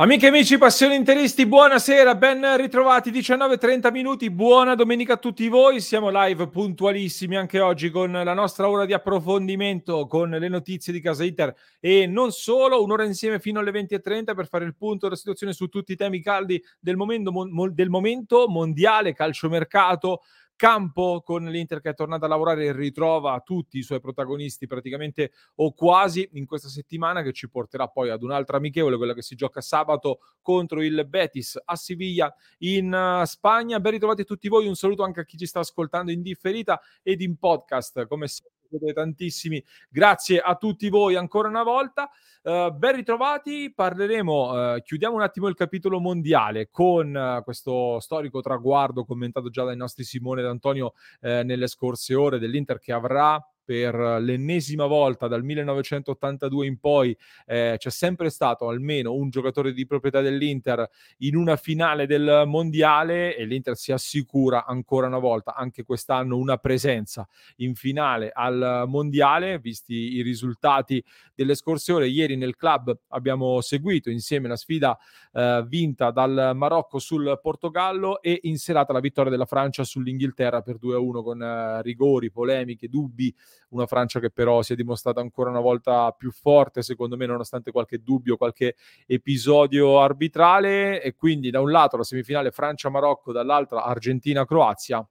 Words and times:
Amiche 0.00 0.24
e 0.24 0.28
amici 0.30 0.56
passioni 0.56 0.94
interisti, 0.94 1.44
buonasera, 1.44 2.14
ben 2.14 2.56
ritrovati, 2.56 3.10
19.30 3.10 3.90
minuti, 3.90 4.30
buona 4.30 4.74
domenica 4.74 5.12
a 5.12 5.16
tutti 5.18 5.46
voi, 5.48 5.82
siamo 5.82 6.08
live 6.10 6.48
puntualissimi 6.48 7.36
anche 7.36 7.60
oggi 7.60 7.90
con 7.90 8.10
la 8.10 8.32
nostra 8.32 8.66
ora 8.66 8.86
di 8.86 8.94
approfondimento, 8.94 10.06
con 10.06 10.30
le 10.30 10.48
notizie 10.48 10.94
di 10.94 11.02
Casa 11.02 11.22
Inter 11.22 11.54
e 11.78 12.06
non 12.06 12.32
solo, 12.32 12.82
un'ora 12.82 13.04
insieme 13.04 13.40
fino 13.40 13.60
alle 13.60 13.72
20.30 13.72 14.34
per 14.34 14.48
fare 14.48 14.64
il 14.64 14.74
punto 14.74 15.04
della 15.04 15.18
situazione 15.18 15.52
su 15.52 15.68
tutti 15.68 15.92
i 15.92 15.96
temi 15.96 16.22
caldi 16.22 16.64
del 16.78 16.96
momento, 16.96 17.30
mo- 17.30 17.68
del 17.68 17.90
momento 17.90 18.48
mondiale, 18.48 19.12
calciomercato, 19.12 20.22
campo 20.60 21.22
con 21.24 21.46
l'Inter 21.46 21.80
che 21.80 21.88
è 21.88 21.94
tornata 21.94 22.26
a 22.26 22.28
lavorare 22.28 22.66
e 22.66 22.72
ritrova 22.72 23.40
tutti 23.42 23.78
i 23.78 23.82
suoi 23.82 23.98
protagonisti 23.98 24.66
praticamente 24.66 25.32
o 25.54 25.72
quasi 25.72 26.28
in 26.34 26.44
questa 26.44 26.68
settimana 26.68 27.22
che 27.22 27.32
ci 27.32 27.48
porterà 27.48 27.88
poi 27.88 28.10
ad 28.10 28.22
un'altra 28.22 28.58
amichevole, 28.58 28.98
quella 28.98 29.14
che 29.14 29.22
si 29.22 29.36
gioca 29.36 29.62
sabato 29.62 30.18
contro 30.42 30.82
il 30.82 31.06
Betis 31.08 31.58
a 31.64 31.76
Siviglia 31.76 32.30
in 32.58 32.92
uh, 32.92 33.24
Spagna. 33.24 33.80
Ben 33.80 33.92
ritrovati 33.92 34.24
tutti 34.24 34.48
voi, 34.48 34.66
un 34.66 34.74
saluto 34.74 35.02
anche 35.02 35.20
a 35.20 35.24
chi 35.24 35.38
ci 35.38 35.46
sta 35.46 35.60
ascoltando 35.60 36.10
in 36.10 36.20
differita 36.20 36.78
ed 37.02 37.22
in 37.22 37.38
podcast, 37.38 38.06
come 38.06 38.28
sempre 38.28 38.59
siete 38.78 38.92
tantissimi. 38.92 39.62
Grazie 39.88 40.38
a 40.38 40.54
tutti 40.54 40.88
voi 40.88 41.16
ancora 41.16 41.48
una 41.48 41.62
volta. 41.62 42.10
Uh, 42.42 42.72
ben 42.72 42.94
ritrovati, 42.94 43.70
parleremo, 43.74 44.74
uh, 44.74 44.80
chiudiamo 44.80 45.14
un 45.14 45.20
attimo 45.20 45.48
il 45.48 45.54
capitolo 45.54 46.00
mondiale 46.00 46.70
con 46.70 47.14
uh, 47.14 47.42
questo 47.42 48.00
storico 48.00 48.40
traguardo 48.40 49.04
commentato 49.04 49.50
già 49.50 49.64
dai 49.64 49.76
nostri 49.76 50.04
Simone 50.04 50.40
ed 50.40 50.46
Antonio 50.46 50.94
nelle 51.20 51.66
scorse 51.66 52.14
ore 52.14 52.38
dell'Inter 52.38 52.78
che 52.78 52.92
avrà 52.92 53.38
per 53.64 53.94
l'ennesima 53.94 54.86
volta 54.86 55.28
dal 55.28 55.44
1982 55.44 56.66
in 56.66 56.78
poi 56.78 57.16
eh, 57.46 57.76
c'è 57.78 57.90
sempre 57.90 58.30
stato 58.30 58.68
almeno 58.68 59.12
un 59.14 59.30
giocatore 59.30 59.72
di 59.72 59.86
proprietà 59.86 60.20
dell'Inter 60.20 60.88
in 61.18 61.36
una 61.36 61.56
finale 61.56 62.06
del 62.06 62.44
mondiale 62.46 63.36
e 63.36 63.44
l'Inter 63.44 63.76
si 63.76 63.92
assicura 63.92 64.64
ancora 64.64 65.06
una 65.06 65.18
volta 65.18 65.54
anche 65.54 65.84
quest'anno 65.84 66.36
una 66.36 66.56
presenza 66.56 67.26
in 67.56 67.74
finale 67.74 68.30
al 68.32 68.84
mondiale. 68.86 69.58
Visti 69.58 70.14
i 70.14 70.22
risultati 70.22 71.02
delle 71.34 71.54
scorse 71.54 71.92
ore 71.92 72.08
ieri 72.08 72.36
nel 72.36 72.56
club 72.56 72.96
abbiamo 73.08 73.60
seguito 73.60 74.10
insieme 74.10 74.48
la 74.48 74.56
sfida 74.56 74.98
eh, 75.32 75.64
vinta 75.66 76.10
dal 76.10 76.52
Marocco 76.54 76.98
sul 76.98 77.38
Portogallo 77.40 78.20
e 78.20 78.40
in 78.42 78.58
serata 78.58 78.92
la 78.92 79.00
vittoria 79.00 79.30
della 79.30 79.46
Francia 79.46 79.84
sull'Inghilterra 79.84 80.60
per 80.60 80.76
2-1 80.82 81.22
con 81.22 81.42
eh, 81.42 81.82
rigori, 81.82 82.30
polemiche, 82.30 82.88
dubbi 82.88 83.34
una 83.70 83.86
Francia 83.86 84.20
che 84.20 84.30
però 84.30 84.62
si 84.62 84.72
è 84.72 84.76
dimostrata 84.76 85.20
ancora 85.20 85.50
una 85.50 85.60
volta 85.60 86.10
più 86.12 86.30
forte, 86.30 86.82
secondo 86.82 87.16
me, 87.16 87.26
nonostante 87.26 87.70
qualche 87.70 87.98
dubbio, 87.98 88.36
qualche 88.36 88.76
episodio 89.06 90.00
arbitrale. 90.00 91.02
E 91.02 91.14
quindi 91.14 91.50
da 91.50 91.60
un 91.60 91.70
lato 91.70 91.96
la 91.96 92.04
semifinale 92.04 92.50
Francia-Marocco, 92.50 93.32
dall'altra 93.32 93.84
Argentina-Croazia 93.84 95.06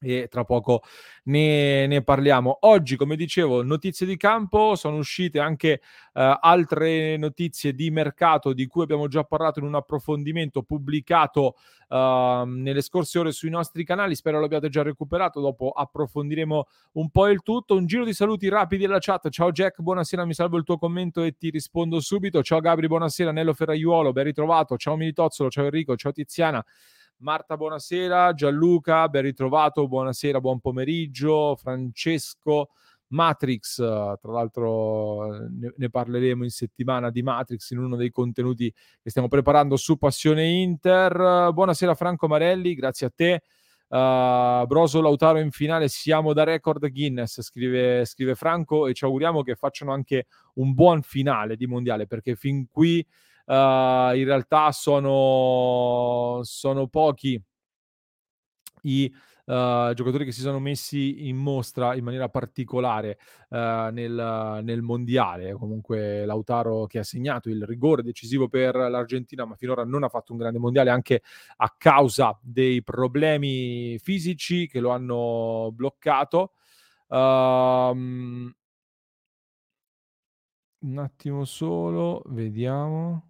e 0.00 0.28
tra 0.28 0.44
poco 0.44 0.82
ne, 1.24 1.86
ne, 1.86 2.02
parliamo. 2.02 2.58
Oggi, 2.62 2.96
come 2.96 3.16
dicevo, 3.16 3.62
notizie 3.62 4.06
di 4.06 4.16
campo, 4.16 4.74
sono 4.74 4.96
uscite 4.96 5.38
anche 5.38 5.80
uh, 6.14 6.38
altre 6.40 7.16
notizie 7.18 7.74
di 7.74 7.90
mercato 7.90 8.52
di 8.52 8.66
cui 8.66 8.82
abbiamo 8.82 9.08
già 9.08 9.24
parlato 9.24 9.58
in 9.58 9.66
un 9.66 9.74
approfondimento 9.74 10.62
pubblicato 10.62 11.56
uh, 11.88 12.44
nelle 12.44 12.80
scorse 12.80 13.18
ore 13.18 13.32
sui 13.32 13.50
nostri 13.50 13.84
canali. 13.84 14.14
Spero 14.14 14.40
l'abbiate 14.40 14.70
già 14.70 14.82
recuperato. 14.82 15.40
Dopo 15.40 15.70
approfondiremo 15.70 16.66
un 16.92 17.10
po' 17.10 17.28
il 17.28 17.42
tutto. 17.42 17.76
Un 17.76 17.86
giro 17.86 18.04
di 18.04 18.14
saluti 18.14 18.48
rapidi 18.48 18.86
alla 18.86 18.98
chat. 19.00 19.28
Ciao 19.28 19.52
Jack, 19.52 19.80
buonasera, 19.82 20.24
mi 20.24 20.34
salvo 20.34 20.56
il 20.56 20.64
tuo 20.64 20.78
commento 20.78 21.22
e 21.22 21.36
ti 21.36 21.50
rispondo 21.50 22.00
subito. 22.00 22.42
Ciao 22.42 22.60
Gabri, 22.60 22.86
buonasera. 22.86 23.32
Nello 23.32 23.52
Ferraiuolo, 23.52 24.12
ben 24.12 24.24
ritrovato. 24.24 24.76
Ciao 24.78 24.96
Militozzolo, 24.96 25.50
ciao 25.50 25.64
Enrico, 25.64 25.94
ciao 25.96 26.12
Tiziana. 26.12 26.64
Marta, 27.22 27.58
buonasera. 27.58 28.32
Gianluca, 28.32 29.06
ben 29.08 29.20
ritrovato. 29.20 29.86
Buonasera, 29.86 30.40
buon 30.40 30.58
pomeriggio. 30.58 31.54
Francesco, 31.54 32.70
Matrix, 33.08 33.76
tra 33.76 34.32
l'altro 34.32 35.26
ne, 35.50 35.74
ne, 35.76 35.90
parleremo 35.90 36.44
in 36.44 36.50
settimana 36.50 37.10
di 37.10 37.22
Matrix 37.22 37.72
in 37.72 37.78
uno 37.78 37.96
dei 37.96 38.10
contenuti 38.10 38.72
che 39.02 39.10
stiamo 39.10 39.28
preparando 39.28 39.76
su 39.76 39.98
Passione 39.98 40.48
Inter. 40.48 41.50
Buonasera 41.52 41.94
Franco 41.94 42.26
Marelli, 42.26 42.74
grazie 42.74 43.08
a 43.08 43.12
te. 43.14 43.42
Uh, 43.88 44.64
Broso 44.66 45.02
Lautaro 45.02 45.40
in 45.40 45.50
finale, 45.50 45.88
siamo 45.88 46.32
da 46.32 46.44
record 46.44 46.90
Guinness, 46.90 47.42
scrive, 47.42 48.06
scrive 48.06 48.34
Franco, 48.34 48.86
e 48.86 48.94
ci 48.94 49.04
auguriamo 49.04 49.42
che 49.42 49.56
facciano 49.56 49.92
anche 49.92 50.26
un 50.54 50.72
buon 50.72 51.02
finale 51.02 51.56
di 51.56 51.66
mondiale, 51.66 52.06
perché 52.06 52.34
fin 52.34 52.66
qui 52.66 53.06
in 53.54 54.24
realtà 54.24 54.72
sono, 54.72 56.40
sono 56.42 56.86
pochi 56.88 57.42
i 58.82 59.12
uh, 59.46 59.92
giocatori 59.92 60.24
che 60.24 60.32
si 60.32 60.40
sono 60.40 60.58
messi 60.58 61.28
in 61.28 61.36
mostra 61.36 61.94
in 61.94 62.04
maniera 62.04 62.28
particolare 62.28 63.18
uh, 63.48 63.90
nel, 63.90 64.60
nel, 64.62 64.82
mondiale. 64.82 65.52
Comunque 65.52 66.24
Lautaro 66.24 66.86
che 66.86 67.00
ha 67.00 67.04
segnato 67.04 67.48
il 67.48 67.64
rigore 67.64 68.02
decisivo 68.02 68.48
per 68.48 68.74
l'Argentina, 68.76 69.44
ma 69.44 69.56
finora 69.56 69.84
non 69.84 70.04
ha 70.04 70.08
fatto 70.08 70.32
un 70.32 70.38
grande 70.38 70.58
mondiale 70.58 70.90
anche 70.90 71.22
a 71.56 71.74
causa 71.76 72.38
dei 72.42 72.82
problemi 72.82 73.98
fisici 73.98 74.66
che 74.68 74.80
lo 74.80 74.90
hanno 74.90 75.70
bloccato. 75.72 76.52
Um, 77.08 78.52
un 80.82 80.98
attimo 80.98 81.44
solo, 81.44 82.22
vediamo. 82.26 83.29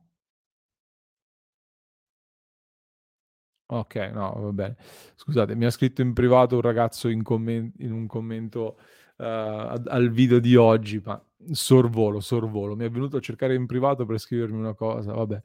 Ok, 3.73 4.11
no, 4.13 4.35
va 4.37 4.53
bene. 4.53 4.77
Scusate, 5.15 5.55
mi 5.55 5.65
ha 5.65 5.71
scritto 5.71 6.03
in 6.03 6.13
privato 6.13 6.57
un 6.57 6.61
ragazzo 6.61 7.09
in, 7.09 7.23
commen- 7.23 7.73
in 7.79 7.93
un 7.93 8.07
commento 8.09 8.79
uh, 9.19 9.23
al 9.23 10.11
video 10.11 10.41
di 10.41 10.57
oggi, 10.57 11.01
ma 11.05 11.23
sorvolo, 11.53 12.19
sorvolo. 12.19 12.75
Mi 12.75 12.85
è 12.85 12.91
venuto 12.91 13.19
a 13.19 13.21
cercare 13.21 13.55
in 13.55 13.67
privato 13.67 14.05
per 14.07 14.19
scrivermi 14.19 14.59
una 14.59 14.75
cosa, 14.75 15.13
vabbè. 15.13 15.43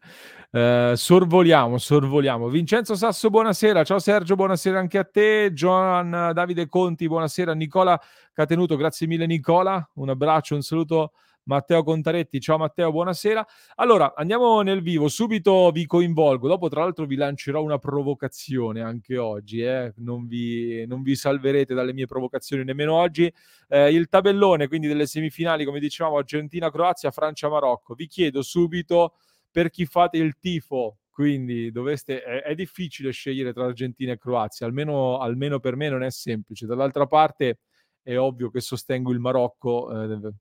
Uh, 0.91 0.95
sorvoliamo, 0.95 1.77
sorvoliamo. 1.77 2.47
Vincenzo 2.49 2.95
Sasso, 2.95 3.29
buonasera. 3.29 3.83
Ciao 3.83 3.99
Sergio, 3.99 4.35
buonasera 4.35 4.79
anche 4.79 4.97
a 4.97 5.03
te. 5.03 5.51
Gian 5.53 6.31
Davide 6.33 6.67
Conti, 6.67 7.07
buonasera. 7.07 7.53
Nicola 7.53 7.99
Catenuto, 8.33 8.75
grazie 8.75 9.05
mille 9.05 9.27
Nicola. 9.27 9.87
Un 9.95 10.09
abbraccio, 10.09 10.55
un 10.55 10.63
saluto 10.63 11.11
Matteo 11.45 11.83
Contaretti. 11.83 12.39
Ciao 12.39 12.57
Matteo, 12.57 12.91
buonasera. 12.91 13.45
Allora, 13.75 14.13
andiamo 14.15 14.61
nel 14.61 14.81
vivo, 14.81 15.07
subito 15.07 15.69
vi 15.71 15.85
coinvolgo, 15.85 16.47
dopo 16.47 16.69
tra 16.69 16.81
l'altro 16.81 17.05
vi 17.05 17.15
lancerò 17.15 17.61
una 17.61 17.77
provocazione 17.77 18.81
anche 18.81 19.17
oggi, 19.17 19.61
eh? 19.61 19.93
non, 19.97 20.25
vi, 20.25 20.85
non, 20.87 21.03
vi, 21.03 21.15
salverete 21.15 21.73
dalle 21.73 21.93
mie 21.93 22.07
provocazioni 22.07 22.63
nemmeno 22.63 22.93
oggi. 22.93 23.31
Eh, 23.67 23.91
il 23.91 24.07
tabellone 24.07 24.67
quindi 24.67 24.87
delle 24.87 25.05
semifinali, 25.05 25.65
come 25.65 25.79
dicevamo, 25.79 26.17
Argentina-Croazia, 26.17 27.11
Francia-Marocco. 27.11 27.93
Vi 27.93 28.07
chiedo 28.07 28.41
subito 28.41 29.13
per 29.51 29.69
chi 29.69 29.85
fate 29.85 30.17
il 30.17 30.37
tifo, 30.39 30.97
quindi 31.11 31.71
dovreste, 31.71 32.23
è, 32.23 32.41
è, 32.41 32.55
difficile 32.55 33.11
scegliere 33.11 33.53
tra 33.53 33.65
Argentina 33.65 34.11
e 34.11 34.17
Croazia, 34.17 34.65
almeno, 34.65 35.19
almeno, 35.19 35.59
per 35.59 35.75
me 35.75 35.89
non 35.89 36.01
è 36.01 36.09
semplice. 36.09 36.65
Dall'altra 36.65 37.05
parte 37.05 37.59
è 38.05 38.19
ovvio 38.19 38.51
che 38.51 38.61
sostengo 38.61 39.11
il 39.11 39.19
Marocco, 39.19 39.89
eh, 39.91 40.31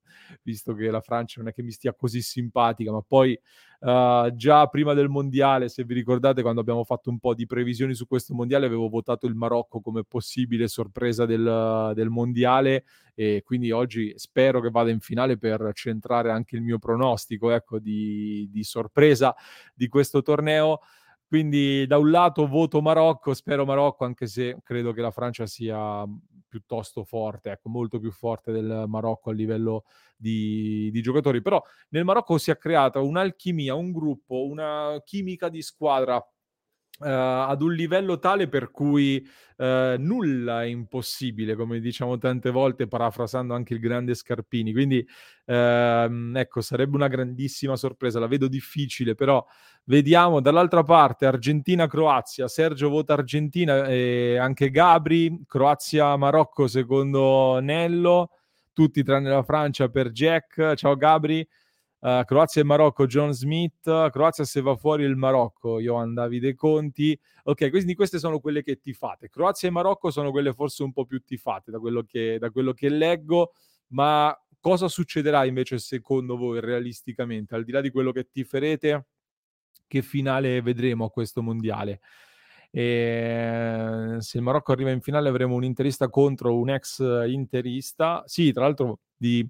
visto 0.42 0.74
che 0.74 0.90
la 0.90 1.00
Francia 1.00 1.40
non 1.40 1.48
è 1.48 1.54
che 1.54 1.62
mi 1.62 1.70
stia 1.70 1.94
così 1.94 2.20
simpatica, 2.20 2.92
ma 2.92 3.00
poi 3.00 3.32
uh, 3.80 4.34
già 4.34 4.66
prima 4.66 4.92
del 4.92 5.08
mondiale, 5.08 5.70
se 5.70 5.82
vi 5.84 5.94
ricordate, 5.94 6.42
quando 6.42 6.60
abbiamo 6.60 6.84
fatto 6.84 7.08
un 7.08 7.18
po' 7.18 7.32
di 7.32 7.46
previsioni 7.46 7.94
su 7.94 8.06
questo 8.06 8.34
mondiale, 8.34 8.66
avevo 8.66 8.90
votato 8.90 9.26
il 9.26 9.34
Marocco 9.34 9.80
come 9.80 10.04
possibile 10.04 10.68
sorpresa 10.68 11.24
del, 11.24 11.92
del 11.94 12.10
mondiale 12.10 12.84
e 13.14 13.40
quindi 13.42 13.70
oggi 13.70 14.12
spero 14.16 14.60
che 14.60 14.68
vada 14.68 14.90
in 14.90 15.00
finale 15.00 15.38
per 15.38 15.70
centrare 15.72 16.30
anche 16.30 16.56
il 16.56 16.62
mio 16.62 16.78
pronostico 16.78 17.50
ecco, 17.50 17.78
di, 17.78 18.46
di 18.52 18.62
sorpresa 18.62 19.34
di 19.74 19.88
questo 19.88 20.20
torneo. 20.20 20.80
Quindi 21.26 21.86
da 21.86 21.96
un 21.96 22.10
lato 22.10 22.46
voto 22.46 22.82
Marocco, 22.82 23.32
spero 23.32 23.64
Marocco, 23.64 24.04
anche 24.04 24.26
se 24.26 24.58
credo 24.62 24.92
che 24.92 25.00
la 25.00 25.10
Francia 25.10 25.46
sia 25.46 26.04
piuttosto 26.54 27.02
forte, 27.02 27.50
ecco, 27.50 27.68
molto 27.68 27.98
più 27.98 28.12
forte 28.12 28.52
del 28.52 28.84
Marocco 28.86 29.30
a 29.30 29.32
livello 29.32 29.84
di, 30.16 30.88
di 30.92 31.02
giocatori. 31.02 31.42
Però 31.42 31.60
nel 31.88 32.04
Marocco 32.04 32.38
si 32.38 32.52
è 32.52 32.56
creata 32.56 33.00
un'alchimia, 33.00 33.74
un 33.74 33.90
gruppo, 33.90 34.44
una 34.44 35.02
chimica 35.04 35.48
di 35.48 35.62
squadra 35.62 36.24
Uh, 36.96 37.06
ad 37.06 37.60
un 37.60 37.72
livello 37.72 38.20
tale 38.20 38.46
per 38.46 38.70
cui 38.70 39.20
uh, 39.56 39.64
nulla 39.98 40.62
è 40.62 40.66
impossibile, 40.66 41.56
come 41.56 41.80
diciamo 41.80 42.18
tante 42.18 42.50
volte, 42.50 42.86
parafrasando 42.86 43.52
anche 43.52 43.74
il 43.74 43.80
grande 43.80 44.14
Scarpini. 44.14 44.72
Quindi, 44.72 45.04
uh, 45.46 45.52
ecco, 45.52 46.60
sarebbe 46.60 46.94
una 46.94 47.08
grandissima 47.08 47.74
sorpresa. 47.74 48.20
La 48.20 48.28
vedo 48.28 48.46
difficile, 48.46 49.16
però 49.16 49.44
vediamo 49.86 50.40
dall'altra 50.40 50.84
parte 50.84 51.26
Argentina-Croazia. 51.26 52.46
Sergio 52.46 52.88
vota 52.88 53.14
Argentina 53.14 53.88
e 53.88 54.36
anche 54.36 54.70
Gabri. 54.70 55.42
Croazia-Marocco 55.48 56.68
secondo 56.68 57.58
Nello. 57.58 58.30
Tutti 58.72 59.02
tranne 59.02 59.30
la 59.30 59.42
Francia 59.42 59.88
per 59.88 60.10
Jack. 60.10 60.74
Ciao 60.74 60.94
Gabri. 60.94 61.44
Uh, 62.04 62.22
Croazia 62.24 62.60
e 62.60 62.64
Marocco, 62.66 63.06
John 63.06 63.32
Smith. 63.32 63.80
Croazia 64.10 64.44
se 64.44 64.60
va 64.60 64.76
fuori 64.76 65.04
il 65.04 65.16
Marocco, 65.16 65.80
Johan 65.80 66.12
Davide 66.12 66.54
Conti. 66.54 67.18
Ok, 67.44 67.70
quindi 67.70 67.94
queste 67.94 68.18
sono 68.18 68.40
quelle 68.40 68.62
che 68.62 68.78
tifate. 68.78 69.30
Croazia 69.30 69.68
e 69.68 69.70
Marocco 69.70 70.10
sono 70.10 70.30
quelle 70.30 70.52
forse 70.52 70.82
un 70.82 70.92
po' 70.92 71.06
più 71.06 71.22
tifate 71.24 71.70
da 71.70 71.78
quello 71.78 72.02
che, 72.02 72.36
da 72.38 72.50
quello 72.50 72.74
che 72.74 72.90
leggo, 72.90 73.52
ma 73.88 74.38
cosa 74.60 74.86
succederà 74.86 75.46
invece 75.46 75.78
secondo 75.78 76.36
voi 76.36 76.60
realisticamente, 76.60 77.54
al 77.54 77.64
di 77.64 77.72
là 77.72 77.80
di 77.80 77.90
quello 77.90 78.12
che 78.12 78.28
tiferete? 78.30 79.06
Che 79.86 80.02
finale 80.02 80.60
vedremo 80.60 81.06
a 81.06 81.10
questo 81.10 81.40
mondiale? 81.40 82.00
E 82.70 84.16
se 84.18 84.36
il 84.36 84.42
Marocco 84.42 84.72
arriva 84.72 84.90
in 84.90 85.00
finale 85.00 85.30
avremo 85.30 85.54
un 85.54 85.64
interista 85.64 86.10
contro 86.10 86.58
un 86.58 86.68
ex 86.68 87.00
interista. 87.28 88.22
Sì, 88.26 88.52
tra 88.52 88.64
l'altro 88.64 89.00
di 89.16 89.48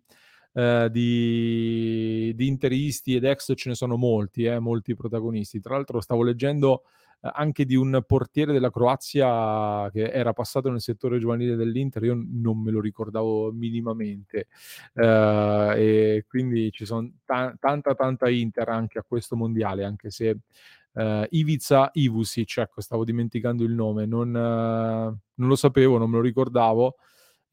eh, 0.55 0.89
di, 0.91 2.33
di, 2.35 2.47
interisti 2.47 3.17
ed 3.17 3.25
ex 3.25 3.53
ce 3.57 3.69
ne 3.69 3.75
sono 3.75 3.97
molti, 3.97 4.45
eh, 4.45 4.61
molti 4.61 4.95
protagonisti. 4.95 5.61
Tra 5.61 5.75
l'altro 5.75 6.01
stavo 6.01 6.23
leggendo 6.23 6.85
eh, 7.21 7.31
anche 7.35 7.65
di 7.65 7.75
un 7.75 8.03
portiere 8.07 8.53
della 8.53 8.71
Croazia 8.71 9.91
che 9.91 10.11
era 10.11 10.33
passato 10.33 10.71
nel 10.71 10.81
settore 10.81 11.19
giovanile 11.19 11.57
dell'Inter, 11.57 12.05
io 12.05 12.15
non 12.17 12.63
me 12.63 12.71
lo 12.71 12.81
ricordavo 12.81 13.51
minimamente. 13.53 14.47
Eh, 14.95 15.75
e 15.77 16.25
quindi 16.29 16.71
ci 16.71 16.87
sono 16.87 17.11
ta- 17.25 17.55
tanta 17.59 17.95
tanta 17.95 18.31
Inter 18.31 18.69
anche 18.69 18.99
a 18.99 19.05
questo 19.07 19.37
mondiale, 19.37 19.85
anche 19.85 20.11
se 20.11 20.39
Uh, 20.97 21.27
Ivica 21.31 21.91
Ivusic, 21.93 22.59
ecco, 22.59 22.81
stavo 22.81 23.03
dimenticando 23.03 23.65
il 23.65 23.73
nome, 23.73 24.07
non, 24.07 24.29
uh, 24.29 24.33
non, 25.35 25.49
lo 25.49 25.57
sapevo, 25.57 25.99
non 25.99 26.09
me 26.09 26.19
lo 26.19 26.23
ricordavo, 26.23 26.99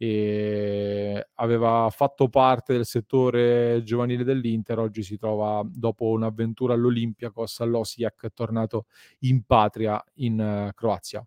e 0.04 1.28
aveva 1.36 1.88
fatto 1.92 2.28
parte 2.28 2.74
del 2.74 2.88
settore 2.88 3.84
giovanile 3.84 4.24
dell'Inter, 4.24 4.80
oggi 4.80 5.04
si 5.04 5.16
trova 5.16 5.62
dopo 5.64 6.10
un'avventura 6.10 6.74
all'Olympiakos 6.74 7.60
all'Osijek, 7.60 8.24
è 8.24 8.34
tornato 8.34 8.88
in 9.20 9.44
patria 9.44 10.04
in 10.16 10.40
uh, 10.40 10.74
Croazia. 10.74 11.24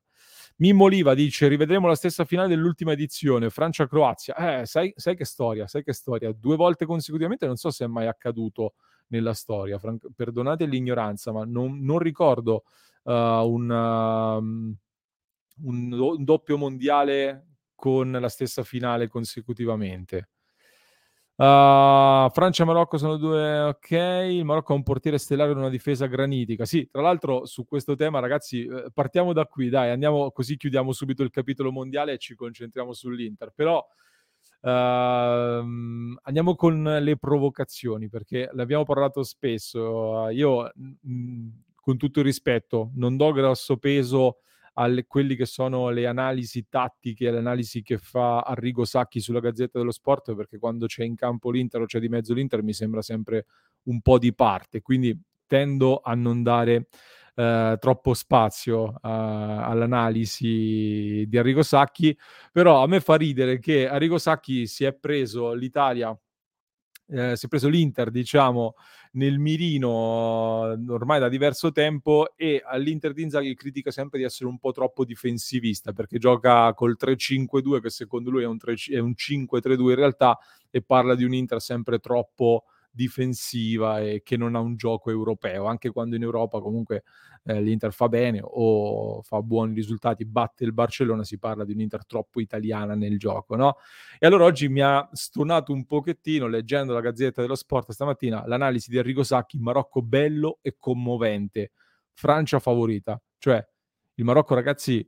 Mimmo 0.57 0.85
Oliva 0.85 1.15
dice 1.15 1.47
rivedremo 1.47 1.87
la 1.87 1.95
stessa 1.95 2.25
finale 2.25 2.49
dell'ultima 2.49 2.91
edizione, 2.91 3.49
Francia-Croazia. 3.49 4.35
Eh, 4.63 4.67
sai, 4.67 4.93
sai, 4.97 5.15
che 5.15 5.25
storia, 5.25 5.69
sai 5.69 5.85
che 5.85 5.93
storia. 5.93 6.33
Due 6.33 6.57
volte 6.57 6.85
consecutivamente 6.85 7.47
non 7.47 7.55
so 7.55 7.71
se 7.71 7.85
è 7.85 7.89
mai 7.89 8.09
accaduto 8.09 8.75
nella 9.09 9.35
storia. 9.35 9.79
Fran- 9.79 10.01
perdonate 10.17 10.67
l'ignoranza, 10.67 11.31
ma 11.31 11.45
non, 11.45 11.79
non 11.79 12.01
ricordo 12.01 12.65
uh, 13.05 13.13
un, 13.13 13.71
um, 13.71 14.77
un, 15.63 15.93
un 15.93 16.25
doppio 16.25 16.59
mondiale 16.59 17.54
con 17.75 18.11
la 18.13 18.29
stessa 18.29 18.63
finale 18.63 19.09
consecutivamente. 19.09 20.29
Uh, 21.37 22.31
Francia 22.31 22.63
e 22.63 22.67
Marocco 22.67 22.97
sono 22.97 23.17
due 23.17 23.61
ok. 23.63 23.91
Il 23.91 24.45
Marocco 24.45 24.73
ha 24.73 24.77
un 24.77 24.85
portiere 24.85 25.19
stellare 25.19 25.51
e 25.51 25.55
una 25.55 25.69
difesa 25.69 26.07
granitica. 26.07 26.65
Sì, 26.65 26.89
tra 26.91 27.03
l'altro, 27.03 27.45
su 27.45 27.65
questo 27.67 27.97
tema, 27.97 28.21
ragazzi, 28.21 28.65
eh, 28.65 28.91
partiamo 28.93 29.33
da 29.33 29.45
qui. 29.47 29.69
Dai, 29.69 29.91
andiamo 29.91 30.31
così 30.31 30.57
chiudiamo 30.57 30.93
subito 30.93 31.25
il 31.25 31.31
capitolo 31.31 31.73
mondiale 31.73 32.13
e 32.13 32.19
ci 32.19 32.37
concentriamo 32.37 32.93
sull'Inter. 32.93 33.53
Però 33.53 33.85
uh, 34.61 34.69
andiamo 36.23 36.55
con 36.55 36.83
le 37.01 37.17
provocazioni 37.17 38.09
perché 38.09 38.49
l'abbiamo 38.53 38.85
parlato 38.85 39.25
spesso. 39.25 40.29
io, 40.29 40.71
mh, 40.73 40.93
mm, 41.09 41.49
con 41.75 41.97
tutto 41.97 42.21
il 42.21 42.27
rispetto, 42.27 42.93
non 42.95 43.17
do 43.17 43.33
grosso 43.33 43.77
peso 43.77 44.39
a 44.75 44.91
quelli 45.07 45.37
che 45.37 45.47
sono 45.47 45.91
le 45.91 46.07
analisi 46.07 46.67
tattiche, 46.69 47.31
le 47.31 47.39
analisi 47.39 47.83
che 47.83 47.99
fa 47.99 48.41
Arrigo 48.41 48.85
Sacchi 48.85 49.21
sulla 49.21 49.41
Gazzetta 49.41 49.79
dello 49.79 49.93
Sport, 49.93 50.35
perché 50.35 50.59
quando 50.59 50.87
c'è 50.87 51.05
in 51.05 51.15
campo 51.15 51.51
l'Inter 51.51 51.83
o 51.83 51.87
c'è 51.87 52.01
di 52.01 52.09
mezzo 52.09 52.35
l'Inter 52.35 52.63
mi 52.63 52.73
sembra 52.73 53.03
sempre 53.03 53.47
un 53.85 54.01
po' 54.01 54.19
di 54.19 54.35
parte, 54.35 54.81
quindi 54.81 55.17
tendo 55.47 56.01
a 56.01 56.15
non 56.15 56.43
dare 56.43 56.89
eh, 57.37 57.77
troppo 57.81 58.15
spazio 58.15 58.85
uh, 58.85 58.99
all'analisi 59.03 61.25
di 61.27 61.37
Arrigo 61.37 61.63
Sacchi, 61.63 62.17
però 62.53 62.83
a 62.83 62.87
me 62.87 63.01
fa 63.01 63.17
ridere 63.17 63.59
che 63.59 63.89
Arrigo 63.89 64.19
Sacchi 64.19 64.67
si 64.67 64.85
è 64.85 64.93
preso 64.93 65.53
l'Italia 65.53 66.17
eh, 67.09 67.37
si 67.37 67.47
è 67.47 67.49
preso 67.49 67.69
l'Inter, 67.69 68.11
diciamo, 68.11 68.75
nel 69.13 69.39
mirino 69.39 69.89
ormai 69.91 71.21
da 71.21 71.29
diverso 71.29 71.71
tempo 71.71 72.35
e 72.37 72.63
all'Inter 72.65 73.13
di 73.13 73.23
Inzaghi 73.23 73.55
critica 73.55 73.91
sempre 73.91 74.19
di 74.19 74.25
essere 74.25 74.49
un 74.49 74.59
po' 74.59 74.73
troppo 74.73 75.05
difensivista 75.05 75.93
perché 75.93 76.19
gioca 76.19 76.73
col 76.75 76.97
3-5-2 76.99 77.81
che 77.81 77.91
secondo 77.91 78.31
lui 78.31 78.43
è 78.43 78.47
un, 78.47 78.59
3, 78.59 78.75
è 78.91 78.99
un 78.99 79.15
5-3-2 79.17 79.91
in 79.91 79.95
realtà 79.95 80.39
e 80.71 80.83
parla 80.83 81.15
di 81.15 81.25
un 81.25 81.35
Inter 81.35 81.61
sempre 81.61 81.99
troppo 81.99 82.65
difensiva 82.95 84.01
e 84.01 84.23
che 84.23 84.37
non 84.37 84.55
ha 84.55 84.61
un 84.61 84.77
gioco 84.77 85.11
europeo, 85.11 85.65
anche 85.65 85.91
quando 85.91 86.15
in 86.15 86.23
Europa 86.23 86.61
comunque 86.61 87.03
eh, 87.45 87.61
l'Inter 87.61 87.93
fa 87.93 88.09
bene 88.09 88.41
o 88.43 89.21
fa 89.23 89.43
buoni 89.43 89.75
risultati, 89.75 90.25
batte 90.25 90.65
il 90.65 90.73
Barcellona, 90.73 91.25
si 91.25 91.39
parla 91.39 91.65
di 91.65 91.73
un'Inter 91.73 92.07
troppo 92.07 92.41
italiana 92.41 92.95
nel 92.95 93.19
gioco, 93.19 93.57
no? 93.57 93.77
E 94.19 94.27
allora 94.27 94.45
oggi 94.45 94.69
mi 94.69 94.81
ha 94.81 95.09
stonato 95.13 95.73
un 95.73 95.85
pochettino, 95.87 96.47
leggendo 96.47 96.93
la 96.93 97.01
Gazzetta 97.01 97.43
dello 97.43 97.57
Sport 97.57 97.91
stamattina, 97.91 98.47
l'analisi 98.47 98.91
di 98.91 98.99
Enrico 98.99 99.25
Sacchi, 99.25 99.59
Marocco 99.59 100.01
bello 100.01 100.59
e 100.63 100.77
commovente, 100.79 101.73
Francia 102.13 102.61
favorita, 102.61 103.21
cioè 103.39 103.67
il 104.15 104.25
Marocco 104.25 104.55
ragazzi 104.55 105.07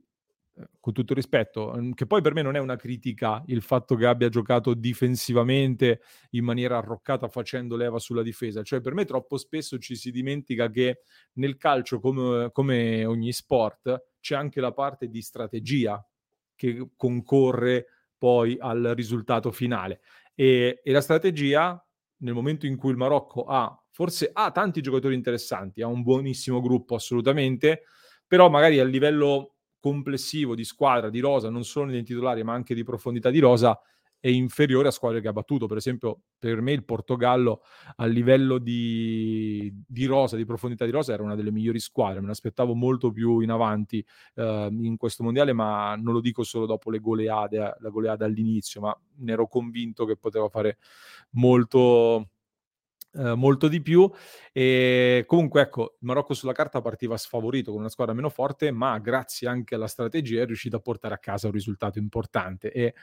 con 0.79 0.93
tutto 0.93 1.13
rispetto, 1.13 1.73
mhmm, 1.75 1.93
che 1.93 2.05
poi 2.05 2.21
per 2.21 2.33
me 2.33 2.41
non 2.41 2.55
è 2.55 2.59
una 2.59 2.75
critica 2.75 3.43
il 3.47 3.61
fatto 3.61 3.95
che 3.95 4.05
abbia 4.05 4.29
giocato 4.29 4.73
difensivamente 4.73 6.01
in 6.31 6.43
maniera 6.43 6.77
arroccata 6.77 7.27
facendo 7.27 7.75
leva 7.75 7.99
sulla 7.99 8.23
difesa, 8.23 8.63
cioè 8.63 8.81
per 8.81 8.93
me 8.93 9.05
troppo 9.05 9.37
spesso 9.37 9.77
ci 9.77 9.95
si 9.95 10.11
dimentica 10.11 10.69
che 10.69 11.01
nel 11.33 11.57
calcio 11.57 11.99
come, 11.99 12.49
come 12.51 13.05
ogni 13.05 13.31
sport 13.31 14.09
c'è 14.19 14.35
anche 14.35 14.61
la 14.61 14.73
parte 14.73 15.09
di 15.09 15.21
strategia 15.21 16.03
che 16.55 16.89
concorre 16.95 17.85
poi 18.17 18.57
al 18.59 18.93
risultato 18.95 19.51
finale. 19.51 20.01
E, 20.33 20.81
e 20.83 20.91
la 20.91 21.01
strategia 21.01 21.81
nel 22.19 22.33
momento 22.33 22.65
in 22.65 22.77
cui 22.77 22.91
il 22.91 22.97
Marocco 22.97 23.43
ha 23.43 23.79
forse 23.97 24.29
ha 24.31 24.51
tanti 24.51 24.81
giocatori 24.81 25.15
interessanti, 25.15 25.81
ha 25.81 25.87
un 25.87 26.03
buonissimo 26.03 26.61
gruppo 26.61 26.93
assolutamente, 26.93 27.83
però 28.27 28.47
magari 28.47 28.79
a 28.79 28.83
livello 28.83 29.56
complessivo 29.87 30.53
di 30.53 30.65
squadra, 30.65 31.09
di 31.09 31.19
rosa, 31.19 31.49
non 31.49 31.63
solo 31.63 31.91
nei 31.91 32.03
titolari, 32.03 32.43
ma 32.43 32.53
anche 32.53 32.75
di 32.75 32.83
profondità 32.83 33.29
di 33.29 33.39
rosa, 33.39 33.79
è 34.19 34.27
inferiore 34.27 34.89
a 34.89 34.91
squadre 34.91 35.21
che 35.21 35.29
ha 35.29 35.33
battuto. 35.33 35.67
Per 35.67 35.77
esempio, 35.77 36.23
per 36.37 36.59
me 36.59 36.73
il 36.73 36.83
Portogallo 36.83 37.61
a 37.95 38.05
livello 38.05 38.57
di, 38.57 39.71
di 39.87 40.05
rosa, 40.05 40.35
di 40.35 40.43
profondità 40.43 40.83
di 40.83 40.91
rosa, 40.91 41.13
era 41.13 41.23
una 41.23 41.35
delle 41.35 41.51
migliori 41.51 41.79
squadre. 41.79 42.19
Me 42.19 42.27
l'aspettavo 42.27 42.73
molto 42.75 43.11
più 43.11 43.39
in 43.39 43.51
avanti 43.51 44.05
eh, 44.35 44.67
in 44.71 44.97
questo 44.97 45.23
mondiale, 45.23 45.53
ma 45.53 45.95
non 45.95 46.13
lo 46.13 46.19
dico 46.19 46.43
solo 46.43 46.65
dopo 46.65 46.91
le 46.91 46.99
goleade, 46.99 47.77
la 47.79 47.89
goleada 47.89 48.25
all'inizio, 48.25 48.81
ma 48.81 48.99
ne 49.19 49.31
ero 49.31 49.47
convinto 49.47 50.05
che 50.05 50.17
poteva 50.17 50.49
fare 50.49 50.77
molto 51.31 52.31
eh, 53.17 53.35
molto 53.35 53.67
di 53.67 53.81
più. 53.81 54.09
E 54.51 55.23
comunque, 55.25 55.61
ecco, 55.61 55.95
il 55.99 56.05
Marocco 56.07 56.33
sulla 56.33 56.53
carta 56.53 56.81
partiva 56.81 57.17
sfavorito 57.17 57.71
con 57.71 57.79
una 57.79 57.89
squadra 57.89 58.13
meno 58.13 58.29
forte, 58.29 58.71
ma 58.71 58.97
grazie 58.99 59.47
anche 59.47 59.75
alla 59.75 59.87
strategia 59.87 60.41
è 60.41 60.45
riuscito 60.45 60.75
a 60.75 60.79
portare 60.79 61.15
a 61.15 61.17
casa 61.17 61.47
un 61.47 61.53
risultato 61.53 61.99
importante. 61.99 62.71
E, 62.71 62.93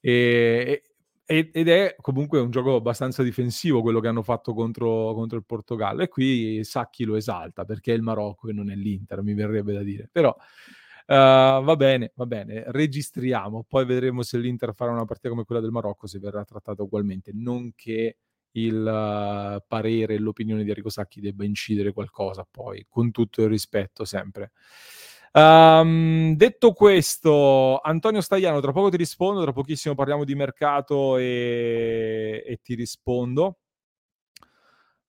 e, 0.00 0.82
ed 1.24 1.68
è 1.68 1.94
comunque 2.00 2.40
un 2.40 2.50
gioco 2.50 2.74
abbastanza 2.74 3.22
difensivo 3.22 3.82
quello 3.82 4.00
che 4.00 4.08
hanno 4.08 4.22
fatto 4.22 4.52
contro, 4.52 5.14
contro, 5.14 5.38
il 5.38 5.44
Portogallo. 5.44 6.02
E 6.02 6.08
qui 6.08 6.64
Sacchi 6.64 7.04
lo 7.04 7.16
esalta 7.16 7.64
perché 7.64 7.92
è 7.92 7.96
il 7.96 8.02
Marocco 8.02 8.48
e 8.48 8.52
non 8.52 8.70
è 8.70 8.74
l'Inter, 8.74 9.22
mi 9.22 9.34
verrebbe 9.34 9.72
da 9.72 9.82
dire. 9.82 10.08
Però. 10.10 10.34
Uh, 11.06 11.60
va 11.64 11.74
bene, 11.74 12.12
va 12.14 12.24
bene, 12.24 12.62
registriamo, 12.68 13.64
poi 13.68 13.84
vedremo 13.84 14.22
se 14.22 14.38
l'Inter 14.38 14.72
farà 14.76 14.92
una 14.92 15.04
partita 15.04 15.28
come 15.28 15.42
quella 15.42 15.60
del 15.60 15.72
Marocco, 15.72 16.06
se 16.06 16.20
verrà 16.20 16.44
trattata 16.44 16.84
ugualmente, 16.84 17.32
non 17.34 17.72
che 17.74 18.18
il 18.52 18.76
uh, 18.76 19.62
parere 19.66 20.14
e 20.14 20.18
l'opinione 20.18 20.62
di 20.64 20.68
Enrico 20.68 20.88
Sacchi 20.88 21.20
debba 21.20 21.44
incidere 21.44 21.92
qualcosa, 21.92 22.46
poi 22.50 22.84
con 22.88 23.10
tutto 23.10 23.42
il 23.42 23.48
rispetto 23.48 24.04
sempre. 24.04 24.52
Um, 25.32 26.34
detto 26.34 26.72
questo, 26.72 27.78
Antonio 27.78 28.20
Stagliano, 28.20 28.60
tra 28.60 28.72
poco 28.72 28.90
ti 28.90 28.96
rispondo, 28.96 29.42
tra 29.42 29.52
pochissimo 29.52 29.94
parliamo 29.94 30.24
di 30.24 30.34
mercato 30.34 31.16
e, 31.16 32.42
e 32.44 32.60
ti 32.62 32.74
rispondo. 32.74 33.59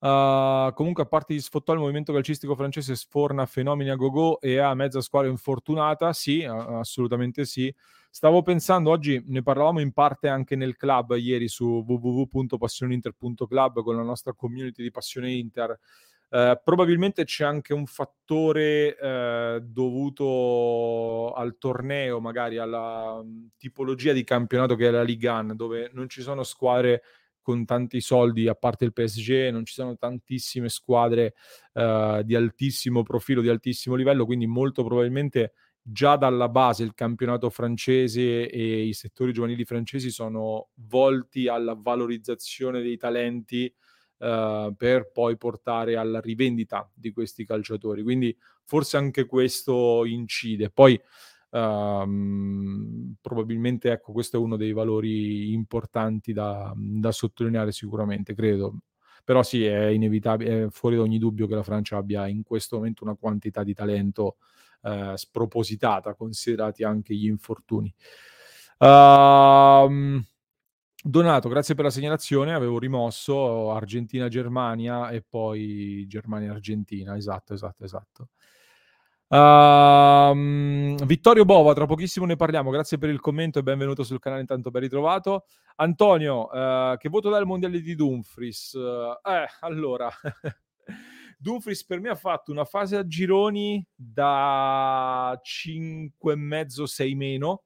Uh, 0.04 0.74
comunque, 0.74 1.04
a 1.04 1.06
parte 1.06 1.36
gli 1.36 1.40
sfottò, 1.40 1.74
il 1.74 1.80
movimento 1.80 2.12
calcistico 2.12 2.56
francese 2.56 2.96
sforna 2.96 3.46
fenomeni 3.46 3.92
a 3.92 3.96
go-go 3.96 4.42
e 4.42 4.58
ha 4.58 4.74
mezza 4.74 5.00
squadra 5.00 5.30
infortunata. 5.30 6.12
Sì, 6.12 6.44
assolutamente 6.44 7.46
sì. 7.46 7.72
Stavo 8.10 8.42
pensando, 8.42 8.90
oggi 8.90 9.24
ne 9.28 9.44
parlavamo 9.44 9.80
in 9.80 9.94
parte 9.94 10.28
anche 10.28 10.56
nel 10.56 10.76
club 10.76 11.16
ieri 11.18 11.48
su 11.48 11.86
www.passioneinter.club 11.88 13.84
con 13.84 13.96
la 13.96 14.02
nostra 14.02 14.34
community 14.34 14.82
di 14.82 14.90
Passione 14.90 15.32
Inter. 15.32 15.80
Eh, 16.34 16.60
probabilmente 16.64 17.24
c'è 17.24 17.44
anche 17.44 17.74
un 17.74 17.86
fattore 17.86 18.98
eh, 18.98 19.60
dovuto 19.62 21.32
al 21.34 21.58
torneo, 21.60 22.20
magari 22.20 22.58
alla 22.58 23.20
um, 23.22 23.50
tipologia 23.58 24.14
di 24.14 24.24
campionato 24.24 24.76
che 24.76 24.88
è 24.88 24.92
la 24.92 25.04
Ligue 25.04 25.30
1, 25.30 25.56
dove 25.56 25.92
non 25.94 26.10
ci 26.10 26.22
sono 26.22 26.44
squadre 26.44 27.04
con 27.42 27.66
tanti 27.66 28.02
soldi, 28.02 28.48
a 28.48 28.56
parte 28.56 28.86
il 28.86 28.94
PSG, 28.94 29.50
non 29.52 29.66
ci 29.66 29.74
sono 29.74 29.98
tantissime 29.98 30.70
squadre 30.70 31.34
eh, 31.74 32.22
di 32.24 32.36
altissimo 32.36 33.04
profilo, 33.04 33.42
di 33.42 33.50
altissimo 33.50 33.96
livello, 33.96 34.26
quindi 34.26 34.48
molto 34.48 34.84
probabilmente 34.84 35.54
già 35.82 36.16
dalla 36.16 36.48
base 36.48 36.84
il 36.84 36.94
campionato 36.94 37.50
francese 37.50 38.50
e 38.50 38.84
i 38.84 38.94
settori 38.94 39.34
giovanili 39.34 39.66
francesi 39.66 40.12
sono 40.12 40.70
volti 40.76 41.48
alla 41.48 41.76
valorizzazione 41.78 42.82
dei 42.82 42.98
talenti 42.98 43.74
uh, 44.20 44.74
per 44.76 45.12
poi 45.12 45.38
portare 45.38 45.96
alla 45.96 46.20
rivendita 46.20 46.90
di 46.94 47.12
questi 47.12 47.46
calciatori. 47.46 48.04
Quindi 48.04 48.36
forse 48.64 48.98
anche 48.98 49.26
questo 49.26 50.06
incide. 50.06 50.70
Poi 50.70 51.00
um, 51.52 53.16
probabilmente 53.22 53.92
ecco, 53.92 54.12
questo 54.12 54.38
è 54.38 54.40
uno 54.40 54.58
dei 54.58 54.74
valori 54.74 55.54
importanti 55.54 56.34
da, 56.34 56.74
da 56.76 57.12
sottolineare 57.12 57.72
sicuramente, 57.72 58.34
credo. 58.34 58.80
Però 59.24 59.44
sì, 59.44 59.64
è 59.64 59.86
inevitabile, 59.88 60.64
è 60.66 60.70
fuori 60.70 60.96
da 60.96 61.04
ogni 61.04 61.20
dubbio 61.20 61.48
che 61.48 61.56
la 61.56 61.64
Francia 61.64 61.98
abbia 61.98 62.28
in 62.28 62.44
questo 62.44 62.78
momento 62.78 63.04
una 63.04 63.16
quantità 63.16 63.64
di 63.64 63.74
talento 63.74 64.38
eh, 64.82 65.14
spropositata, 65.16 66.16
considerati 66.16 66.84
anche 66.84 67.14
gli 67.14 67.28
infortuni. 67.28 67.94
Uh, 68.80 70.20
Donato, 71.04 71.50
grazie 71.50 71.74
per 71.74 71.86
la 71.86 71.90
segnalazione. 71.90 72.54
Avevo 72.54 72.78
rimosso 72.78 73.72
Argentina-Germania 73.72 75.10
e 75.10 75.24
poi 75.28 76.06
Germania-Argentina. 76.08 77.16
Esatto, 77.16 77.54
esatto, 77.54 77.84
esatto. 77.84 78.30
Uh, 79.32 81.06
Vittorio 81.06 81.46
Bova, 81.46 81.74
tra 81.74 81.86
pochissimo 81.86 82.26
ne 82.26 82.36
parliamo. 82.36 82.70
Grazie 82.70 82.98
per 82.98 83.08
il 83.08 83.22
commento 83.22 83.60
e 83.60 83.64
benvenuto 83.64 84.04
sul 84.04 84.20
canale. 84.20 84.42
Intanto 84.42 84.72
ben 84.72 84.82
ritrovato. 84.82 85.46
Antonio, 85.78 86.50
uh, 86.50 86.98
che 86.98 87.08
voto 87.08 87.30
dà 87.30 87.38
il 87.38 87.46
mondiale 87.46 87.80
di 87.80 87.96
Dumfries? 87.96 88.74
Uh, 88.74 89.18
eh, 89.26 89.48
allora, 89.62 90.12
Dumfries 91.40 91.86
per 91.86 92.02
me 92.02 92.10
ha 92.10 92.16
fatto 92.16 92.52
una 92.52 92.66
fase 92.66 92.98
a 92.98 93.08
gironi 93.08 93.82
da 93.96 95.40
5,5-6 95.42 97.16
meno. 97.16 97.64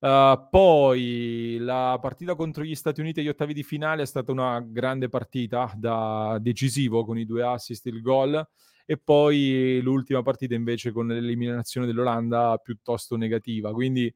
Uh, 0.00 0.48
poi 0.50 1.56
la 1.60 1.98
partita 1.98 2.34
contro 2.34 2.62
gli 2.62 2.74
Stati 2.74 3.00
Uniti 3.00 3.20
agli 3.20 3.28
ottavi 3.28 3.54
di 3.54 3.62
finale 3.62 4.02
è 4.02 4.06
stata 4.06 4.32
una 4.32 4.60
grande 4.60 5.08
partita 5.08 5.72
da 5.74 6.36
decisivo 6.42 7.06
con 7.06 7.18
i 7.18 7.24
due 7.24 7.42
assist 7.42 7.86
e 7.86 7.90
il 7.90 8.02
gol 8.02 8.46
e 8.90 8.96
poi 8.96 9.80
l'ultima 9.82 10.22
partita 10.22 10.54
invece 10.54 10.92
con 10.92 11.08
l'eliminazione 11.08 11.86
dell'Olanda 11.86 12.56
piuttosto 12.56 13.16
negativa 13.16 13.70
quindi 13.72 14.12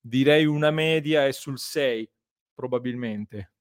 direi 0.00 0.46
una 0.46 0.70
media 0.70 1.26
è 1.26 1.32
sul 1.32 1.58
6 1.58 2.10
probabilmente 2.54 3.52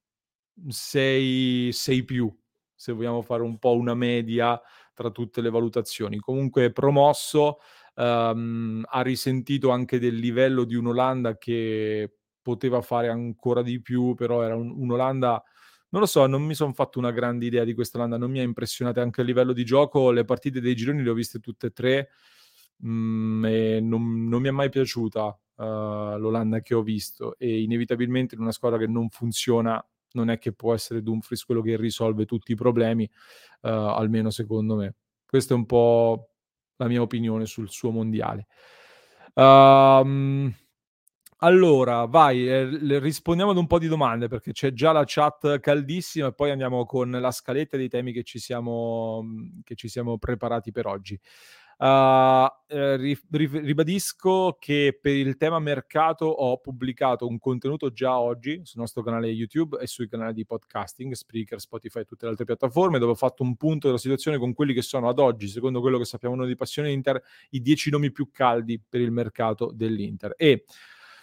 6, 0.65 1.73
6 1.73 2.03
più 2.05 2.33
se 2.73 2.93
vogliamo 2.93 3.21
fare 3.21 3.41
un 3.41 3.57
po' 3.57 3.75
una 3.75 3.95
media 3.95 4.61
tra 4.93 5.09
tutte 5.09 5.41
le 5.41 5.49
valutazioni. 5.49 6.19
Comunque 6.19 6.71
promosso, 6.71 7.59
um, 7.95 8.83
ha 8.87 9.01
risentito 9.01 9.69
anche 9.69 9.99
del 9.99 10.15
livello 10.15 10.63
di 10.63 10.75
un'Olanda 10.75 11.37
che 11.37 12.15
poteva 12.41 12.81
fare 12.81 13.09
ancora 13.09 13.61
di 13.61 13.81
più, 13.81 14.13
però 14.13 14.43
era 14.43 14.55
un, 14.55 14.71
un'Olanda 14.71 15.43
non 15.95 16.03
lo 16.03 16.09
so, 16.09 16.27
non 16.27 16.43
mi 16.43 16.55
sono 16.55 16.73
fatto 16.73 16.99
una 16.99 17.11
grande 17.11 17.45
idea 17.45 17.63
di 17.63 17.73
questa 17.73 17.97
Olanda, 17.97 18.17
non 18.17 18.29
mi 18.29 18.39
ha 18.39 18.43
impressionato 18.43 18.99
anche 18.99 19.21
a 19.21 19.23
livello 19.23 19.53
di 19.53 19.63
gioco, 19.63 20.11
le 20.11 20.25
partite 20.25 20.59
dei 20.59 20.75
gironi 20.75 21.01
le 21.01 21.09
ho 21.09 21.13
viste 21.13 21.39
tutte 21.39 21.67
e 21.67 21.71
tre 21.71 22.09
mh, 22.79 22.89
mm, 22.89 23.45
e 23.45 23.79
non, 23.79 24.27
non, 24.27 24.41
mi 24.41 24.49
è 24.49 24.51
mai 24.51 24.67
piaciuta 24.67 25.39
uh, 25.55 25.63
l'Olanda 26.17 26.59
che 26.59 26.73
ho 26.73 26.81
visto 26.81 27.37
e 27.37 27.61
inevitabilmente 27.61 28.35
in 28.35 28.41
una 28.41 28.51
squadra 28.51 28.77
che 28.77 28.87
non 28.87 29.07
funziona 29.07 29.81
non 30.11 30.29
è 30.29 30.37
che 30.37 30.51
può 30.51 30.73
essere 30.73 31.01
Dumfries 31.01 31.45
quello 31.45 31.61
che 31.61 31.77
risolve 31.77 32.25
tutti 32.25 32.51
i 32.51 32.55
problemi, 32.55 33.09
uh, 33.61 33.67
almeno 33.69 34.31
secondo 34.31 34.75
me. 34.75 34.95
Questa 35.25 35.53
è 35.53 35.57
un 35.57 35.65
po' 35.65 36.31
la 36.75 36.87
mia 36.87 37.01
opinione 37.01 37.45
sul 37.45 37.69
suo 37.69 37.91
mondiale. 37.91 38.47
Um, 39.33 40.53
allora, 41.45 42.05
vai, 42.05 42.47
eh, 42.49 42.99
rispondiamo 42.99 43.51
ad 43.51 43.57
un 43.57 43.67
po' 43.67 43.77
di 43.77 43.87
domande 43.87 44.27
perché 44.27 44.51
c'è 44.51 44.73
già 44.73 44.91
la 44.91 45.03
chat 45.05 45.59
caldissima 45.59 46.27
e 46.27 46.33
poi 46.33 46.49
andiamo 46.49 46.85
con 46.85 47.11
la 47.11 47.29
scaletta 47.31 47.77
dei 47.77 47.87
temi 47.87 48.11
che 48.11 48.23
ci 48.23 48.39
siamo, 48.39 49.23
che 49.63 49.75
ci 49.75 49.87
siamo 49.87 50.17
preparati 50.17 50.71
per 50.71 50.87
oggi. 50.87 51.19
Uh, 51.77 52.47
eh, 52.67 52.95
ri- 52.95 53.19
ribadisco 53.29 54.55
che 54.57 54.97
per 54.99 55.13
il 55.13 55.35
tema 55.35 55.59
mercato 55.59 56.25
ho 56.25 56.57
pubblicato 56.57 57.27
un 57.27 57.37
contenuto 57.37 57.91
già 57.91 58.17
oggi 58.17 58.61
sul 58.63 58.79
nostro 58.79 59.03
canale 59.03 59.27
YouTube 59.27 59.77
e 59.79 59.85
sui 59.85 60.07
canali 60.07 60.33
di 60.33 60.45
podcasting, 60.45 61.13
Spreaker, 61.13 61.59
Spotify 61.59 61.99
e 61.99 62.05
tutte 62.05 62.25
le 62.25 62.31
altre 62.31 62.45
piattaforme, 62.45 62.97
dove 62.97 63.11
ho 63.11 63.15
fatto 63.15 63.43
un 63.43 63.55
punto 63.55 63.87
della 63.87 63.99
situazione 63.99 64.37
con 64.39 64.53
quelli 64.53 64.73
che 64.73 64.81
sono 64.81 65.09
ad 65.09 65.19
oggi, 65.19 65.47
secondo 65.47 65.79
quello 65.79 65.99
che 65.99 66.05
sappiamo 66.05 66.35
noi 66.35 66.47
di 66.47 66.55
Passione 66.55 66.91
Inter, 66.91 67.21
i 67.49 67.61
dieci 67.61 67.91
nomi 67.91 68.11
più 68.11 68.31
caldi 68.31 68.81
per 68.81 69.01
il 69.01 69.11
mercato 69.11 69.71
dell'Inter. 69.71 70.33
E 70.37 70.63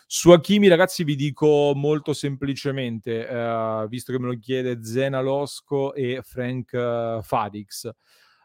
su 0.06 0.30
Hakimi, 0.30 0.68
ragazzi, 0.68 1.04
vi 1.04 1.16
dico 1.16 1.72
molto 1.74 2.12
semplicemente, 2.12 3.24
uh, 3.24 3.88
visto 3.88 4.12
che 4.12 4.18
me 4.18 4.26
lo 4.26 4.38
chiede 4.38 4.84
Zena 4.84 5.20
Losco 5.20 5.94
e 5.94 6.20
Frank 6.22 6.72
uh, 6.72 7.22
Fadix. 7.22 7.86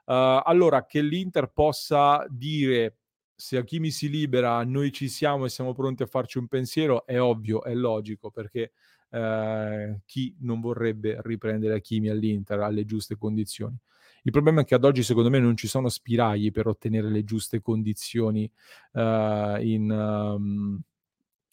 Uh, 0.06 0.42
allora, 0.44 0.86
che 0.86 1.02
l'Inter 1.02 1.52
possa 1.52 2.26
dire 2.30 2.98
se 3.36 3.58
Hakimi 3.58 3.92
si 3.92 4.10
libera, 4.10 4.64
noi 4.64 4.92
ci 4.92 5.10
siamo 5.10 5.46
e 5.46 5.50
siamo 5.50 5.74
pronti 5.74 6.04
a 6.04 6.08
farci 6.08 6.38
un 6.38 6.48
pensiero, 6.48 7.06
è 7.06 7.20
ovvio, 7.20 7.64
è 7.64 7.74
logico, 7.74 8.32
perché 8.32 8.72
uh, 9.10 10.00
chi 10.06 10.36
non 10.40 10.60
vorrebbe 10.60 11.20
riprendere 11.24 11.76
Hakimi 11.76 12.10
all'Inter 12.10 12.60
alle 12.62 12.86
giuste 12.86 13.18
condizioni? 13.18 13.78
Il 14.24 14.32
problema 14.32 14.62
è 14.62 14.66
che 14.66 14.76
ad 14.76 14.84
oggi, 14.84 15.04
secondo 15.04 15.30
me, 15.30 15.40
non 15.40 15.56
ci 15.56 15.68
sono 15.68 15.88
spiragli 15.88 16.52
per 16.52 16.68
ottenere 16.68 17.10
le 17.10 17.24
giuste 17.24 17.62
condizioni 17.62 18.50
uh, 18.94 19.58
in, 19.62 19.90
um, 19.90 20.82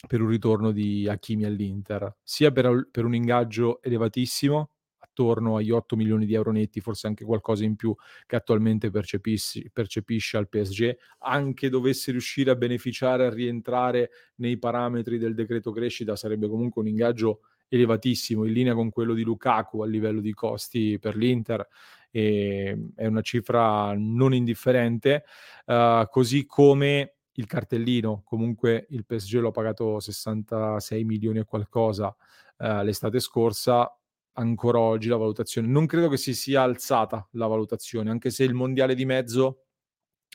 per 0.07 0.21
un 0.21 0.29
ritorno 0.29 0.71
di 0.71 1.09
Hakimi 1.09 1.45
all'Inter, 1.45 2.17
sia 2.23 2.51
per, 2.51 2.89
per 2.91 3.05
un 3.05 3.15
ingaggio 3.15 3.83
elevatissimo, 3.83 4.71
attorno 5.15 5.57
agli 5.57 5.71
8 5.71 5.95
milioni 5.95 6.27
di 6.27 6.35
euro 6.35 6.51
netti, 6.51 6.81
forse 6.81 7.07
anche 7.07 7.25
qualcosa 7.25 7.65
in 7.65 7.77
più 7.77 7.95
che 8.27 8.35
attualmente 8.35 8.91
percepisce 8.91 10.37
al 10.37 10.49
PSG, 10.49 10.97
anche 11.21 11.69
dovesse 11.69 12.11
riuscire 12.11 12.51
a 12.51 12.57
beneficiare, 12.57 13.27
a 13.27 13.31
rientrare 13.31 14.11
nei 14.37 14.59
parametri 14.59 15.17
del 15.19 15.35
decreto 15.35 15.71
crescita, 15.71 16.17
sarebbe 16.17 16.49
comunque 16.49 16.83
un 16.83 16.89
ingaggio 16.89 17.43
elevatissimo, 17.69 18.45
in 18.45 18.53
linea 18.53 18.75
con 18.75 18.91
quello 18.91 19.15
di 19.15 19.23
Lukaku 19.23 19.83
a 19.83 19.87
livello 19.87 20.21
di 20.21 20.33
costi 20.33 20.99
per 20.99 21.17
l'Inter. 21.17 21.67
E 22.11 22.91
è 22.95 23.07
una 23.07 23.23
cifra 23.23 23.93
non 23.97 24.35
indifferente, 24.35 25.25
uh, 25.67 26.07
così 26.09 26.47
come 26.47 27.14
il 27.35 27.47
cartellino, 27.47 28.23
comunque 28.25 28.87
il 28.91 29.05
PSG 29.05 29.37
l'ho 29.37 29.51
pagato 29.51 30.01
66 30.01 31.05
milioni 31.05 31.39
e 31.41 31.45
qualcosa 31.45 32.15
uh, 32.59 32.83
l'estate 32.83 33.21
scorsa, 33.21 33.97
ancora 34.35 34.79
oggi 34.79 35.09
la 35.09 35.17
valutazione, 35.17 35.69
non 35.69 35.87
credo 35.87 36.09
che 36.09 36.17
si 36.17 36.35
sia 36.35 36.63
alzata 36.63 37.27
la 37.33 37.47
valutazione, 37.47 38.11
anche 38.11 38.31
se 38.31 38.45
il 38.45 38.55
mondiale 38.55 38.95
di 38.95 39.05
mezzo 39.05 39.65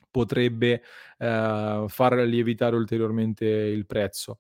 potrebbe 0.10 0.82
uh, 1.20 1.88
far 1.88 2.14
lievitare 2.26 2.76
ulteriormente 2.76 3.46
il 3.46 3.86
prezzo. 3.86 4.40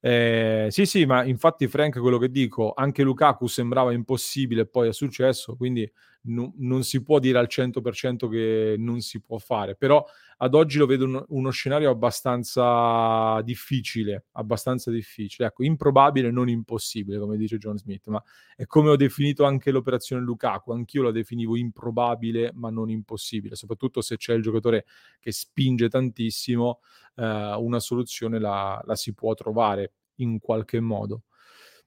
Eh, 0.00 0.68
sì, 0.70 0.86
sì, 0.86 1.04
ma 1.06 1.24
infatti 1.24 1.66
Frank, 1.68 1.98
quello 1.98 2.18
che 2.18 2.30
dico, 2.30 2.72
anche 2.74 3.02
Lukaku 3.02 3.46
sembrava 3.46 3.92
impossibile 3.92 4.66
poi 4.66 4.88
è 4.88 4.92
successo, 4.92 5.56
quindi 5.56 5.90
no, 6.26 6.52
non 6.58 6.84
si 6.84 7.02
può 7.02 7.18
dire 7.18 7.38
al 7.38 7.48
100% 7.48 8.28
che 8.28 8.76
non 8.78 9.00
si 9.00 9.20
può 9.20 9.38
fare, 9.38 9.76
però 9.76 10.04
ad 10.38 10.54
oggi 10.54 10.78
lo 10.78 10.86
vedo 10.86 11.04
uno, 11.04 11.24
uno 11.28 11.50
scenario 11.50 11.90
abbastanza 11.90 13.40
difficile, 13.42 14.26
abbastanza 14.32 14.90
difficile, 14.90 15.48
ecco, 15.48 15.64
improbabile, 15.64 16.30
non 16.30 16.48
impossibile, 16.48 17.18
come 17.18 17.36
dice 17.36 17.58
John 17.58 17.78
Smith, 17.78 18.08
ma 18.08 18.22
è 18.54 18.66
come 18.66 18.90
ho 18.90 18.96
definito 18.96 19.44
anche 19.44 19.70
l'operazione 19.70 20.22
Lukaku, 20.22 20.72
anch'io 20.72 21.02
la 21.02 21.10
definivo 21.10 21.56
improbabile, 21.56 22.52
ma 22.54 22.70
non 22.70 22.90
impossibile, 22.90 23.54
soprattutto 23.54 24.00
se 24.00 24.16
c'è 24.16 24.34
il 24.34 24.42
giocatore 24.42 24.84
che 25.20 25.32
spinge 25.32 25.88
tantissimo, 25.88 26.80
eh, 27.16 27.54
una 27.58 27.80
soluzione 27.80 28.38
la, 28.38 28.80
la 28.84 28.94
si 28.94 29.14
può 29.14 29.32
trovare 29.34 29.92
in 30.16 30.38
qualche 30.38 30.80
modo. 30.80 31.22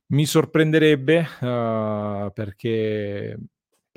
Mi 0.07 0.25
sorprenderebbe 0.25 1.19
uh, 1.19 2.31
perché 2.33 3.37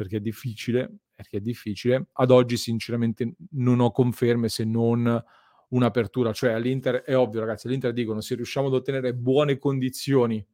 perché 0.02 0.16
è 0.16 0.20
difficile, 0.20 0.92
perché 1.14 1.36
è 1.36 1.40
difficile. 1.40 2.08
Ad 2.14 2.32
oggi 2.32 2.56
sinceramente 2.56 3.34
non 3.52 3.78
ho 3.78 3.92
conferme 3.92 4.48
se 4.48 4.64
non 4.64 5.22
un'apertura, 5.68 6.32
cioè 6.32 6.52
all'Inter 6.52 7.02
è 7.02 7.16
ovvio 7.16 7.40
ragazzi, 7.40 7.68
all'Inter 7.68 7.92
dicono 7.92 8.20
se 8.20 8.34
riusciamo 8.34 8.66
ad 8.66 8.74
ottenere 8.74 9.14
buone 9.14 9.58
condizioni 9.58 10.44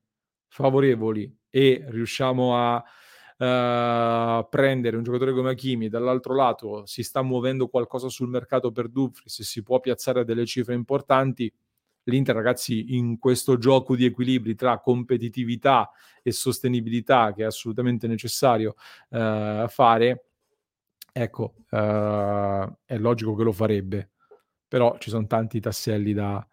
favorevoli 0.49 1.35
e 1.49 1.85
riusciamo 1.89 2.57
a 2.57 2.77
uh, 2.77 4.47
prendere 4.51 4.97
un 4.97 5.03
giocatore 5.03 5.33
come 5.33 5.51
Hakimi, 5.51 5.89
dall'altro 5.89 6.35
lato 6.35 6.85
si 6.85 7.03
sta 7.03 7.23
muovendo 7.23 7.69
qualcosa 7.69 8.11
sul 8.11 8.29
mercato 8.29 8.71
per 8.71 8.89
Dumfries, 8.89 9.41
si 9.43 9.63
può 9.63 9.81
piazzare 9.81 10.25
delle 10.25 10.45
cifre 10.45 10.75
importanti, 10.75 11.51
l'Inter, 12.11 12.35
ragazzi, 12.35 12.97
in 12.97 13.19
questo 13.19 13.59
gioco 13.59 13.97
di 13.97 14.05
equilibri 14.05 14.55
tra 14.55 14.81
competitività 14.81 15.91
e 16.23 16.33
sostenibilità 16.33 17.33
che 17.35 17.43
è 17.43 17.47
assolutamente 17.47 18.07
necessario 18.07 18.75
eh, 19.11 19.67
fare, 19.69 20.25
ecco, 21.13 21.55
eh, 21.71 22.73
è 22.85 22.97
logico 22.99 23.35
che 23.35 23.43
lo 23.43 23.53
farebbe, 23.53 24.11
però 24.67 24.97
ci 24.99 25.11
sono 25.11 25.27
tanti 25.27 25.61
tasselli 25.61 26.13
da, 26.13 26.47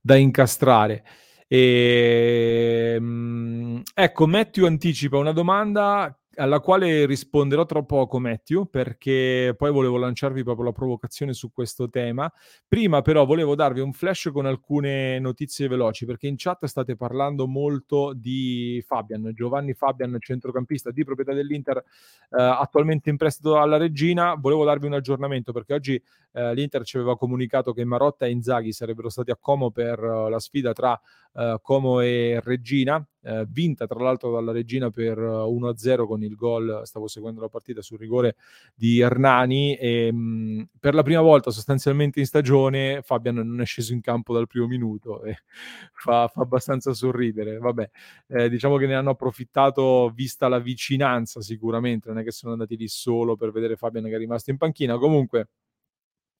da 0.00 0.16
incastrare. 0.16 1.04
E, 1.46 2.94
ehm, 2.96 3.82
ecco, 3.94 4.26
Matthew 4.26 4.66
anticipa 4.66 5.18
una 5.18 5.32
domanda 5.32 6.18
alla 6.36 6.60
quale 6.60 7.06
risponderò 7.06 7.64
tra 7.64 7.82
poco, 7.82 8.18
Matthew, 8.18 8.66
perché 8.66 9.54
poi 9.56 9.70
volevo 9.70 9.96
lanciarvi 9.96 10.42
proprio 10.42 10.66
la 10.66 10.72
provocazione 10.72 11.32
su 11.32 11.52
questo 11.52 11.88
tema. 11.88 12.30
Prima 12.66 13.02
però 13.02 13.24
volevo 13.24 13.54
darvi 13.54 13.80
un 13.80 13.92
flash 13.92 14.30
con 14.32 14.46
alcune 14.46 15.18
notizie 15.18 15.68
veloci, 15.68 16.06
perché 16.06 16.26
in 16.26 16.34
chat 16.36 16.64
state 16.66 16.96
parlando 16.96 17.46
molto 17.46 18.12
di 18.14 18.82
Fabian, 18.86 19.32
Giovanni 19.34 19.74
Fabian, 19.74 20.16
centrocampista 20.18 20.90
di 20.90 21.04
proprietà 21.04 21.32
dell'Inter, 21.32 21.76
eh, 21.76 21.82
attualmente 22.30 23.10
in 23.10 23.16
prestito 23.16 23.58
alla 23.58 23.76
Regina. 23.76 24.34
Volevo 24.34 24.64
darvi 24.64 24.86
un 24.86 24.94
aggiornamento, 24.94 25.52
perché 25.52 25.74
oggi 25.74 26.02
eh, 26.34 26.52
l'Inter 26.52 26.84
ci 26.84 26.96
aveva 26.96 27.16
comunicato 27.16 27.72
che 27.72 27.84
Marotta 27.84 28.26
e 28.26 28.30
Inzaghi 28.30 28.72
sarebbero 28.72 29.08
stati 29.08 29.30
a 29.30 29.36
Como 29.36 29.70
per 29.70 30.02
uh, 30.02 30.28
la 30.28 30.40
sfida 30.40 30.72
tra 30.72 31.00
uh, 31.32 31.60
Como 31.62 32.00
e 32.00 32.40
Regina, 32.42 32.96
uh, 32.96 33.44
vinta 33.46 33.86
tra 33.86 34.00
l'altro 34.02 34.32
dalla 34.32 34.50
Regina 34.50 34.90
per 34.90 35.16
1-0 35.16 36.06
con 36.06 36.24
il 36.24 36.34
gol, 36.34 36.80
stavo 36.84 37.06
seguendo 37.06 37.40
la 37.40 37.48
partita 37.48 37.82
sul 37.82 37.98
rigore 37.98 38.34
di 38.74 38.98
Hernani 38.98 39.76
e 39.76 40.10
mh, 40.12 40.16
mm, 40.16 40.62
per 40.80 40.94
la 40.94 41.04
prima 41.04 41.20
volta 41.20 41.52
sostanzialmente 41.52 42.18
in 42.18 42.26
stagione 42.26 43.02
Fabian 43.02 43.36
non 43.36 43.60
è 43.60 43.64
sceso 43.64 43.92
in 43.92 44.00
campo 44.00 44.34
dal 44.34 44.48
primo 44.48 44.66
minuto 44.66 45.22
e 45.22 45.36
fa, 45.94 46.26
fa 46.26 46.40
abbastanza 46.42 46.92
sorridere. 46.94 47.58
Vabbè, 47.58 47.90
eh, 48.28 48.48
diciamo 48.48 48.76
che 48.76 48.86
ne 48.86 48.96
hanno 48.96 49.10
approfittato 49.10 50.10
vista 50.12 50.48
la 50.48 50.58
vicinanza 50.58 51.40
sicuramente, 51.40 52.08
non 52.08 52.18
è 52.18 52.24
che 52.24 52.32
sono 52.32 52.52
andati 52.52 52.76
lì 52.76 52.88
solo 52.88 53.36
per 53.36 53.52
vedere 53.52 53.76
Fabian 53.76 54.04
che 54.06 54.14
è 54.14 54.18
rimasto 54.18 54.50
in 54.50 54.56
panchina, 54.56 54.98
comunque 54.98 55.48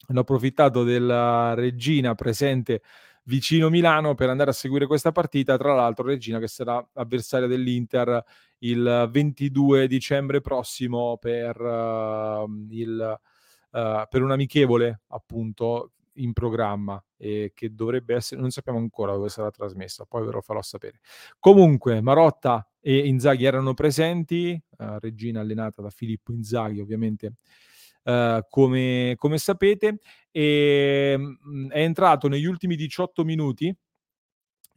hanno 0.07 0.21
approfittato 0.21 0.85
della 0.85 1.55
regina 1.55 2.15
presente 2.15 2.83
vicino 3.25 3.71
Milano 3.71 4.15
per 4.15 4.29
andare 4.29 4.51
a 4.51 4.55
seguire 4.55 4.87
questa 4.87 5.13
partita. 5.13 5.57
Tra 5.57 5.75
l'altro, 5.75 6.05
Regina 6.05 6.39
che 6.39 6.49
sarà 6.49 6.87
avversaria 6.95 7.47
dell'Inter 7.47 8.23
il 8.59 9.09
22 9.11 9.87
dicembre 9.87 10.41
prossimo 10.41 11.19
per, 11.19 11.61
uh, 11.61 12.67
il, 12.71 13.19
uh, 13.71 13.79
per 14.09 14.23
un 14.23 14.31
amichevole 14.31 15.03
appunto 15.09 15.93
in 16.19 16.33
programma 16.33 17.03
e 17.17 17.51
che 17.55 17.75
dovrebbe 17.75 18.15
essere, 18.15 18.41
non 18.41 18.51
sappiamo 18.51 18.79
ancora 18.79 19.13
dove 19.13 19.29
sarà 19.29 19.51
trasmessa, 19.51 20.05
poi 20.05 20.25
ve 20.25 20.33
lo 20.33 20.41
farò 20.41 20.63
sapere. 20.63 21.01
Comunque, 21.39 22.01
Marotta 22.01 22.67
e 22.81 23.07
Inzaghi 23.07 23.45
erano 23.45 23.75
presenti, 23.75 24.61
uh, 24.79 24.99
Regina 24.99 25.41
allenata 25.41 25.83
da 25.83 25.91
Filippo 25.91 26.33
Inzaghi, 26.33 26.81
ovviamente 26.81 27.35
uh, 28.05 28.41
come, 28.49 29.15
come, 29.17 29.39
sapete, 29.39 29.99
e 30.31 31.17
mh, 31.19 31.69
è 31.69 31.81
entrato 31.83 32.29
negli 32.29 32.45
ultimi 32.47 32.77
18 32.77 33.25
minuti 33.25 33.75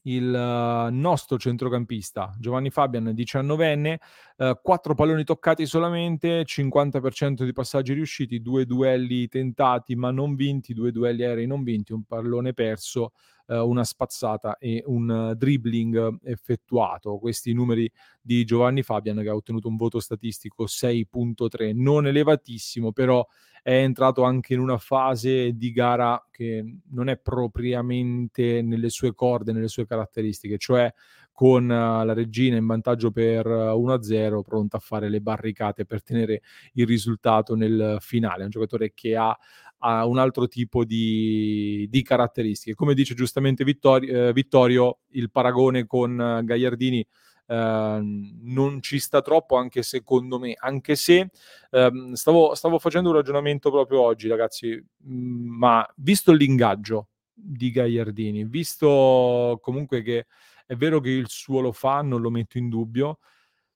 il 0.08 0.28
uh, 0.28 0.94
nostro 0.94 1.38
centrocampista 1.38 2.34
Giovanni 2.40 2.70
Fabian, 2.70 3.06
19enne, 3.06 3.96
uh, 4.38 4.60
4 4.62 4.96
palloni 4.96 5.24
toccati 5.24 5.66
solamente, 5.66 6.44
50% 6.44 7.44
di 7.44 7.54
passaggi 7.54 7.94
riusciti, 7.94 8.42
due 8.42 8.66
duelli 8.66 9.28
tentati 9.28 9.96
ma 9.96 10.12
non 10.12 10.36
vinti, 10.36 10.74
due 10.74 10.92
duelli 10.92 11.24
aerei 11.24 11.48
non 11.48 11.64
vinti, 11.64 11.94
un 11.94 12.04
pallone 12.04 12.54
perso, 12.54 13.12
uh, 13.48 13.56
una 13.56 13.84
spazzata 13.84 14.58
e 14.58 14.82
un 14.86 15.34
dribbling 15.36 16.20
effettuato. 16.24 17.18
Questi 17.18 17.54
numeri 17.54 17.92
di 18.22 18.46
Giovanni 18.46 18.84
Fabian 18.84 19.22
che 19.22 19.30
ha 19.30 19.36
ottenuto 19.36 19.68
un 19.68 19.76
voto 19.76 20.00
statistico 20.00 20.66
6.3, 20.66 21.76
non 21.76 22.08
elevatissimo, 22.08 22.92
però 22.94 23.26
è 23.68 23.82
entrato 23.82 24.24
anche 24.24 24.54
in 24.54 24.62
una 24.62 24.78
fase 24.78 25.52
di 25.52 25.74
gara 25.74 26.26
che 26.32 26.64
non 26.92 27.10
è 27.10 27.18
propriamente 27.18 28.62
nelle 28.62 28.88
sue 28.88 29.14
corde, 29.14 29.52
nelle 29.52 29.68
sue 29.68 29.86
caratteristiche, 29.86 30.58
cioè 30.58 30.90
con 31.34 31.66
uh, 31.66 32.06
la 32.06 32.14
regina 32.14 32.56
in 32.56 32.66
vantaggio 32.66 33.12
per 33.12 33.46
uh, 33.46 33.78
1-0, 33.78 34.40
pronta 34.42 34.78
a 34.78 34.80
fare 34.80 35.10
le 35.10 35.20
barricate 35.20 35.86
per 35.86 36.02
tenere 36.02 36.44
il 36.76 36.88
risultato 36.88 37.56
nel 37.56 37.98
finale. 38.00 38.44
È 38.44 38.46
un 38.46 38.52
giocatore 38.52 38.94
che 38.94 39.18
ha, 39.18 39.38
ha 39.80 40.06
un 40.06 40.18
altro 40.18 40.48
tipo 40.48 40.86
di, 40.86 41.88
di, 41.90 42.04
caratteristiche. 42.04 42.74
Come 42.74 42.94
dice 42.94 43.16
giustamente 43.16 43.66
Vittorio, 43.66 44.30
eh, 44.30 44.32
Vittorio 44.32 45.00
il 45.10 45.30
paragone 45.30 45.86
con 45.86 46.18
uh, 46.18 46.42
Gagliardini 46.42 47.06
non 47.54 48.82
ci 48.82 49.00
sta 49.00 49.22
troppo 49.22 49.56
anche 49.56 49.84
secondo 49.84 50.40
me, 50.40 50.56
anche 50.58 50.96
se 50.96 51.30
ehm, 51.72 52.14
stavo, 52.14 52.56
stavo, 52.56 52.80
facendo 52.80 53.10
un 53.10 53.16
ragionamento 53.16 53.72
proprio 53.72 54.02
oggi 54.02 54.28
ragazzi, 54.28 54.70
mm, 55.08 55.48
ma 55.58 55.88
visto 55.96 56.34
l'ingaggio 56.34 57.10
di 57.34 57.72
Gagliardini, 57.72 58.44
visto 58.46 59.60
comunque 59.62 60.02
che 60.02 60.26
è 60.66 60.76
vero 60.76 61.00
che 61.00 61.10
il 61.10 61.28
suo 61.30 61.62
lo 61.62 61.72
fa, 61.72 62.02
non 62.02 62.22
lo 62.22 62.30
metto 62.30 62.58
in 62.58 62.68
dubbio, 62.68 63.20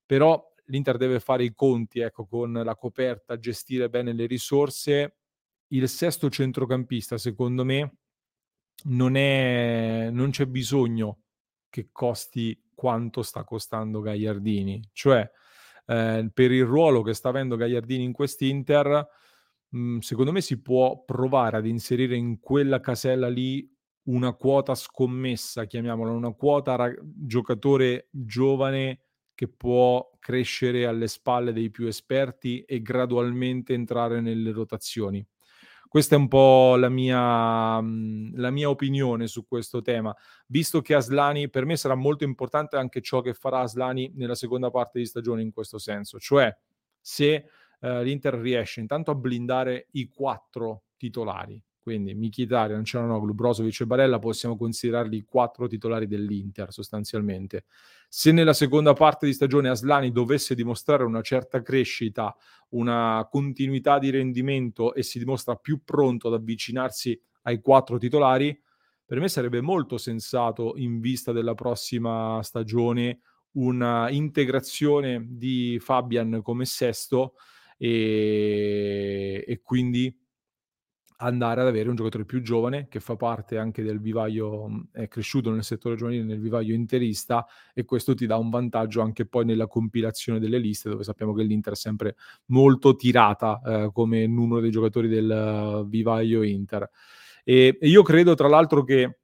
però 0.06 0.46
l'Inter 0.66 0.98
deve 0.98 1.20
fare 1.20 1.44
i 1.44 1.54
conti 1.54 2.00
ecco, 2.00 2.26
con 2.26 2.52
la 2.52 2.76
coperta, 2.76 3.40
gestire 3.40 3.90
bene 3.90 4.14
le 4.14 4.26
risorse. 4.26 5.16
Il 5.68 5.88
sesto 5.88 6.30
centrocampista, 6.30 7.18
secondo 7.18 7.64
me, 7.64 7.96
non, 8.86 9.16
è, 9.16 10.10
non 10.12 10.32
c'è 10.32 10.46
bisogno 10.46 11.20
che 11.70 11.90
costi 11.92 12.60
quanto 12.82 13.22
sta 13.22 13.44
costando 13.44 14.02
Gagliardini. 14.02 14.82
Cioè, 14.92 15.30
eh, 15.86 16.32
per 16.34 16.52
il 16.52 16.66
ruolo 16.66 17.04
che 17.04 17.14
sta 17.14 17.30
avendo 17.30 17.56
Gagliardini 17.56 18.04
in 18.04 18.12
quest'Inter, 18.12 19.08
mh, 19.70 19.80
mm, 19.80 19.98
secondo 20.00 20.32
me 20.32 20.42
si 20.42 20.60
può 20.64 21.04
provare 21.04 21.58
ad 21.58 21.68
inserire 21.68 22.16
in 22.16 22.40
quella 22.40 22.80
casella 22.80 23.30
lì 23.30 23.72
una 24.06 24.34
quota 24.34 24.74
scommessa, 24.74 25.66
chiamiamola, 25.66 26.10
una 26.10 26.32
quota 26.32 26.76
ra- 26.76 26.92
giocatore 27.00 28.08
giovane 28.10 29.02
che 29.36 29.48
può 29.48 30.10
crescere 30.18 30.88
alle 30.88 31.08
spalle 31.08 31.54
dei 31.54 31.70
più 31.70 31.86
esperti 31.86 32.64
e 32.64 32.82
gradualmente 32.82 33.76
entrare 33.76 34.22
nelle 34.22 34.52
rotazioni. 34.52 35.24
Questa 35.92 36.16
è 36.16 36.18
un 36.18 36.30
po' 36.30 36.78
la 36.78 36.88
mia, 36.88 37.82
mh, 37.82 38.40
la 38.40 38.50
mia 38.50 38.70
opinione 38.70 39.28
su 39.28 39.46
questo 39.46 39.82
tema, 39.82 40.16
visto 40.48 40.80
che 40.80 40.94
Aslani 40.96 41.50
per 41.50 41.66
me 41.66 41.76
sarà 41.76 41.96
molto 41.96 42.24
importante 42.24 42.78
anche 42.78 43.02
ciò 43.02 43.20
che 43.20 43.34
farà 43.34 43.60
Aslani 43.60 44.10
nella 44.16 44.36
seconda 44.36 44.70
parte 44.72 45.00
di 45.00 45.06
stagione 45.06 45.42
in 45.42 45.52
questo 45.52 45.80
senso, 45.80 46.18
cioè 46.18 46.50
se 46.98 47.46
eh, 47.82 48.04
l'Inter 48.06 48.36
riesce 48.36 48.80
intanto 48.80 49.12
a 49.12 49.16
blindare 49.16 49.88
i 49.92 50.08
quattro 50.08 50.84
titolari, 50.96 51.62
quindi 51.82 52.14
Mkhitaryan, 52.14 52.86
Cianoglu, 52.86 53.34
Brozovic 53.34 53.82
e 53.82 53.86
Barella 53.86 54.20
possiamo 54.20 54.56
considerarli 54.56 55.18
i 55.18 55.26
quattro 55.26 55.68
titolari 55.68 56.08
dell'Inter 56.08 56.72
sostanzialmente. 56.72 57.66
Se 58.08 58.32
nella 58.32 58.54
seconda 58.54 58.94
parte 58.94 59.26
di 59.26 59.34
stagione 59.34 59.70
Aslani 59.70 60.12
dovesse 60.12 60.54
dimostrare 60.54 61.04
una 61.04 61.22
certa 61.22 61.62
crescita, 61.62 62.36
una 62.70 63.28
continuità 63.32 63.98
di 63.98 64.12
rendimento 64.12 64.94
e 64.94 65.02
si 65.02 65.18
dimostra 65.18 65.56
più 65.56 65.82
pronto 65.84 66.28
ad 66.28 66.36
avvicinarsi 66.36 67.20
ai 67.44 67.60
quattro 67.60 67.98
titolari, 67.98 68.58
per 69.04 69.20
me 69.20 69.28
sarebbe 69.28 69.60
molto 69.60 69.98
sensato 69.98 70.74
in 70.78 71.00
vista 71.00 71.32
della 71.32 71.56
prossima 71.56 72.42
stagione 72.44 73.22
una 73.54 74.10
integrazione 74.10 75.26
di 75.28 75.80
Fabian 75.82 76.42
come 76.42 76.66
sesto 76.66 77.34
e, 77.78 79.44
e 79.46 79.62
quindi 79.62 80.16
andare 81.22 81.62
ad 81.62 81.68
avere 81.68 81.90
un 81.90 81.96
giocatore 81.96 82.26
più 82.26 82.42
giovane 82.42 82.88
che 82.88 83.00
fa 83.00 83.16
parte 83.16 83.58
anche 83.58 83.84
del 83.84 84.00
vivaio, 84.00 84.88
è 84.92 85.08
cresciuto 85.08 85.52
nel 85.52 85.64
settore 85.64 85.96
giovanile, 85.96 86.24
nel 86.24 86.40
vivaio 86.40 86.74
interista 86.74 87.46
e 87.74 87.86
questo 87.86 88.14
ti 88.16 88.26
dà 88.26 88.38
un 88.38 88.50
vantaggio 88.50 89.02
anche 89.02 89.26
poi 89.26 89.46
nella 89.46 89.68
compilazione 89.68 90.40
delle 90.40 90.58
liste 90.58 90.90
dove 90.90 91.04
sappiamo 91.04 91.34
che 91.34 91.44
l'Inter 91.44 91.74
è 91.74 91.76
sempre 91.76 92.16
molto 92.48 92.96
tirata 92.96 93.62
eh, 93.64 93.90
come 93.94 94.26
numero 94.26 94.62
dei 94.62 94.72
giocatori 94.72 95.08
del 95.08 95.86
vivaio 95.88 96.42
Inter. 96.44 96.90
E, 97.44 97.78
io 97.82 98.04
credo 98.04 98.34
tra 98.34 98.48
l'altro 98.48 98.84
che 98.84 99.20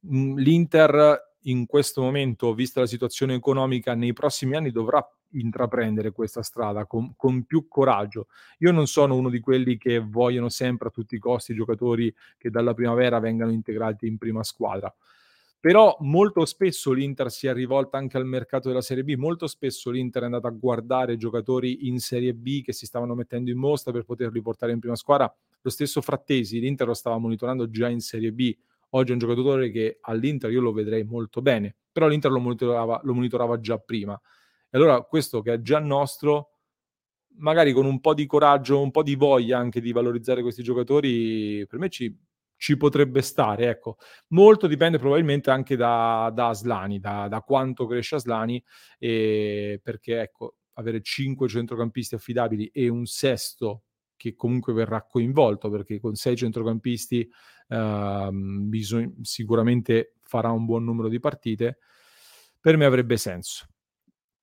mh, 0.00 0.34
l'Inter 0.36 1.28
in 1.44 1.66
questo 1.66 2.02
momento, 2.02 2.54
vista 2.54 2.80
la 2.80 2.86
situazione 2.86 3.34
economica, 3.34 3.94
nei 3.94 4.12
prossimi 4.12 4.56
anni 4.56 4.70
dovrà 4.70 5.04
intraprendere 5.32 6.12
questa 6.12 6.42
strada 6.42 6.86
con, 6.86 7.14
con, 7.16 7.44
più 7.44 7.68
coraggio. 7.68 8.28
Io 8.58 8.72
non 8.72 8.86
sono 8.86 9.14
uno 9.14 9.30
di 9.30 9.40
quelli 9.40 9.76
che 9.76 9.98
vogliono 9.98 10.48
sempre 10.48 10.88
a 10.88 10.90
tutti 10.90 11.14
i 11.14 11.18
costi 11.18 11.52
i 11.52 11.56
giocatori 11.56 12.14
che 12.38 12.50
dalla 12.50 12.74
primavera 12.74 13.18
vengano 13.18 13.50
integrati 13.50 14.06
in 14.06 14.18
prima 14.18 14.42
squadra. 14.42 14.94
Però 15.60 15.94
molto 16.00 16.46
spesso 16.46 16.90
l'Inter 16.90 17.30
si 17.30 17.46
è 17.46 17.52
rivolta 17.52 17.98
anche 17.98 18.16
al 18.16 18.24
mercato 18.24 18.68
della 18.68 18.80
Serie 18.80 19.04
B, 19.04 19.14
molto 19.16 19.46
spesso 19.46 19.90
l'Inter 19.90 20.22
è 20.22 20.24
andata 20.24 20.48
a 20.48 20.52
guardare 20.52 21.18
giocatori 21.18 21.86
in 21.86 21.98
Serie 21.98 22.32
B 22.32 22.62
che 22.62 22.72
si 22.72 22.86
stavano 22.86 23.14
mettendo 23.14 23.50
in 23.50 23.58
mostra 23.58 23.92
per 23.92 24.04
poterli 24.04 24.40
portare 24.40 24.72
in 24.72 24.78
prima 24.78 24.96
squadra. 24.96 25.30
Lo 25.60 25.70
stesso 25.70 26.00
Frattesi, 26.00 26.60
l'Inter 26.60 26.86
lo 26.86 26.94
stava 26.94 27.18
monitorando 27.18 27.68
già 27.68 27.90
in 27.90 28.00
Serie 28.00 28.32
B. 28.32 28.56
Oggi 28.92 29.10
è 29.10 29.12
un 29.12 29.18
giocatore 29.18 29.70
che 29.70 29.98
all'Inter 30.00 30.50
io 30.50 30.62
lo 30.62 30.72
vedrei 30.72 31.04
molto 31.04 31.42
bene, 31.42 31.76
però 31.92 32.08
l'Inter 32.08 32.30
lo 32.30 32.40
monitorava, 32.40 32.98
lo 33.04 33.12
monitorava 33.12 33.60
già 33.60 33.76
prima. 33.76 34.18
E 34.70 34.78
allora 34.78 35.02
questo 35.02 35.42
che 35.42 35.54
è 35.54 35.60
già 35.60 35.80
nostro, 35.80 36.52
magari 37.38 37.72
con 37.72 37.86
un 37.86 38.00
po' 38.00 38.14
di 38.14 38.26
coraggio, 38.26 38.80
un 38.80 38.90
po' 38.90 39.02
di 39.02 39.16
voglia 39.16 39.58
anche 39.58 39.80
di 39.80 39.92
valorizzare 39.92 40.42
questi 40.42 40.62
giocatori, 40.62 41.66
per 41.66 41.78
me 41.78 41.88
ci, 41.88 42.16
ci 42.56 42.76
potrebbe 42.76 43.22
stare. 43.22 43.68
Ecco. 43.68 43.96
Molto 44.28 44.66
dipende 44.66 44.98
probabilmente 44.98 45.50
anche 45.50 45.76
da, 45.76 46.30
da 46.32 46.48
Aslani, 46.48 47.00
da, 47.00 47.26
da, 47.28 47.40
quanto 47.40 47.86
cresce 47.86 48.16
Aslani, 48.16 48.62
e 48.98 49.80
perché 49.82 50.20
ecco, 50.20 50.56
avere 50.74 51.02
cinque 51.02 51.48
centrocampisti 51.48 52.14
affidabili 52.14 52.66
e 52.66 52.88
un 52.88 53.06
sesto 53.06 53.84
che 54.16 54.34
comunque 54.34 54.74
verrà 54.74 55.02
coinvolto, 55.06 55.70
perché 55.70 55.98
con 55.98 56.14
sei 56.14 56.36
centrocampisti 56.36 57.26
uh, 57.68 58.30
bisog- 58.30 59.22
sicuramente 59.22 60.16
farà 60.20 60.50
un 60.50 60.66
buon 60.66 60.84
numero 60.84 61.08
di 61.08 61.18
partite, 61.18 61.78
per 62.60 62.76
me 62.76 62.84
avrebbe 62.84 63.16
senso. 63.16 63.69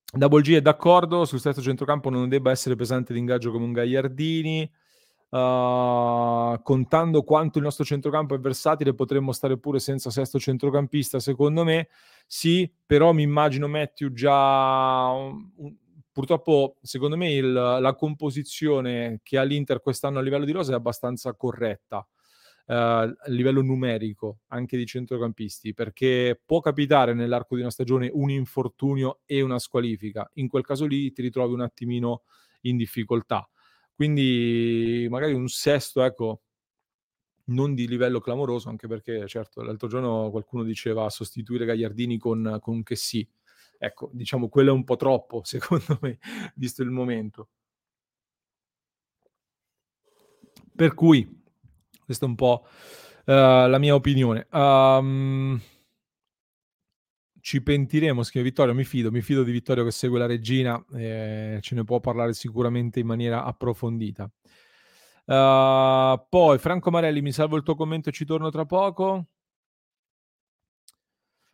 Double 0.09 0.41
G 0.41 0.53
è 0.53 0.61
d'accordo 0.61 1.25
sul 1.25 1.39
stesso 1.39 1.61
centrocampo 1.61 2.09
non 2.09 2.29
debba 2.29 2.49
essere 2.49 2.75
pesante 2.75 3.13
d'ingaggio 3.13 3.51
come 3.51 3.65
un 3.65 3.73
Gagliardini. 3.73 4.71
Uh, 5.29 6.61
contando 6.63 7.23
quanto 7.23 7.57
il 7.57 7.65
nostro 7.65 7.83
centrocampo 7.83 8.33
è 8.33 8.39
versatile, 8.39 8.93
potremmo 8.93 9.33
stare 9.33 9.57
pure 9.57 9.79
senza 9.79 10.09
sesto 10.09 10.39
centrocampista. 10.39 11.19
Secondo 11.19 11.65
me, 11.65 11.89
sì, 12.25 12.71
però 12.85 13.11
mi 13.11 13.23
immagino 13.23 13.67
Matthew 13.67 14.13
già. 14.13 15.11
Purtroppo, 16.11 16.77
secondo 16.81 17.17
me, 17.17 17.33
il, 17.33 17.51
la 17.51 17.93
composizione 17.95 19.19
che 19.23 19.37
ha 19.37 19.43
l'Inter 19.43 19.81
quest'anno 19.81 20.19
a 20.19 20.21
livello 20.21 20.45
di 20.45 20.51
rosa 20.53 20.71
è 20.71 20.75
abbastanza 20.75 21.33
corretta 21.33 22.07
a 22.69 23.09
livello 23.27 23.61
numerico 23.61 24.39
anche 24.47 24.77
di 24.77 24.85
centrocampisti, 24.85 25.73
perché 25.73 26.39
può 26.43 26.59
capitare 26.59 27.13
nell'arco 27.13 27.55
di 27.55 27.61
una 27.61 27.71
stagione 27.71 28.09
un 28.11 28.29
infortunio 28.29 29.21
e 29.25 29.41
una 29.41 29.59
squalifica. 29.59 30.29
In 30.33 30.47
quel 30.47 30.65
caso 30.65 30.85
lì 30.85 31.11
ti 31.11 31.21
ritrovi 31.21 31.53
un 31.53 31.61
attimino 31.61 32.23
in 32.61 32.77
difficoltà. 32.77 33.47
Quindi 33.95 35.07
magari 35.09 35.33
un 35.33 35.47
sesto, 35.47 36.03
ecco, 36.03 36.41
non 37.45 37.73
di 37.73 37.87
livello 37.87 38.19
clamoroso, 38.19 38.69
anche 38.69 38.87
perché 38.87 39.25
certo 39.27 39.61
l'altro 39.61 39.87
giorno 39.87 40.29
qualcuno 40.29 40.63
diceva 40.63 41.09
sostituire 41.09 41.65
Gagliardini 41.65 42.17
con, 42.17 42.57
con 42.61 42.83
che 42.83 42.95
sì. 42.95 43.27
Ecco, 43.79 44.09
diciamo 44.11 44.49
quello 44.49 44.71
è 44.71 44.73
un 44.73 44.83
po' 44.83 44.95
troppo, 44.97 45.41
secondo 45.45 45.97
me, 46.01 46.19
visto 46.55 46.81
il 46.83 46.89
momento. 46.89 47.49
Per 50.75 50.93
cui 50.93 51.27
questa 52.07 52.25
è 52.25 52.29
un 52.29 52.35
po' 52.35 52.65
uh, 53.25 53.31
la 53.67 53.77
mia 53.79 53.93
opinione. 53.93 54.47
Um, 54.49 55.61
ci 57.41 57.61
pentiremo, 57.61 58.23
scrive 58.23 58.45
Vittorio, 58.45 58.73
mi 58.73 58.85
fido, 58.85 59.11
mi 59.11 59.21
fido 59.21 59.43
di 59.43 59.51
Vittorio 59.51 59.83
che 59.83 59.91
segue 59.91 60.17
la 60.17 60.25
regina, 60.25 60.83
eh, 60.95 61.59
ce 61.61 61.75
ne 61.75 61.83
può 61.83 61.99
parlare 61.99 62.33
sicuramente 62.33 63.01
in 63.01 63.07
maniera 63.07 63.43
approfondita. 63.43 64.31
Uh, 65.25 66.25
poi 66.29 66.57
Franco 66.57 66.89
Marelli, 66.91 67.21
mi 67.21 67.33
salvo 67.33 67.57
il 67.57 67.63
tuo 67.63 67.75
commento 67.75 68.07
e 68.07 68.13
ci 68.13 68.23
torno 68.23 68.49
tra 68.49 68.65
poco. 68.65 69.27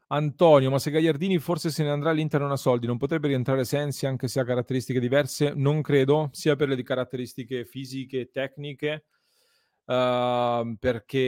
Antonio, 0.08 0.70
ma 0.70 0.78
se 0.78 0.92
Gagliardini 0.92 1.40
forse 1.40 1.72
se 1.72 1.82
ne 1.82 1.90
andrà 1.90 2.12
all'Inter 2.12 2.42
non 2.42 2.52
ha 2.52 2.56
soldi, 2.56 2.86
non 2.86 2.98
potrebbe 2.98 3.30
rientrare 3.30 3.66
Sensi 3.66 4.06
anche 4.06 4.28
se 4.28 4.40
ha 4.40 4.44
caratteristiche 4.44 5.00
diverse? 5.00 5.54
Non 5.56 5.82
credo, 5.82 6.30
sia 6.32 6.56
per 6.56 6.68
le 6.68 6.84
caratteristiche 6.84 7.66
fisiche 7.66 8.20
e 8.20 8.30
tecniche, 8.32 9.06
Uh, 9.86 10.78
perché 10.80 11.26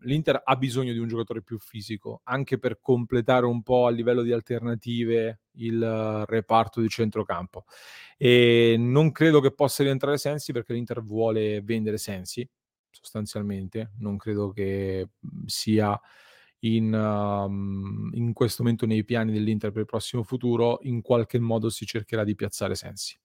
l'Inter 0.00 0.40
ha 0.42 0.56
bisogno 0.56 0.94
di 0.94 0.98
un 0.98 1.06
giocatore 1.06 1.42
più 1.42 1.58
fisico 1.58 2.22
anche 2.24 2.58
per 2.58 2.80
completare 2.80 3.44
un 3.44 3.62
po' 3.62 3.84
a 3.84 3.90
livello 3.90 4.22
di 4.22 4.32
alternative 4.32 5.40
il 5.56 6.24
reparto 6.26 6.80
di 6.80 6.88
centrocampo. 6.88 7.64
E 8.16 8.76
non 8.78 9.12
credo 9.12 9.40
che 9.40 9.52
possa 9.52 9.82
rientrare 9.82 10.16
Sensi 10.16 10.52
perché 10.52 10.72
l'Inter 10.72 11.02
vuole 11.02 11.60
vendere 11.60 11.98
Sensi 11.98 12.48
sostanzialmente. 12.90 13.92
Non 13.98 14.16
credo 14.16 14.50
che 14.50 15.08
sia 15.46 15.98
in, 16.60 16.92
um, 16.94 18.10
in 18.14 18.32
questo 18.32 18.62
momento 18.62 18.86
nei 18.86 19.04
piani 19.04 19.32
dell'Inter 19.32 19.70
per 19.70 19.82
il 19.82 19.86
prossimo 19.86 20.22
futuro. 20.22 20.78
In 20.82 21.02
qualche 21.02 21.38
modo 21.38 21.70
si 21.70 21.86
cercherà 21.86 22.24
di 22.24 22.34
piazzare 22.34 22.74
Sensi 22.74 23.18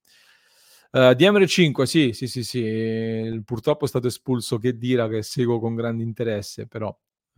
Uh, 0.91 1.13
DMR5, 1.13 1.83
sì, 1.83 2.13
sì, 2.13 2.27
sì, 2.27 2.43
sì, 2.43 3.41
purtroppo 3.45 3.85
è 3.85 3.87
stato 3.87 4.07
espulso 4.07 4.57
che 4.57 4.75
Dira 4.75 5.07
che 5.07 5.21
seguo 5.21 5.59
con 5.59 5.75
grande 5.75 6.01
interesse, 6.01 6.65
però 6.65 6.89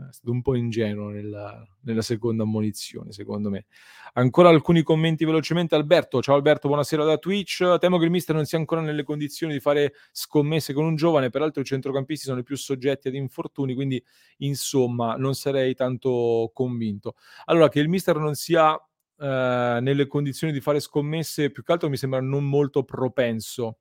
è 0.09 0.13
stato 0.13 0.31
un 0.31 0.41
po' 0.41 0.55
ingenuo 0.55 1.09
nella, 1.09 1.61
nella, 1.81 2.01
seconda 2.01 2.43
ammonizione, 2.43 3.11
secondo 3.11 3.49
me. 3.49 3.65
Ancora 4.13 4.49
alcuni 4.49 4.83
commenti 4.83 5.25
velocemente. 5.25 5.75
Alberto, 5.75 6.21
ciao 6.21 6.35
Alberto, 6.35 6.67
buonasera 6.67 7.03
da 7.03 7.17
Twitch. 7.17 7.77
Temo 7.77 7.97
che 7.97 8.05
il 8.05 8.11
mister 8.11 8.35
non 8.35 8.45
sia 8.45 8.57
ancora 8.57 8.81
nelle 8.81 9.03
condizioni 9.03 9.53
di 9.53 9.59
fare 9.59 9.93
scommesse 10.11 10.73
con 10.73 10.85
un 10.85 10.95
giovane, 10.95 11.29
peraltro 11.29 11.61
i 11.61 11.65
centrocampisti 11.65 12.25
sono 12.25 12.39
i 12.39 12.43
più 12.43 12.55
soggetti 12.55 13.09
ad 13.09 13.15
infortuni, 13.15 13.73
quindi 13.73 14.03
insomma 14.37 15.15
non 15.15 15.35
sarei 15.35 15.75
tanto 15.75 16.51
convinto. 16.53 17.15
Allora, 17.45 17.69
che 17.69 17.79
il 17.79 17.89
mister 17.89 18.15
non 18.17 18.35
sia 18.35 18.77
eh, 19.21 19.77
nelle 19.81 20.07
condizioni 20.07 20.51
di 20.51 20.61
fare 20.61 20.79
scommesse, 20.79 21.51
più 21.51 21.61
che 21.61 21.71
altro 21.71 21.89
mi 21.89 21.97
sembra 21.97 22.19
non 22.21 22.43
molto 22.43 22.83
propenso 22.83 23.77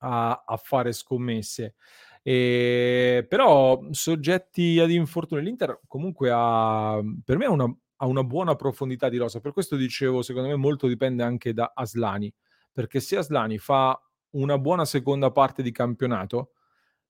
a, 0.00 0.44
a 0.46 0.56
fare 0.58 0.92
scommesse. 0.92 1.74
E, 2.22 3.24
però 3.28 3.80
soggetti 3.90 4.78
ad 4.78 4.90
infortuni 4.90 5.42
l'Inter 5.42 5.80
comunque 5.88 6.30
ha 6.32 7.00
per 7.24 7.36
me 7.36 7.46
una, 7.46 7.64
ha 7.96 8.06
una, 8.06 8.22
buona 8.22 8.54
profondità 8.54 9.08
di 9.08 9.16
rosa 9.16 9.40
per 9.40 9.50
questo 9.52 9.74
dicevo 9.74 10.22
secondo 10.22 10.46
me 10.48 10.54
molto 10.54 10.86
dipende 10.86 11.24
anche 11.24 11.52
da 11.52 11.72
Aslani 11.74 12.32
perché 12.70 13.00
se 13.00 13.16
Aslani 13.16 13.58
fa 13.58 14.00
una 14.34 14.56
buona 14.56 14.84
seconda 14.84 15.32
parte 15.32 15.64
di 15.64 15.72
campionato 15.72 16.52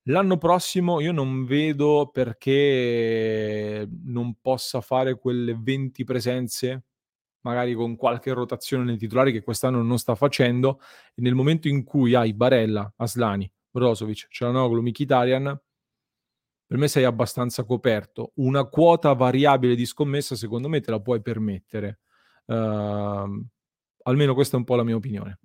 l'anno 0.05 0.39
prossimo 0.39 0.99
io 1.01 1.13
non 1.13 1.45
vedo 1.45 2.09
perché 2.11 3.87
non 4.05 4.37
possa 4.41 4.81
fare 4.81 5.19
quelle 5.19 5.55
20 5.55 6.05
presenze 6.05 6.85
magari 7.43 7.75
con 7.75 7.97
qualche 7.97 8.33
rotazione 8.33 8.85
nei 8.85 8.97
titolari 8.97 9.33
che 9.33 9.43
quest'anno 9.43 9.83
non 9.83 9.99
sta 9.99 10.15
facendo, 10.15 10.81
e 11.15 11.23
nel 11.23 11.35
momento 11.35 11.69
in 11.69 11.85
cui 11.85 12.15
hai 12.15 12.33
Barella, 12.33 12.93
Aslani, 12.97 13.51
Brozovic, 13.71 14.27
Cialanoglu, 14.29 14.81
Mkhitaryan, 14.83 15.61
per 16.67 16.81
me 16.81 16.89
sei 16.89 17.05
abbastanza 17.05 17.65
coperto. 17.65 18.33
Una 18.37 18.65
quota 18.65 19.13
variabile 19.13 19.75
di 19.75 19.85
scommessa, 19.85 20.37
secondo 20.37 20.69
me, 20.69 20.81
te 20.81 20.91
la 20.91 21.01
puoi 21.01 21.21
permettere. 21.21 22.01
Uh, 22.47 23.45
almeno 24.05 24.35
questa 24.35 24.57
è 24.57 24.59
un 24.59 24.65
po' 24.65 24.77
la 24.77 24.83
mia 24.83 24.97
opinione. 24.97 25.39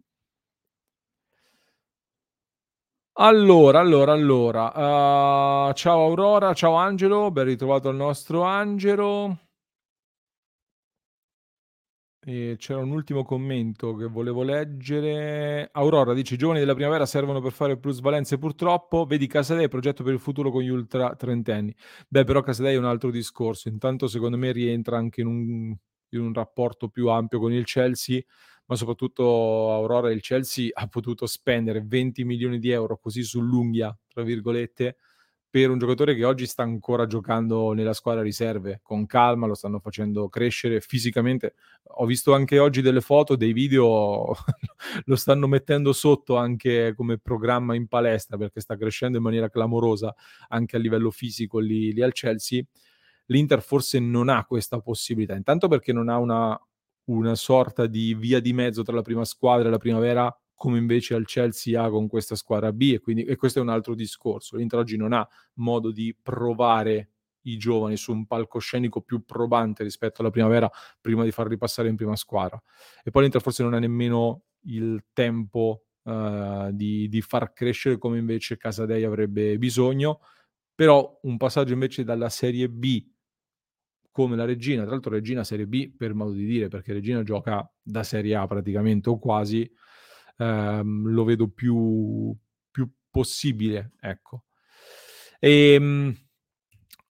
Allora, 3.19 3.79
allora, 3.79 4.13
allora. 4.13 4.67
Uh, 5.69 5.73
ciao 5.73 6.01
Aurora, 6.05 6.53
ciao 6.53 6.75
Angelo, 6.75 7.31
ben 7.31 7.45
ritrovato 7.45 7.89
il 7.89 7.95
nostro 7.95 8.43
Angelo. 8.43 9.46
E 12.29 12.55
c'era 12.57 12.81
un 12.81 12.91
ultimo 12.91 13.23
commento 13.23 13.95
che 13.95 14.05
volevo 14.05 14.43
leggere. 14.43 15.69
Aurora 15.71 16.13
dice: 16.13 16.33
I 16.33 16.37
giovani 16.37 16.59
della 16.59 16.73
primavera 16.73 17.05
servono 17.05 17.39
per 17.39 17.53
fare 17.53 17.77
plusvalenze, 17.77 18.37
purtroppo. 18.37 19.05
Vedi 19.05 19.27
Casadei, 19.27 19.69
progetto 19.69 20.03
per 20.03 20.11
il 20.11 20.19
futuro 20.19 20.51
con 20.51 20.61
gli 20.61 20.67
ultra 20.67 21.15
trentenni. 21.15 21.73
Beh, 22.09 22.25
però 22.25 22.41
Casadei 22.41 22.75
è 22.75 22.77
un 22.77 22.83
altro 22.83 23.11
discorso. 23.11 23.69
Intanto, 23.69 24.07
secondo 24.07 24.35
me, 24.35 24.51
rientra 24.51 24.97
anche 24.97 25.21
in 25.21 25.27
un, 25.27 25.73
in 26.09 26.19
un 26.19 26.33
rapporto 26.33 26.89
più 26.89 27.07
ampio 27.07 27.39
con 27.39 27.53
il 27.53 27.63
Chelsea, 27.63 28.19
ma 28.65 28.75
soprattutto 28.75 29.71
Aurora 29.71 30.11
il 30.11 30.19
Chelsea 30.19 30.67
ha 30.73 30.85
potuto 30.87 31.27
spendere 31.27 31.81
20 31.85 32.25
milioni 32.25 32.59
di 32.59 32.71
euro 32.71 32.97
così 32.97 33.23
sull'unghia, 33.23 33.97
tra 34.05 34.23
virgolette, 34.23 34.97
per 35.61 35.71
un 35.71 35.79
giocatore 35.79 36.13
che 36.13 36.23
oggi 36.23 36.45
sta 36.45 36.61
ancora 36.61 37.07
giocando 37.07 37.73
nella 37.73 37.93
squadra 37.93 38.21
riserve 38.21 38.79
con 38.83 39.07
calma, 39.07 39.47
lo 39.47 39.55
stanno 39.55 39.79
facendo 39.79 40.29
crescere 40.29 40.81
fisicamente. 40.81 41.55
Ho 41.95 42.05
visto 42.05 42.35
anche 42.35 42.59
oggi 42.59 42.81
delle 42.81 43.01
foto, 43.01 43.35
dei 43.35 43.53
video, 43.53 44.35
lo 45.05 45.15
stanno 45.15 45.47
mettendo 45.47 45.93
sotto 45.93 46.37
anche 46.37 46.93
come 46.95 47.17
programma 47.17 47.73
in 47.73 47.87
palestra 47.87 48.37
perché 48.37 48.61
sta 48.61 48.77
crescendo 48.77 49.17
in 49.17 49.23
maniera 49.23 49.49
clamorosa 49.49 50.13
anche 50.49 50.75
a 50.75 50.79
livello 50.79 51.09
fisico 51.09 51.57
lì, 51.57 51.91
lì 51.91 52.03
al 52.03 52.13
Chelsea. 52.13 52.61
L'Inter 53.25 53.63
forse 53.63 53.99
non 53.99 54.29
ha 54.29 54.45
questa 54.45 54.79
possibilità, 54.79 55.33
intanto 55.33 55.67
perché 55.67 55.91
non 55.91 56.07
ha 56.07 56.19
una, 56.19 56.59
una 57.05 57.33
sorta 57.33 57.87
di 57.87 58.13
via 58.13 58.39
di 58.39 58.53
mezzo 58.53 58.83
tra 58.83 58.93
la 58.93 59.01
prima 59.01 59.25
squadra 59.25 59.67
e 59.67 59.71
la 59.71 59.77
primavera 59.77 60.39
come 60.57 60.79
invece 60.79 61.13
al 61.13 61.25
Chelsea 61.25 61.81
ha 61.81 61.87
con 61.89 62.07
questa 62.07 62.35
squadra 62.35 62.73
B 62.73 62.93
e, 62.95 62.99
quindi, 62.99 63.23
e 63.23 63.35
questo 63.35 63.59
è 63.59 63.61
un 63.61 63.69
altro 63.69 63.93
discorso. 63.93 64.57
L'Inter 64.57 64.79
oggi 64.79 64.97
non 64.97 65.13
ha 65.13 65.25
modo 65.53 65.91
di 65.91 66.17
provare 66.19 67.11
i 67.41 67.57
giovani 67.57 67.95
su 67.95 68.11
un 68.11 68.25
palcoscenico 68.25 69.01
più 69.01 69.23
probante 69.23 69.83
rispetto 69.83 70.21
alla 70.21 70.31
primavera 70.31 70.69
prima 70.99 71.23
di 71.23 71.31
farli 71.31 71.57
passare 71.57 71.89
in 71.89 71.95
prima 71.95 72.15
squadra. 72.15 72.61
E 73.03 73.11
poi 73.11 73.21
l'Inter 73.21 73.41
forse 73.41 73.61
non 73.61 73.75
ha 73.75 73.79
nemmeno 73.79 74.45
il 74.61 75.05
tempo 75.13 75.85
uh, 76.01 76.71
di, 76.71 77.07
di, 77.07 77.21
far 77.21 77.53
crescere 77.53 77.99
come 77.99 78.17
invece 78.17 78.57
Casadei 78.57 79.03
avrebbe 79.03 79.59
bisogno, 79.59 80.21
però 80.73 81.19
un 81.21 81.37
passaggio 81.37 81.73
invece 81.73 82.03
dalla 82.03 82.29
Serie 82.29 82.67
B 82.67 83.05
come 84.11 84.35
la 84.35 84.45
Regina, 84.45 84.81
tra 84.81 84.93
l'altro 84.93 85.11
Regina 85.11 85.43
Serie 85.43 85.67
B 85.67 85.95
per 85.95 86.15
modo 86.15 86.31
di 86.31 86.45
dire, 86.47 86.67
perché 86.67 86.93
Regina 86.93 87.21
gioca 87.21 87.71
da 87.79 88.01
Serie 88.01 88.33
A 88.33 88.47
praticamente 88.47 89.09
o 89.09 89.19
quasi, 89.19 89.71
ehm, 90.37 91.07
lo 91.09 91.23
vedo 91.23 91.49
più, 91.49 92.35
più 92.71 92.89
possibile, 93.09 93.93
ecco. 93.99 94.45
E, 95.39 95.73
ehm, 95.73 96.15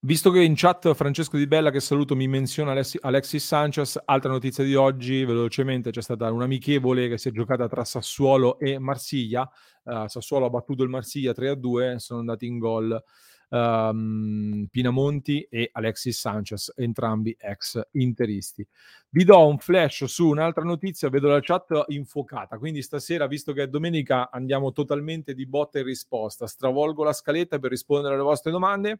visto 0.01 0.31
che 0.31 0.41
in 0.41 0.53
chat 0.55 0.93
Francesco 0.93 1.37
Di 1.37 1.47
Bella, 1.47 1.71
che 1.71 1.79
saluto, 1.79 2.15
mi 2.15 2.27
menziona 2.27 2.71
Alexis 3.01 3.45
Sanchez, 3.45 4.01
altra 4.05 4.31
notizia 4.31 4.63
di 4.63 4.75
oggi, 4.75 5.25
velocemente, 5.25 5.91
c'è 5.91 6.01
stata 6.01 6.31
un'amichevole 6.31 7.07
che 7.09 7.17
si 7.17 7.29
è 7.29 7.31
giocata 7.31 7.67
tra 7.67 7.83
Sassuolo 7.83 8.59
e 8.59 8.79
Marsiglia, 8.79 9.49
uh, 9.83 10.07
Sassuolo 10.07 10.45
ha 10.45 10.49
battuto 10.49 10.83
il 10.83 10.89
Marsiglia 10.89 11.33
3-2, 11.33 11.97
sono 11.97 12.19
andati 12.19 12.45
in 12.45 12.57
gol 12.57 13.01
um, 13.49 14.67
Pinamonti 14.69 15.47
e 15.49 15.69
Alexis 15.71 16.19
Sanchez, 16.19 16.73
entrambi 16.75 17.35
ex 17.39 17.81
interisti. 17.91 18.65
Vi 19.09 19.23
do 19.23 19.47
un 19.47 19.57
flash 19.57 20.05
su 20.05 20.27
un'altra 20.27 20.63
notizia, 20.63 21.09
vedo 21.09 21.27
la 21.29 21.39
chat 21.39 21.85
infuocata, 21.87 22.57
quindi 22.57 22.81
stasera, 22.81 23.27
visto 23.27 23.53
che 23.53 23.63
è 23.63 23.67
domenica, 23.67 24.29
andiamo 24.29 24.71
totalmente 24.71 25.33
di 25.33 25.45
botta 25.45 25.79
e 25.79 25.83
risposta. 25.83 26.47
Stravolgo 26.47 27.03
la 27.03 27.13
scaletta 27.13 27.59
per 27.59 27.71
rispondere 27.71 28.15
alle 28.15 28.23
vostre 28.23 28.51
domande. 28.51 28.99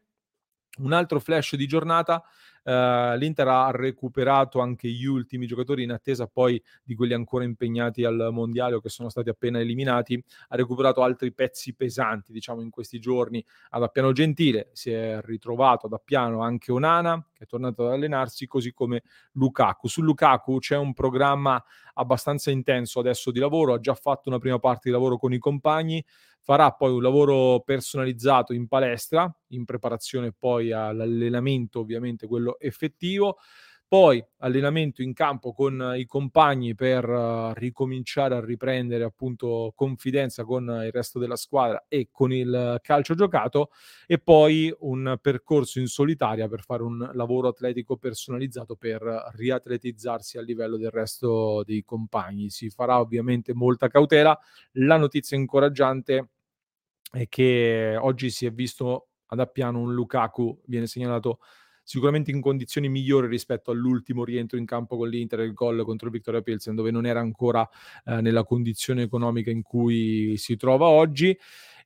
Un 0.78 0.92
altro 0.92 1.18
flash 1.18 1.56
di 1.56 1.66
giornata, 1.66 2.22
Uh, 2.68 3.16
L'Inter 3.16 3.48
ha 3.48 3.70
recuperato 3.70 4.60
anche 4.60 4.88
gli 4.88 5.06
ultimi 5.06 5.46
giocatori 5.46 5.84
in 5.84 5.90
attesa 5.90 6.26
poi 6.26 6.62
di 6.84 6.94
quelli 6.94 7.14
ancora 7.14 7.44
impegnati 7.44 8.04
al 8.04 8.28
mondiale 8.30 8.74
o 8.74 8.80
che 8.80 8.90
sono 8.90 9.08
stati 9.08 9.30
appena 9.30 9.58
eliminati. 9.58 10.22
Ha 10.48 10.56
recuperato 10.56 11.02
altri 11.02 11.32
pezzi 11.32 11.74
pesanti, 11.74 12.30
diciamo, 12.30 12.60
in 12.60 12.68
questi 12.68 12.98
giorni 12.98 13.42
ad 13.70 13.82
Appiano 13.82 14.12
Gentile. 14.12 14.68
Si 14.74 14.90
è 14.90 15.18
ritrovato 15.22 15.86
ad 15.86 15.94
Appiano 15.94 16.42
anche 16.42 16.70
Onana, 16.70 17.26
che 17.32 17.44
è 17.44 17.46
tornato 17.46 17.86
ad 17.86 17.92
allenarsi, 17.92 18.46
così 18.46 18.74
come 18.74 19.02
Lukaku. 19.32 19.88
Su 19.88 20.02
Lukaku 20.02 20.58
c'è 20.58 20.76
un 20.76 20.92
programma 20.92 21.64
abbastanza 21.94 22.50
intenso 22.50 23.00
adesso 23.00 23.30
di 23.30 23.38
lavoro, 23.38 23.72
ha 23.72 23.80
già 23.80 23.94
fatto 23.94 24.28
una 24.28 24.38
prima 24.38 24.58
parte 24.58 24.82
di 24.84 24.90
lavoro 24.90 25.16
con 25.16 25.32
i 25.32 25.38
compagni 25.38 26.04
farà 26.48 26.72
poi 26.72 26.92
un 26.92 27.02
lavoro 27.02 27.60
personalizzato 27.60 28.54
in 28.54 28.68
palestra, 28.68 29.30
in 29.48 29.66
preparazione 29.66 30.32
poi 30.32 30.72
all'allenamento, 30.72 31.80
ovviamente 31.80 32.26
quello 32.26 32.57
effettivo. 32.58 33.38
Poi 33.88 34.22
allenamento 34.40 35.00
in 35.00 35.14
campo 35.14 35.54
con 35.54 35.94
i 35.96 36.04
compagni 36.04 36.74
per 36.74 37.08
uh, 37.08 37.54
ricominciare 37.54 38.34
a 38.34 38.44
riprendere 38.44 39.02
appunto 39.02 39.72
confidenza 39.74 40.44
con 40.44 40.64
il 40.84 40.92
resto 40.92 41.18
della 41.18 41.36
squadra 41.36 41.86
e 41.88 42.10
con 42.12 42.30
il 42.30 42.78
calcio 42.82 43.14
giocato 43.14 43.70
e 44.06 44.18
poi 44.18 44.70
un 44.80 45.16
percorso 45.22 45.78
in 45.78 45.86
solitaria 45.86 46.48
per 46.48 46.64
fare 46.64 46.82
un 46.82 47.12
lavoro 47.14 47.48
atletico 47.48 47.96
personalizzato 47.96 48.76
per 48.76 49.00
riatletizzarsi 49.32 50.36
a 50.36 50.42
livello 50.42 50.76
del 50.76 50.90
resto 50.90 51.62
dei 51.64 51.82
compagni. 51.82 52.50
Si 52.50 52.68
farà 52.68 53.00
ovviamente 53.00 53.54
molta 53.54 53.88
cautela. 53.88 54.38
La 54.72 54.98
notizia 54.98 55.38
incoraggiante 55.38 56.28
è 57.10 57.26
che 57.26 57.96
oggi 57.98 58.28
si 58.28 58.44
è 58.44 58.52
visto 58.52 59.08
ad 59.28 59.40
Appiano 59.40 59.80
un 59.80 59.94
Lukaku, 59.94 60.60
viene 60.66 60.86
segnalato 60.86 61.38
sicuramente 61.88 62.30
in 62.30 62.42
condizioni 62.42 62.90
migliori 62.90 63.28
rispetto 63.28 63.70
all'ultimo 63.70 64.22
rientro 64.22 64.58
in 64.58 64.66
campo 64.66 64.98
con 64.98 65.08
l'Inter, 65.08 65.40
il 65.40 65.54
gol 65.54 65.82
contro 65.86 66.08
il 66.08 66.12
Victoria 66.12 66.42
Pilsen, 66.42 66.74
dove 66.74 66.90
non 66.90 67.06
era 67.06 67.20
ancora 67.20 67.66
eh, 68.04 68.20
nella 68.20 68.44
condizione 68.44 69.04
economica 69.04 69.50
in 69.50 69.62
cui 69.62 70.36
si 70.36 70.58
trova 70.58 70.86
oggi. 70.88 71.34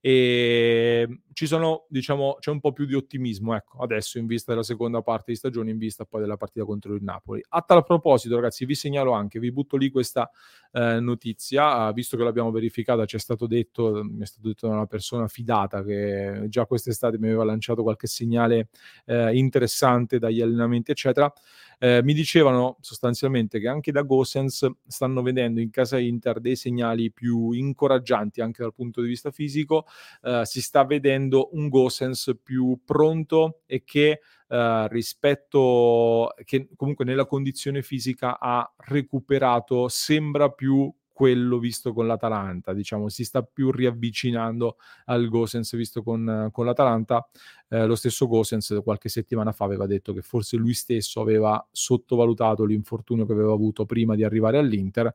E 0.01 1.21
ci 1.33 1.47
sono, 1.47 1.87
diciamo, 1.88 2.37
c'è 2.40 2.51
un 2.51 2.61
po' 2.61 2.73
più 2.73 2.85
di 2.85 2.95
ottimismo, 2.95 3.55
ecco, 3.55 3.79
adesso 3.79 4.18
in 4.18 4.27
vista 4.27 4.53
della 4.53 4.64
seconda 4.64 5.03
parte 5.03 5.33
di 5.33 5.37
stagione, 5.37 5.71
in 5.71 5.79
vista 5.79 6.05
poi 6.05 6.21
della 6.21 6.37
partita 6.37 6.64
contro 6.64 6.95
il 6.95 7.03
Napoli. 7.03 7.42
A 7.49 7.62
tal 7.62 7.85
proposito, 7.85 8.35
ragazzi, 8.37 8.64
vi 8.64 8.75
segnalo 8.75 9.12
anche, 9.12 9.38
vi 9.38 9.53
butto 9.53 9.77
lì 9.77 9.90
questa 9.90 10.31
eh, 10.73 11.01
notizia, 11.01 11.88
uh, 11.88 11.92
visto 11.92 12.16
che 12.16 12.25
l'abbiamo 12.25 12.51
verificata, 12.51 13.05
ci 13.05 13.16
è 13.16 13.18
stato 13.18 13.47
detto, 13.47 14.03
mi 14.05 14.23
è 14.23 14.27
stato 14.27 14.49
detto 14.49 14.68
da 14.68 14.75
una 14.75 14.87
persona 14.87 15.29
fidata 15.29 15.83
che 15.83 16.45
già 16.49 16.66
quest'estate 16.66 17.18
mi 17.18 17.27
aveva 17.27 17.45
lanciato 17.45 17.83
qualche 17.83 18.07
segnale 18.07 18.68
eh, 19.07 19.37
interessante 19.37 20.18
dagli 20.18 20.40
allenamenti, 20.40 20.90
eccetera. 20.90 21.33
Eh, 21.79 22.01
mi 22.05 22.14
dicevano 22.14 22.77
sostanzialmente 22.81 23.59
che 23.59 23.66
anche 23.66 23.90
da 23.90 24.03
Gosens 24.03 24.71
stanno 24.87 25.21
vedendo 25.21 25.61
in 25.61 25.71
casa 25.71 25.99
Inter 25.99 26.38
dei 26.38 26.55
segnali 26.55 27.11
più 27.11 27.51
incoraggianti 27.51 28.40
anche 28.40 28.62
dal 28.62 28.73
punto 28.73 29.01
di 29.01 29.09
vista 29.09 29.33
fisico. 29.33 29.87
Eh, 30.23 30.42
si 30.45 30.62
sta 30.62 30.85
vedendo 30.85 31.21
un 31.30 31.68
Gosens 31.68 32.38
più 32.42 32.80
pronto 32.85 33.61
e 33.66 33.85
che 33.85 34.20
Uh, 34.52 34.87
rispetto 34.88 36.35
che 36.44 36.68
comunque 36.76 37.06
nella 37.06 37.24
condizione 37.24 37.80
fisica 37.80 38.38
ha 38.38 38.70
recuperato, 38.76 39.88
sembra 39.88 40.50
più 40.50 40.92
quello 41.11 41.58
visto 41.58 41.92
con 41.92 42.06
l'Atalanta, 42.06 42.72
diciamo, 42.72 43.08
si 43.08 43.24
sta 43.24 43.42
più 43.42 43.70
riavvicinando 43.70 44.76
al 45.06 45.28
Gosens 45.28 45.74
visto 45.76 46.02
con, 46.02 46.48
con 46.52 46.66
l'Atalanta. 46.66 47.26
Eh, 47.68 47.87
lo 47.87 47.94
stesso 47.94 48.26
Gosens 48.26 48.80
qualche 48.82 49.08
settimana 49.08 49.52
fa 49.52 49.64
aveva 49.64 49.87
detto 49.87 50.12
che 50.12 50.20
forse 50.20 50.56
lui 50.56 50.74
stesso 50.74 51.20
aveva 51.20 51.66
sottovalutato 51.70 52.64
l'infortunio 52.64 53.24
che 53.24 53.32
aveva 53.32 53.52
avuto 53.52 53.87
prima 53.87 54.14
di 54.14 54.24
arrivare 54.24 54.58
all'Inter. 54.58 55.14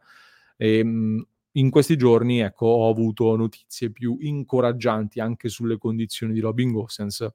E, 0.56 0.84
mh, 0.84 1.28
in 1.58 1.70
questi 1.70 1.96
giorni, 1.98 2.40
ecco, 2.40 2.66
ho 2.68 2.90
avuto 2.90 3.36
notizie 3.36 3.92
più 3.92 4.18
incoraggianti 4.20 5.20
anche 5.20 5.50
sulle 5.50 5.78
condizioni 5.78 6.34
di 6.34 6.40
Robin 6.40 6.72
Gosens 6.72 7.28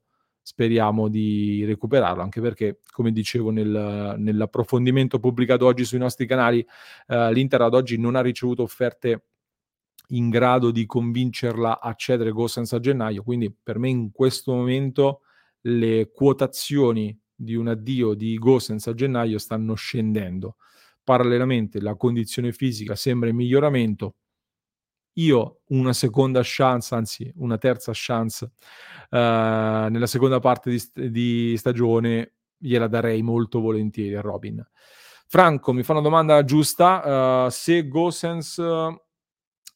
speriamo 0.42 1.08
di 1.08 1.64
recuperarlo, 1.64 2.20
anche 2.20 2.40
perché, 2.40 2.80
come 2.90 3.12
dicevo 3.12 3.50
nel, 3.50 4.16
nell'approfondimento 4.18 5.20
pubblicato 5.20 5.66
oggi 5.66 5.84
sui 5.84 5.98
nostri 5.98 6.26
canali, 6.26 6.66
eh, 7.06 7.32
l'Inter 7.32 7.62
ad 7.62 7.74
oggi 7.74 7.96
non 7.96 8.16
ha 8.16 8.20
ricevuto 8.20 8.62
offerte 8.62 9.26
in 10.08 10.30
grado 10.30 10.72
di 10.72 10.84
convincerla 10.84 11.80
a 11.80 11.94
cedere 11.94 12.32
Gosens 12.32 12.72
a 12.72 12.80
gennaio, 12.80 13.22
quindi 13.22 13.54
per 13.62 13.78
me 13.78 13.88
in 13.88 14.10
questo 14.10 14.52
momento 14.52 15.20
le 15.62 16.10
quotazioni 16.12 17.16
di 17.34 17.54
un 17.54 17.68
addio 17.68 18.14
di 18.14 18.36
Gosens 18.36 18.86
a 18.88 18.94
gennaio 18.94 19.38
stanno 19.38 19.74
scendendo. 19.74 20.56
Parallelamente 21.04 21.80
la 21.80 21.94
condizione 21.94 22.52
fisica 22.52 22.94
sembra 22.94 23.28
in 23.28 23.36
miglioramento. 23.36 24.16
Io 25.16 25.60
una 25.68 25.92
seconda 25.92 26.40
chance, 26.42 26.94
anzi 26.94 27.30
una 27.36 27.58
terza 27.58 27.92
chance 27.94 28.52
uh, 29.10 29.16
nella 29.90 30.06
seconda 30.06 30.38
parte 30.38 30.70
di, 30.70 31.10
di 31.10 31.56
stagione 31.58 32.32
gliela 32.56 32.86
darei 32.86 33.22
molto 33.22 33.60
volentieri 33.60 34.14
a 34.14 34.20
Robin. 34.22 34.66
Franco 35.26 35.72
mi 35.72 35.82
fa 35.82 35.92
una 35.92 36.00
domanda 36.00 36.44
giusta. 36.44 37.44
Uh, 37.46 37.50
se 37.50 37.88
Gosens 37.88 38.56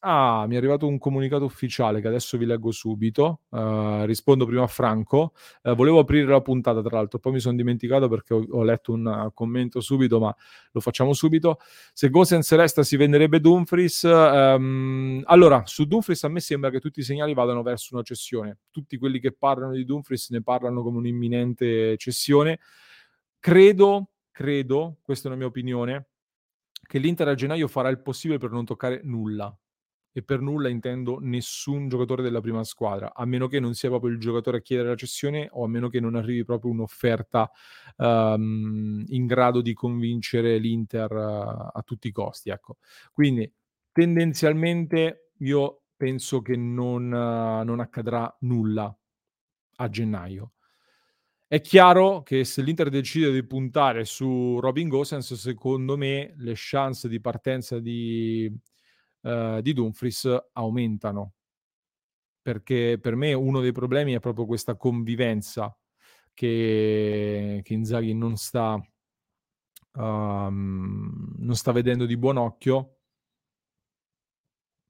Ah, 0.01 0.45
mi 0.47 0.53
è 0.53 0.57
arrivato 0.57 0.85
un 0.85 0.99
comunicato 0.99 1.43
ufficiale 1.43 2.01
che 2.01 2.07
adesso 2.07 2.37
vi 2.37 2.45
leggo 2.45 2.69
subito. 2.71 3.41
Uh, 3.49 4.03
rispondo 4.05 4.45
prima 4.45 4.61
a 4.63 4.67
Franco. 4.67 5.33
Uh, 5.63 5.73
volevo 5.73 5.97
aprire 5.99 6.27
la 6.27 6.39
puntata, 6.39 6.81
tra 6.83 6.97
l'altro, 6.97 7.17
poi 7.17 7.33
mi 7.33 7.39
sono 7.39 7.55
dimenticato 7.55 8.07
perché 8.07 8.35
ho, 8.35 8.45
ho 8.47 8.63
letto 8.63 8.93
un 8.93 9.05
uh, 9.07 9.33
commento 9.33 9.81
subito, 9.81 10.19
ma 10.19 10.33
lo 10.71 10.79
facciamo 10.81 11.13
subito. 11.13 11.57
Se 11.93 12.09
Gosens 12.11 12.53
resta, 12.53 12.83
si 12.83 12.95
venderebbe 12.95 13.39
Dumfries. 13.39 14.03
Um, 14.03 15.23
allora, 15.25 15.63
su 15.65 15.85
Dumfries 15.85 16.23
a 16.25 16.29
me 16.29 16.41
sembra 16.41 16.69
che 16.69 16.79
tutti 16.79 16.99
i 16.99 17.03
segnali 17.03 17.33
vadano 17.33 17.63
verso 17.63 17.95
una 17.95 18.03
cessione. 18.03 18.59
Tutti 18.69 18.97
quelli 18.97 19.19
che 19.19 19.31
parlano 19.31 19.73
di 19.73 19.83
Dumfries 19.83 20.29
ne 20.29 20.43
parlano 20.43 20.83
come 20.83 20.99
un'imminente 20.99 21.97
cessione. 21.97 22.59
Credo, 23.39 24.09
credo, 24.31 24.97
questa 25.01 25.25
è 25.25 25.31
una 25.31 25.39
mia 25.39 25.47
opinione, 25.47 26.07
che 26.85 26.99
l'Inter 26.99 27.29
a 27.29 27.33
gennaio 27.33 27.67
farà 27.67 27.89
il 27.89 27.99
possibile 27.99 28.37
per 28.37 28.51
non 28.51 28.63
toccare 28.63 29.01
nulla 29.03 29.57
e 30.17 30.23
per 30.23 30.41
nulla 30.41 30.67
intendo 30.67 31.19
nessun 31.21 31.89
giocatore 31.89 32.23
della 32.23 32.41
prima 32.41 32.63
squadra, 32.63 33.13
a 33.13 33.23
meno 33.25 33.47
che 33.47 33.59
non 33.59 33.75
sia 33.75 33.89
proprio 33.89 34.09
il 34.09 34.17
giocatore 34.17 34.57
a 34.57 34.61
chiedere 34.61 34.89
la 34.89 34.95
cessione 34.95 35.47
o 35.51 35.63
a 35.63 35.67
meno 35.67 35.89
che 35.89 35.99
non 35.99 36.15
arrivi 36.15 36.43
proprio 36.43 36.71
un'offerta 36.71 37.51
um, 37.97 39.03
in 39.09 39.27
grado 39.27 39.61
di 39.61 39.75
convincere 39.75 40.57
l'Inter 40.57 41.11
uh, 41.11 41.69
a 41.71 41.83
tutti 41.85 42.07
i 42.07 42.11
costi. 42.11 42.49
Ecco. 42.49 42.77
Quindi 43.11 43.53
tendenzialmente 43.91 45.33
io 45.37 45.83
penso 45.95 46.41
che 46.41 46.55
non, 46.55 47.11
uh, 47.11 47.63
non 47.63 47.79
accadrà 47.79 48.35
nulla 48.39 48.91
a 49.75 49.87
gennaio. 49.87 50.53
È 51.45 51.61
chiaro 51.61 52.23
che 52.23 52.43
se 52.43 52.63
l'Inter 52.63 52.89
decide 52.89 53.31
di 53.31 53.45
puntare 53.45 54.03
su 54.03 54.59
Robin 54.59 54.87
Gosens, 54.87 55.35
secondo 55.35 55.95
me 55.95 56.33
le 56.37 56.53
chance 56.55 57.07
di 57.07 57.21
partenza 57.21 57.77
di 57.77 58.51
uh, 59.27 59.61
di 59.61 59.73
Dumfries 59.73 60.35
aumentano. 60.53 61.33
Perché 62.41 62.97
per 63.01 63.15
me 63.15 63.33
uno 63.33 63.59
dei 63.59 63.73
problemi 63.73 64.13
è 64.13 64.19
proprio 64.19 64.45
questa 64.45 64.75
convivenza 64.75 65.75
che, 66.33 67.61
che 67.63 67.73
Inzaghi 67.73 68.13
non 68.13 68.37
sta, 68.37 68.81
um, 69.93 71.33
non 71.39 71.55
sta 71.55 71.71
vedendo 71.71 72.05
di 72.05 72.15
buon 72.15 72.37
occhio. 72.37 72.93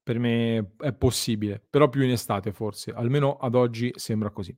Per 0.04 0.19
me 0.19 0.73
è 0.78 0.93
possibile, 0.93 1.62
però 1.69 1.89
più 1.89 2.04
in 2.04 2.12
estate 2.12 2.54
forse, 2.54 2.91
almeno 2.91 3.38
ad 3.38 3.56
oggi 3.56 3.91
sembra 3.95 4.30
così. 4.30 4.56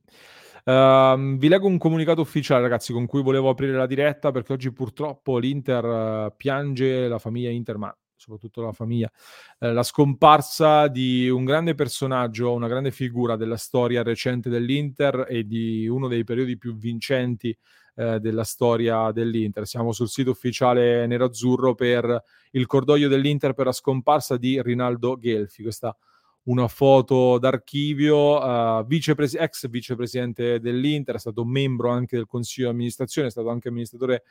Uh, 0.64 1.36
vi 1.38 1.48
leggo 1.48 1.66
un 1.66 1.78
comunicato 1.78 2.20
ufficiale, 2.20 2.62
ragazzi, 2.62 2.92
con 2.92 3.06
cui 3.06 3.22
volevo 3.22 3.48
aprire 3.48 3.72
la 3.72 3.86
diretta 3.86 4.30
perché 4.30 4.52
oggi 4.52 4.72
purtroppo 4.72 5.38
l'Inter 5.38 5.84
uh, 5.84 6.36
piange, 6.36 7.08
la 7.08 7.18
famiglia 7.18 7.50
Inter, 7.50 7.78
ma 7.78 7.99
soprattutto 8.20 8.60
la 8.60 8.72
famiglia, 8.72 9.10
eh, 9.58 9.72
la 9.72 9.82
scomparsa 9.82 10.88
di 10.88 11.28
un 11.30 11.44
grande 11.44 11.74
personaggio, 11.74 12.52
una 12.52 12.68
grande 12.68 12.90
figura 12.90 13.34
della 13.36 13.56
storia 13.56 14.02
recente 14.02 14.50
dell'Inter 14.50 15.26
e 15.28 15.46
di 15.46 15.88
uno 15.88 16.06
dei 16.06 16.22
periodi 16.22 16.58
più 16.58 16.76
vincenti 16.76 17.56
eh, 17.94 18.20
della 18.20 18.44
storia 18.44 19.10
dell'Inter. 19.10 19.66
Siamo 19.66 19.92
sul 19.92 20.08
sito 20.08 20.30
ufficiale 20.30 21.06
nerazzurro 21.06 21.74
per 21.74 22.22
il 22.50 22.66
cordoglio 22.66 23.08
dell'Inter 23.08 23.54
per 23.54 23.66
la 23.66 23.72
scomparsa 23.72 24.36
di 24.36 24.60
Rinaldo 24.60 25.18
Gelfi, 25.18 25.62
questa 25.62 25.96
una 26.44 26.68
foto 26.68 27.38
d'archivio, 27.38 28.38
uh, 28.38 28.86
vicepres- 28.86 29.34
ex 29.34 29.68
vicepresidente 29.68 30.58
dell'Inter, 30.58 31.16
è 31.16 31.18
stato 31.18 31.44
membro 31.44 31.90
anche 31.90 32.16
del 32.16 32.26
consiglio 32.26 32.68
di 32.68 32.74
amministrazione, 32.74 33.28
è 33.28 33.30
stato 33.30 33.50
anche 33.50 33.68
amministratore 33.68 34.22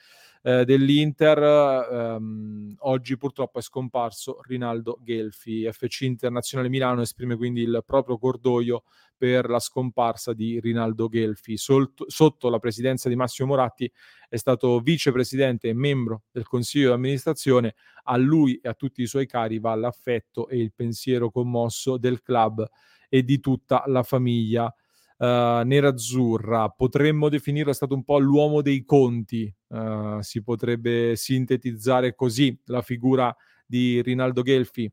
eh, 0.41 0.65
dell'Inter. 0.65 2.17
Um, 2.17 2.75
oggi 2.79 3.17
purtroppo 3.17 3.59
è 3.59 3.61
scomparso 3.61 4.39
Rinaldo 4.41 4.99
Gelfi. 5.03 5.69
FC 5.71 6.01
Internazionale 6.01 6.69
Milano 6.69 7.01
esprime 7.01 7.35
quindi 7.35 7.61
il 7.61 7.83
proprio 7.85 8.17
cordoglio 8.17 8.83
per 9.19 9.49
la 9.49 9.59
scomparsa 9.59 10.33
di 10.33 10.61
Rinaldo 10.61 11.09
Gelfi. 11.09 11.57
Sol- 11.57 11.91
sotto 12.07 12.49
la 12.49 12.59
presidenza 12.59 13.09
di 13.09 13.17
Massimo 13.17 13.49
Moratti 13.49 13.91
è 14.29 14.37
stato 14.37 14.79
vicepresidente 14.79 15.67
e 15.67 15.73
membro 15.73 16.23
del 16.31 16.47
consiglio 16.47 16.87
di 16.87 16.93
amministrazione. 16.93 17.75
A 18.05 18.15
lui 18.15 18.57
e 18.63 18.69
a 18.69 18.73
tutti 18.73 19.01
i 19.01 19.07
suoi 19.07 19.27
cari 19.27 19.59
va 19.59 19.75
l'affetto 19.75 20.47
e 20.47 20.57
il 20.57 20.71
pensiero 20.73 21.29
commosso 21.29 21.97
del 21.97 22.21
club 22.21 22.65
e 23.09 23.23
di 23.23 23.41
tutta 23.41 23.83
la 23.87 24.03
famiglia 24.03 24.73
uh, 25.17 25.25
nerazzurra. 25.65 26.69
Potremmo 26.69 27.27
definirlo 27.27 27.73
stato 27.73 27.93
un 27.93 28.05
po' 28.05 28.19
l'uomo 28.19 28.61
dei 28.61 28.85
conti, 28.85 29.53
uh, 29.67 30.21
si 30.21 30.41
potrebbe 30.41 31.17
sintetizzare 31.17 32.15
così 32.15 32.57
la 32.67 32.81
figura 32.81 33.35
di 33.65 34.01
Rinaldo 34.01 34.43
Gelfi 34.43 34.89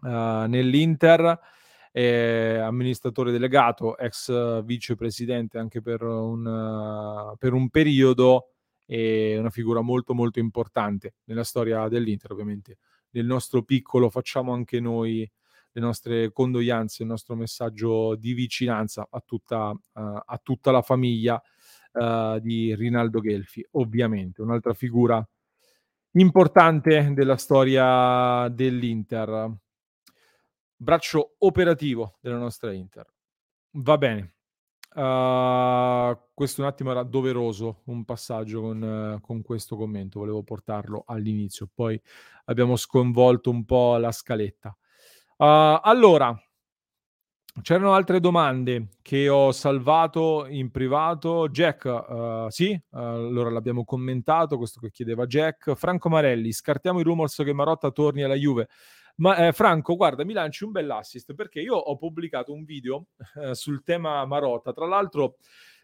uh, 0.00 0.46
nell'Inter. 0.46 1.38
Eh, 1.96 2.58
amministratore 2.58 3.32
delegato, 3.32 3.96
ex 3.96 4.62
vicepresidente 4.64 5.56
anche 5.56 5.80
per 5.80 6.02
un, 6.02 7.34
per 7.38 7.54
un 7.54 7.70
periodo 7.70 8.50
e 8.84 9.38
una 9.38 9.48
figura 9.48 9.80
molto 9.80 10.12
molto 10.12 10.38
importante 10.38 11.14
nella 11.24 11.42
storia 11.42 11.88
dell'Inter 11.88 12.32
ovviamente 12.32 12.76
nel 13.16 13.24
nostro 13.24 13.62
piccolo 13.62 14.10
facciamo 14.10 14.52
anche 14.52 14.78
noi 14.78 15.28
le 15.72 15.80
nostre 15.80 16.32
condoglianze, 16.32 17.02
il 17.02 17.08
nostro 17.08 17.34
messaggio 17.34 18.14
di 18.14 18.32
vicinanza 18.32 19.08
a 19.10 19.22
tutta, 19.24 19.70
uh, 19.70 19.78
a 19.92 20.40
tutta 20.42 20.70
la 20.70 20.80
famiglia 20.80 21.40
uh, 21.92 22.38
di 22.40 22.74
Rinaldo 22.74 23.20
Gelfi, 23.20 23.66
ovviamente, 23.72 24.40
un'altra 24.40 24.72
figura 24.72 25.26
importante 26.12 27.12
della 27.12 27.36
storia 27.36 28.48
dell'Inter. 28.48 29.54
Braccio 30.78 31.36
operativo 31.38 32.18
della 32.20 32.36
nostra 32.36 32.70
Inter. 32.72 33.06
Va 33.78 33.96
bene. 33.96 34.34
Uh, 34.94 36.18
questo 36.32 36.62
un 36.62 36.66
attimo 36.66 36.90
era 36.90 37.02
doveroso, 37.02 37.82
un 37.86 38.04
passaggio 38.04 38.60
con, 38.62 38.82
uh, 39.16 39.20
con, 39.20 39.42
questo 39.42 39.76
commento, 39.76 40.20
volevo 40.20 40.42
portarlo 40.42 41.04
all'inizio, 41.06 41.68
poi 41.74 42.00
abbiamo 42.46 42.76
sconvolto 42.76 43.50
un 43.50 43.66
po' 43.66 43.96
la 43.98 44.10
scaletta. 44.10 44.76
Uh, 45.36 45.80
allora, 45.82 46.34
c'erano 47.60 47.92
altre 47.92 48.20
domande 48.20 48.88
che 49.02 49.28
ho 49.28 49.52
salvato 49.52 50.46
in 50.46 50.70
privato. 50.70 51.48
Jack, 51.48 51.84
uh, 51.84 52.48
sì, 52.48 52.78
allora 52.90 53.50
l'abbiamo 53.50 53.84
commentato, 53.84 54.56
questo 54.56 54.80
che 54.80 54.90
chiedeva 54.90 55.26
Jack. 55.26 55.74
Franco 55.74 56.08
Marelli, 56.08 56.52
scartiamo 56.52 57.00
i 57.00 57.02
rumors 57.02 57.36
che 57.36 57.52
Marotta 57.52 57.90
torni 57.90 58.22
alla 58.22 58.34
Juve. 58.34 58.68
Ma 59.16 59.46
eh, 59.46 59.52
Franco, 59.52 59.96
guarda, 59.96 60.24
mi 60.24 60.32
lanci 60.32 60.64
un 60.64 60.72
bell'assist 60.72 61.34
perché 61.34 61.60
io 61.60 61.74
ho 61.74 61.96
pubblicato 61.96 62.52
un 62.52 62.64
video 62.64 63.06
eh, 63.42 63.54
sul 63.54 63.82
tema 63.82 64.24
Marotta. 64.26 64.72
Tra 64.72 64.86
l'altro, 64.86 65.36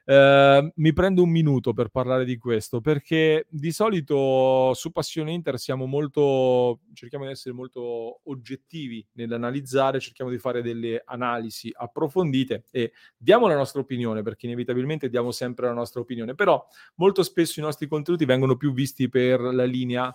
eh, 0.04 0.72
mi 0.74 0.92
prendo 0.92 1.22
un 1.22 1.30
minuto 1.30 1.72
per 1.72 1.88
parlare 1.88 2.24
di 2.24 2.36
questo 2.36 2.80
perché 2.80 3.46
di 3.48 3.70
solito 3.70 4.74
su 4.74 4.90
Passione 4.90 5.30
Inter 5.30 5.60
siamo 5.60 5.86
molto 5.86 6.80
cerchiamo 6.92 7.24
di 7.24 7.30
essere 7.30 7.54
molto 7.54 8.20
oggettivi 8.24 9.06
nell'analizzare, 9.12 10.00
cerchiamo 10.00 10.30
di 10.30 10.38
fare 10.38 10.60
delle 10.60 11.02
analisi 11.04 11.70
approfondite 11.72 12.64
e 12.72 12.92
diamo 13.16 13.46
la 13.46 13.54
nostra 13.54 13.80
opinione 13.80 14.22
perché 14.22 14.46
inevitabilmente 14.46 15.08
diamo 15.08 15.30
sempre 15.30 15.66
la 15.66 15.72
nostra 15.72 16.00
opinione, 16.00 16.34
però 16.34 16.66
molto 16.96 17.22
spesso 17.22 17.60
i 17.60 17.62
nostri 17.62 17.86
contenuti 17.86 18.24
vengono 18.24 18.56
più 18.56 18.72
visti 18.72 19.08
per 19.08 19.40
la 19.40 19.64
linea 19.64 20.14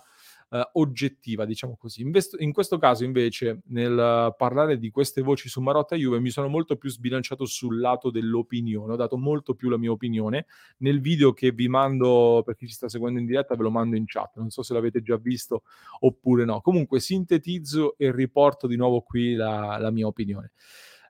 eh, 0.50 0.68
oggettiva, 0.74 1.44
diciamo 1.44 1.76
così. 1.76 2.02
Invest- 2.02 2.40
in 2.40 2.52
questo 2.52 2.78
caso, 2.78 3.04
invece, 3.04 3.60
nel 3.66 4.34
parlare 4.36 4.78
di 4.78 4.90
queste 4.90 5.22
voci 5.22 5.48
su 5.48 5.60
Marotta 5.60 5.94
e 5.94 5.98
Juve, 5.98 6.20
mi 6.20 6.30
sono 6.30 6.48
molto 6.48 6.76
più 6.76 6.90
sbilanciato 6.90 7.44
sul 7.44 7.80
lato 7.80 8.10
dell'opinione, 8.10 8.92
ho 8.92 8.96
dato 8.96 9.16
molto 9.16 9.54
più 9.54 9.68
la 9.68 9.76
mia 9.76 9.90
opinione. 9.90 10.46
Nel 10.78 11.00
video 11.00 11.32
che 11.32 11.52
vi 11.52 11.68
mando, 11.68 12.42
per 12.44 12.56
chi 12.56 12.66
ci 12.66 12.74
sta 12.74 12.88
seguendo 12.88 13.20
in 13.20 13.26
diretta, 13.26 13.54
ve 13.54 13.62
lo 13.62 13.70
mando 13.70 13.96
in 13.96 14.04
chat, 14.06 14.36
non 14.36 14.50
so 14.50 14.62
se 14.62 14.72
l'avete 14.72 15.02
già 15.02 15.16
visto 15.16 15.62
oppure 16.00 16.44
no. 16.44 16.60
Comunque, 16.60 17.00
sintetizzo 17.00 17.96
e 17.98 18.12
riporto 18.12 18.66
di 18.66 18.76
nuovo 18.76 19.02
qui 19.02 19.34
la, 19.34 19.78
la 19.78 19.90
mia 19.90 20.06
opinione. 20.06 20.52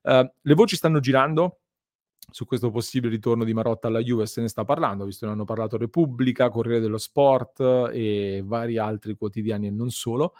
Uh, 0.03 0.29
le 0.43 0.55
voci 0.55 0.77
stanno 0.77 1.01
girando, 1.01 1.59
su 2.31 2.45
questo 2.45 2.71
possibile 2.71 3.13
ritorno 3.13 3.45
di 3.45 3.55
Marotta 3.55 3.89
alla 3.89 4.01
Juve 4.01 4.27
se 4.27 4.41
ne 4.41 4.49
sta 4.49 4.65
parlando, 4.65 5.05
visto 5.05 5.21
che 5.21 5.27
ne 5.27 5.33
hanno 5.33 5.45
parlato 5.45 5.77
Repubblica, 5.77 6.51
Corriere 6.51 6.81
dello 6.81 6.99
Sport 6.99 7.91
e 7.93 8.43
vari 8.45 8.79
altri 8.79 9.15
quotidiani 9.15 9.69
e 9.69 9.71
non 9.71 9.91
solo. 9.91 10.35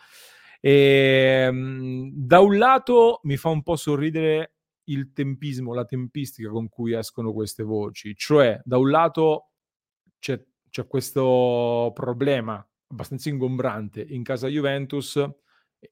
E, 0.61 1.45
ehm, 1.47 2.11
da 2.13 2.41
un 2.41 2.59
lato 2.59 3.21
mi 3.25 3.37
fa 3.37 3.49
un 3.49 3.63
po' 3.63 3.77
sorridere 3.77 4.55
il 4.85 5.13
tempismo, 5.13 5.75
la 5.75 5.85
tempistica 5.85 6.49
con 6.51 6.69
cui 6.69 6.95
escono 6.95 7.33
queste 7.33 7.63
voci, 7.63 8.15
cioè 8.17 8.61
da 8.65 8.79
un 8.79 8.91
lato 8.91 9.51
c'è, 10.19 10.43
c'è 10.71 10.87
questo 10.87 11.91
problema 11.95 12.67
abbastanza 12.91 13.29
ingombrante 13.29 14.01
in 14.01 14.23
casa 14.23 14.49
Juventus 14.49 15.23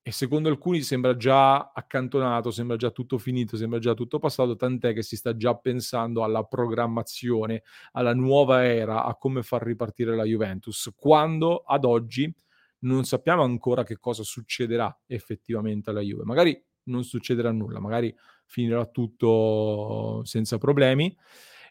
e 0.03 0.11
secondo 0.11 0.49
alcuni 0.49 0.83
sembra 0.83 1.17
già 1.17 1.71
accantonato, 1.73 2.51
sembra 2.51 2.77
già 2.77 2.91
tutto 2.91 3.19
finito, 3.19 3.57
sembra 3.57 3.79
già 3.79 3.95
tutto 3.95 4.19
passato, 4.19 4.57
tant'è 4.57 4.93
che 4.93 5.03
si 5.03 5.17
sta 5.17 5.37
già 5.37 5.55
pensando 5.55 6.25
alla 6.25 6.43
programmazione, 6.43 7.63
alla 7.93 8.15
nuova 8.15 8.65
era, 8.65 9.05
a 9.05 9.15
come 9.15 9.43
far 9.43 9.63
ripartire 9.63 10.17
la 10.17 10.25
Juventus, 10.25 10.93
quando 10.97 11.59
ad 11.59 11.85
oggi 11.85 12.33
non 12.81 13.05
sappiamo 13.05 13.43
ancora 13.43 13.85
che 13.85 13.99
cosa 13.99 14.23
succederà 14.23 14.97
effettivamente 15.07 15.91
alla 15.91 16.01
Juve. 16.01 16.25
Magari 16.25 16.61
non 16.85 17.05
succederà 17.05 17.53
nulla, 17.53 17.81
magari 17.81 18.15
finirà 18.47 18.87
tutto 18.87 20.23
senza 20.25 20.59
problemi 20.59 21.17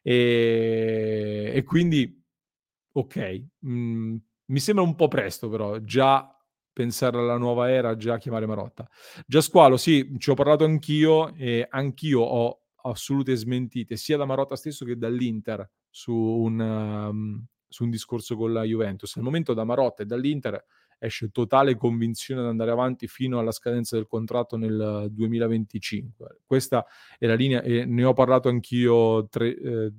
e, 0.02 1.52
e 1.54 1.64
quindi 1.64 2.22
ok, 2.92 3.44
mm, 3.66 4.16
mi 4.46 4.60
sembra 4.60 4.84
un 4.84 4.96
po' 4.96 5.08
presto 5.08 5.50
però 5.50 5.80
già 5.80 6.35
pensare 6.76 7.18
alla 7.18 7.38
nuova 7.38 7.72
era, 7.72 7.96
già 7.96 8.18
chiamare 8.18 8.46
Marotta. 8.46 8.86
Già 9.26 9.40
Squalo, 9.40 9.78
sì, 9.78 10.16
ci 10.18 10.30
ho 10.30 10.34
parlato 10.34 10.66
anch'io 10.66 11.34
e 11.36 11.66
anch'io 11.70 12.20
ho 12.20 12.60
assolute 12.84 13.34
smentite 13.34 13.96
sia 13.96 14.18
da 14.18 14.26
Marotta 14.26 14.58
stesso 14.58 14.84
che 14.84 14.98
dall'Inter 14.98 15.68
su 15.90 16.14
un, 16.14 16.60
um, 16.60 17.46
su 17.66 17.86
un 17.86 17.90
discorso 17.90 18.36
con 18.36 18.52
la 18.52 18.64
Juventus. 18.64 19.16
Al 19.16 19.24
momento 19.24 19.54
da 19.54 19.64
Marotta 19.64 20.04
e 20.04 20.06
dall'Inter 20.06 20.62
esce 21.00 21.30
totale 21.32 21.78
convinzione 21.78 22.42
ad 22.42 22.48
andare 22.48 22.72
avanti 22.72 23.08
fino 23.08 23.40
alla 23.40 23.54
scadenza 23.54 23.96
del 23.96 24.08
contratto 24.08 24.58
nel 24.58 25.08
2025. 25.12 26.42
Questa 26.44 26.86
è 27.18 27.26
la 27.26 27.36
linea 27.36 27.62
e 27.62 27.86
ne 27.86 28.04
ho 28.04 28.12
parlato 28.12 28.50
anch'io 28.50 29.30
tre, 29.30 29.58
eh, 29.58 29.94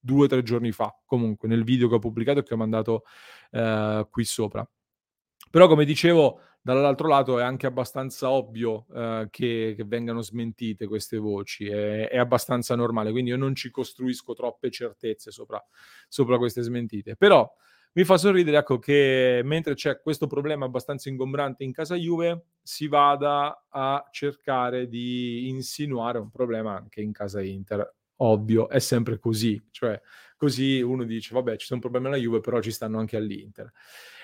due 0.00 0.24
o 0.24 0.28
tre 0.28 0.42
giorni 0.42 0.72
fa, 0.72 0.90
comunque 1.04 1.48
nel 1.48 1.64
video 1.64 1.86
che 1.88 1.96
ho 1.96 1.98
pubblicato 1.98 2.38
e 2.38 2.42
che 2.42 2.54
ho 2.54 2.58
mandato 2.58 3.04
eh, 3.50 4.06
qui 4.10 4.24
sopra. 4.24 4.66
Però 5.54 5.68
come 5.68 5.84
dicevo, 5.84 6.40
dall'altro 6.60 7.06
lato 7.06 7.38
è 7.38 7.44
anche 7.44 7.68
abbastanza 7.68 8.28
ovvio 8.28 8.86
eh, 8.92 9.28
che, 9.30 9.74
che, 9.76 9.84
vengano 9.84 10.20
smentite 10.20 10.88
queste 10.88 11.16
voci, 11.16 11.68
è, 11.68 12.08
è, 12.08 12.18
abbastanza 12.18 12.74
normale, 12.74 13.12
quindi 13.12 13.30
io 13.30 13.36
non 13.36 13.54
ci 13.54 13.70
costruisco 13.70 14.34
troppe 14.34 14.72
certezze 14.72 15.30
sopra, 15.30 15.64
sopra 16.08 16.38
queste 16.38 16.60
smentite. 16.60 17.14
Però 17.14 17.48
mi 17.92 18.02
fa 18.02 18.18
sorridere 18.18 18.56
ecco, 18.56 18.80
che 18.80 19.42
mentre 19.44 19.74
c'è 19.74 20.00
questo 20.00 20.26
problema 20.26 20.64
abbastanza 20.64 21.08
ingombrante 21.08 21.62
in 21.62 21.70
casa 21.70 21.94
Juve, 21.94 22.46
si 22.60 22.88
vada 22.88 23.66
a 23.68 24.04
cercare 24.10 24.88
di 24.88 25.46
insinuare 25.50 26.18
un 26.18 26.30
problema 26.30 26.74
anche 26.74 27.00
in 27.00 27.12
casa 27.12 27.40
Inter. 27.40 27.94
Ovvio, 28.24 28.68
è 28.68 28.78
sempre 28.78 29.18
così, 29.18 29.62
cioè 29.70 30.00
così 30.36 30.80
uno 30.80 31.04
dice 31.04 31.34
vabbè 31.34 31.56
ci 31.56 31.66
sono 31.66 31.80
problemi 31.80 32.06
alla 32.06 32.16
Juve, 32.16 32.40
però 32.40 32.60
ci 32.60 32.70
stanno 32.70 32.98
anche 32.98 33.16
all'Inter. 33.16 33.70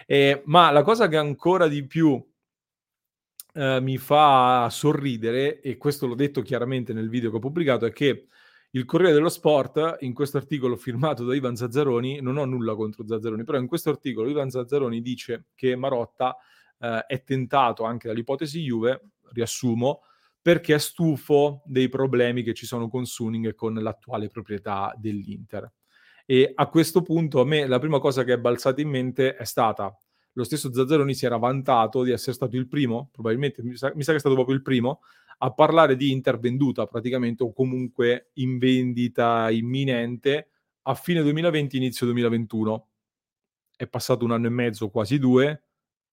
Eh, 0.07 0.42
ma 0.46 0.70
la 0.70 0.82
cosa 0.82 1.09
che 1.09 1.16
ancora 1.16 1.68
di 1.68 1.86
più 1.86 2.22
eh, 3.55 3.80
mi 3.80 3.98
fa 3.98 4.68
sorridere, 4.70 5.61
e 5.61 5.76
questo 5.76 6.07
l'ho 6.07 6.14
detto 6.14 6.42
chiaramente 6.42 6.92
nel 6.92 7.09
video 7.09 7.30
che 7.30 7.36
ho 7.36 7.40
pubblicato, 7.40 7.86
è 7.86 7.92
che 7.92 8.26
il 8.70 8.84
Corriere 8.84 9.12
dello 9.12 9.28
Sport, 9.28 9.96
in 10.01 10.14
questo 10.14 10.36
articolo 10.36 10.76
firmato 10.76 11.24
da 11.24 11.34
Ivan 11.34 11.57
Zazzaroni, 11.57 12.20
non 12.20 12.36
ho 12.36 12.44
nulla 12.44 12.74
contro 12.76 13.05
Zazzaroni, 13.07 13.44
però 13.44 13.59
in 13.59 13.66
questo 13.66 13.90
articolo 13.90 14.28
Ivan 14.28 14.48
Zazzaroni 14.48 15.03
dice 15.03 15.46
che 15.55 15.74
Marotta 15.74 16.36
eh, 16.78 17.05
è 17.07 17.24
tentato 17.24 17.82
anche 17.82 18.07
dall'ipotesi 18.07 18.62
Juve, 18.62 19.11
riassumo, 19.32 20.03
perché 20.43 20.74
è 20.74 20.78
stufo 20.78 21.62
dei 21.64 21.88
problemi 21.88 22.43
che 22.43 22.55
ci 22.55 22.66
sono 22.66 22.88
con 22.88 23.05
Suning 23.05 23.49
e 23.49 23.55
con 23.55 23.74
l'attuale 23.74 24.28
proprietà 24.28 24.95
dell'Inter. 24.97 25.70
E 26.24 26.53
a 26.55 26.68
questo 26.68 27.03
punto 27.03 27.41
a 27.41 27.45
me 27.45 27.66
la 27.66 27.78
prima 27.78 27.99
cosa 27.99 28.24
che 28.24 28.34
è 28.34 28.38
balzata 28.38 28.80
in 28.80 28.88
mente 28.88 29.34
è 29.34 29.45
stata 29.45 29.95
lo 30.34 30.45
stesso 30.45 30.72
Zazzaroni 30.72 31.14
si 31.14 31.26
era 31.26 31.36
vantato 31.36 32.03
di 32.03 32.12
essere 32.12 32.32
stato 32.32 32.57
il 32.57 32.68
primo, 32.68 33.09
probabilmente 33.12 33.62
mi 33.62 33.76
sa, 33.76 33.93
mi 33.95 34.03
sa 34.03 34.12
che 34.12 34.18
è 34.18 34.20
stato 34.20 34.34
proprio 34.34 34.55
il 34.55 34.62
primo, 34.62 35.01
a 35.38 35.53
parlare 35.53 35.97
di 35.97 36.12
Inter 36.12 36.38
venduta 36.38 36.86
praticamente 36.86 37.43
o 37.43 37.53
comunque 37.53 38.30
in 38.34 38.59
vendita 38.59 39.51
imminente 39.51 40.51
a 40.82 40.95
fine 40.95 41.22
2020, 41.22 41.76
inizio 41.76 42.07
2021. 42.07 42.88
È 43.76 43.86
passato 43.88 44.24
un 44.24 44.32
anno 44.32 44.47
e 44.47 44.51
mezzo, 44.51 44.91
quasi 44.91 45.18
due, 45.18 45.64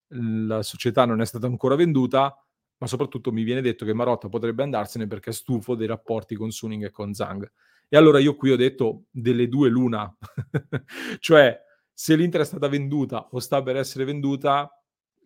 la 0.08 0.64
società 0.64 1.06
non 1.06 1.22
è 1.22 1.26
stata 1.26 1.46
ancora 1.46 1.76
venduta, 1.76 2.42
ma 2.78 2.88
soprattutto 2.88 3.32
mi 3.32 3.44
viene 3.44 3.62
detto 3.62 3.86
che 3.86 3.94
Marotta 3.94 4.30
potrebbe 4.30 4.64
andarsene 4.64 5.08
perché 5.08 5.32
è 5.32 5.34
stufo 5.34 5.76
dei 5.76 5.88
rapporti 5.88 6.36
con 6.36 6.52
Suning 6.52 6.86
e 6.86 6.92
con 6.92 7.14
Zhang. 7.14 7.52
E 7.90 7.98
allora 7.98 8.20
io 8.20 8.36
qui 8.36 8.52
ho 8.52 8.56
detto 8.56 9.06
delle 9.10 9.48
due 9.48 9.70
l'una, 9.70 10.14
cioè 11.20 11.58
se 11.94 12.16
l'Inter 12.16 12.42
è 12.42 12.46
stata 12.46 12.68
venduta 12.68 13.28
o 13.32 13.40
sta 13.40 13.64
per 13.64 13.78
essere 13.78 14.04
venduta, 14.04 14.70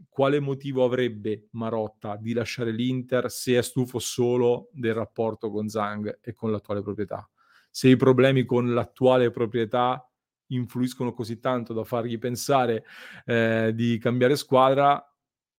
quale 0.10 0.40
motivo 0.40 0.84
avrebbe 0.84 1.48
Marotta 1.52 2.16
di 2.16 2.34
lasciare 2.34 2.72
l'Inter 2.72 3.30
se 3.30 3.58
è 3.58 3.62
stufo 3.62 4.00
solo 4.00 4.70
del 4.72 4.94
rapporto 4.94 5.52
con 5.52 5.68
Zhang 5.68 6.20
e 6.22 6.34
con 6.34 6.52
l'attuale 6.52 6.82
proprietà? 6.82 7.28
Se 7.70 7.88
i 7.88 7.96
problemi 7.96 8.46
con 8.46 8.74
l'attuale 8.74 9.32
proprietà 9.32 10.06
influiscono 10.48 11.14
così 11.14 11.40
tanto 11.40 11.74
da 11.74 11.84
fargli 11.84 12.18
pensare 12.18 12.84
eh, 13.26 13.72
di 13.74 13.98
cambiare 13.98 14.36
squadra, 14.36 15.11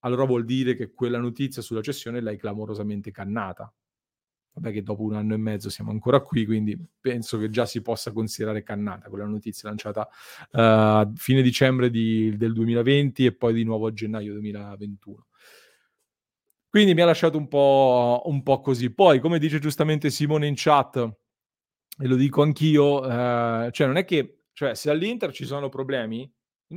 allora 0.04 0.24
vuol 0.24 0.44
dire 0.44 0.74
che 0.74 0.92
quella 0.92 1.18
notizia 1.18 1.62
sulla 1.62 1.82
cessione 1.82 2.20
l'hai 2.20 2.36
clamorosamente 2.36 3.10
cannata. 3.10 3.72
Vabbè 4.54 4.70
che 4.70 4.82
dopo 4.82 5.02
un 5.02 5.14
anno 5.14 5.32
e 5.32 5.38
mezzo 5.38 5.70
siamo 5.70 5.90
ancora 5.90 6.20
qui, 6.20 6.44
quindi 6.44 6.78
penso 7.00 7.38
che 7.38 7.48
già 7.48 7.64
si 7.64 7.80
possa 7.80 8.12
considerare 8.12 8.62
cannata 8.62 9.08
quella 9.08 9.24
notizia 9.24 9.68
lanciata 9.68 10.06
a 10.50 11.00
uh, 11.00 11.12
fine 11.16 11.40
dicembre 11.40 11.88
di, 11.88 12.36
del 12.36 12.52
2020 12.52 13.24
e 13.24 13.32
poi 13.32 13.54
di 13.54 13.64
nuovo 13.64 13.86
a 13.86 13.92
gennaio 13.92 14.32
2021. 14.34 15.26
Quindi 16.68 16.94
mi 16.94 17.00
ha 17.00 17.06
lasciato 17.06 17.38
un 17.38 17.48
po', 17.48 18.22
un 18.26 18.42
po 18.42 18.60
così. 18.60 18.92
Poi, 18.92 19.20
come 19.20 19.38
dice 19.38 19.58
giustamente 19.58 20.10
Simone 20.10 20.46
in 20.46 20.54
chat, 20.56 20.96
e 21.98 22.06
lo 22.06 22.16
dico 22.16 22.42
anch'io, 22.42 23.04
eh, 23.04 23.70
cioè 23.72 23.86
non 23.86 23.96
è 23.96 24.04
che 24.04 24.44
cioè, 24.52 24.74
se 24.74 24.90
all'Inter 24.90 25.32
ci 25.32 25.44
sono 25.44 25.68
problemi, 25.68 26.30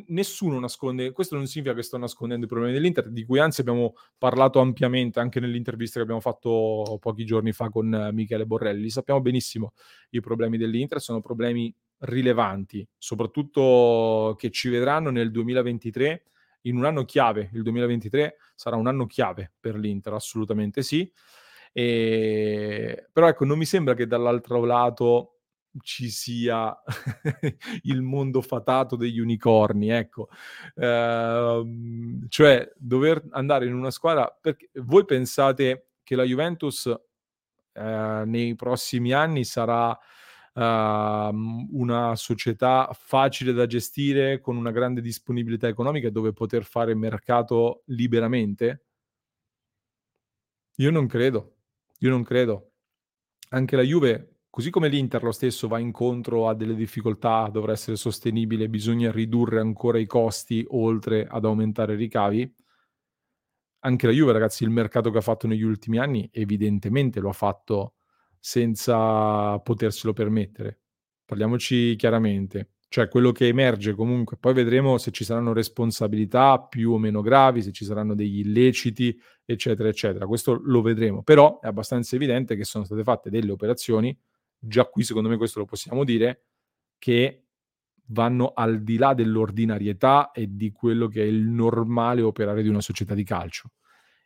nessuno 0.08 0.60
nasconde, 0.60 1.12
questo 1.12 1.36
non 1.36 1.48
significa 1.48 1.76
che 1.76 1.84
sto 1.84 1.98
nascondendo 1.98 2.46
i 2.46 2.48
problemi 2.48 2.74
dell'Inter, 2.74 3.10
di 3.10 3.24
cui 3.26 3.40
anzi 3.40 3.62
abbiamo 3.62 3.96
parlato 4.18 4.60
ampiamente 4.60 5.20
anche 5.20 5.40
nell'intervista 5.40 5.98
che 5.98 6.04
abbiamo 6.04 6.22
fatto 6.22 6.98
pochi 7.00 7.26
giorni 7.26 7.52
fa 7.52 7.70
con 7.70 7.92
uh, 7.92 8.14
Michele 8.14 8.46
Borrelli. 8.46 8.90
Sappiamo 8.90 9.22
benissimo 9.22 9.74
i 10.12 10.20
problemi 10.20 10.58
dell'Inter, 10.58 11.02
sono 11.02 11.22
problemi 11.22 11.74
rilevanti, 12.00 12.88
soprattutto 12.98 14.36
che 14.38 14.52
ci 14.52 14.70
vedranno 14.70 15.10
nel 15.10 15.32
2023 15.32 16.24
in 16.62 16.78
un 16.78 16.86
anno 16.86 17.06
chiave. 17.06 17.50
Il 17.54 17.64
2023 17.64 18.38
sarà 18.56 18.76
un 18.76 18.88
anno 18.88 19.06
chiave 19.06 19.54
per 19.60 19.76
l'Inter, 19.76 20.14
assolutamente 20.14 20.84
sì. 20.84 21.12
E... 21.72 23.08
Però 23.12 23.28
ecco, 23.28 23.46
non 23.46 23.58
mi 23.58 23.66
sembra 23.66 23.94
che 23.94 24.08
dall'altro 24.08 24.64
lato 24.66 25.35
ci 25.82 26.10
sia 26.10 26.76
il 27.84 28.02
mondo 28.02 28.42
fatato 28.42 28.96
degli 28.96 29.20
unicorni, 29.20 29.90
ecco. 29.90 30.30
Uh, 30.76 32.26
cioè, 32.28 32.72
dover 32.78 33.24
andare 33.32 33.66
in 33.66 33.74
una 33.74 33.92
squadra... 33.92 34.36
Perché 34.40 34.70
voi 34.82 35.06
pensate 35.06 35.90
che 36.04 36.16
la 36.16 36.24
Juventus 36.24 36.86
uh, 36.86 37.82
nei 38.26 38.56
prossimi 38.56 39.12
anni 39.12 39.44
sarà 39.44 39.90
uh, 39.90 40.60
una 40.62 42.16
società 42.16 42.90
facile 42.94 43.54
da 43.54 43.66
gestire 43.66 44.40
con 44.40 44.58
una 44.58 44.72
grande 44.72 45.02
disponibilità 45.02 45.68
economica 45.68 46.10
dove 46.10 46.34
poter 46.34 46.64
fare 46.64 46.96
mercato 46.96 47.84
liberamente? 47.88 48.86
Io 50.78 50.92
non 50.92 51.08
credo, 51.08 51.56
io 52.00 52.10
non 52.10 52.24
credo. 52.24 52.72
Anche 53.50 53.76
la 53.76 53.84
Juve 53.84 54.35
Così 54.56 54.70
come 54.70 54.88
l'Inter 54.88 55.22
lo 55.22 55.34
stesso 55.34 55.68
va 55.68 55.80
incontro 55.80 56.48
a 56.48 56.56
delle 56.56 56.76
difficoltà, 56.76 57.50
dovrà 57.52 57.74
essere 57.74 57.98
sostenibile, 57.98 58.70
bisogna 58.70 59.12
ridurre 59.12 59.60
ancora 59.60 59.98
i 60.00 60.06
costi 60.06 60.66
oltre 60.70 61.28
ad 61.30 61.44
aumentare 61.44 61.96
i 61.96 61.98
ricavi. 61.98 62.56
Anche 63.80 64.08
la 64.08 64.14
Juve, 64.14 64.32
ragazzi, 64.32 64.64
il 64.64 64.70
mercato 64.70 65.12
che 65.12 65.18
ha 65.18 65.22
fatto 65.22 65.46
negli 65.46 65.62
ultimi 65.62 65.98
anni 65.98 66.30
evidentemente 66.32 67.20
lo 67.20 67.28
ha 67.28 67.34
fatto 67.34 67.96
senza 68.40 69.60
poterselo 69.60 70.14
permettere. 70.14 70.80
Parliamoci 71.26 71.98
chiaramente. 71.98 72.76
Cioè 72.88 73.10
quello 73.10 73.34
che 73.34 73.48
emerge 73.48 73.94
comunque, 73.94 74.38
poi 74.38 74.54
vedremo 74.54 74.98
se 74.98 75.12
ci 75.12 75.26
saranno 75.26 75.52
responsabilità 75.52 76.62
più 76.62 76.94
o 76.94 76.98
meno 76.98 77.20
gravi, 77.20 77.62
se 77.62 77.74
ci 77.74 77.84
saranno 77.84 78.16
degli 78.16 78.40
illeciti, 78.40 79.20
eccetera, 79.44 79.90
eccetera. 79.90 80.26
Questo 80.26 80.58
lo 80.64 80.82
vedremo. 80.82 81.24
Però 81.24 81.60
è 81.60 81.68
abbastanza 81.68 82.16
evidente 82.16 82.56
che 82.56 82.64
sono 82.64 82.86
state 82.86 83.04
fatte 83.04 83.30
delle 83.30 83.52
operazioni 83.52 84.18
già 84.60 84.86
qui 84.86 85.04
secondo 85.04 85.30
me 85.30 85.38
questo 85.38 85.60
lo 85.60 85.66
possiamo 85.66 86.04
dire, 86.04 86.46
che 86.98 87.46
vanno 88.08 88.52
al 88.54 88.84
di 88.84 88.98
là 88.98 89.14
dell'ordinarietà 89.14 90.32
e 90.32 90.56
di 90.56 90.72
quello 90.72 91.08
che 91.08 91.22
è 91.22 91.26
il 91.26 91.48
normale 91.48 92.22
operare 92.22 92.62
di 92.62 92.70
una 92.70 92.82
società 92.82 93.14
di 93.14 93.24
calcio. 93.24 93.72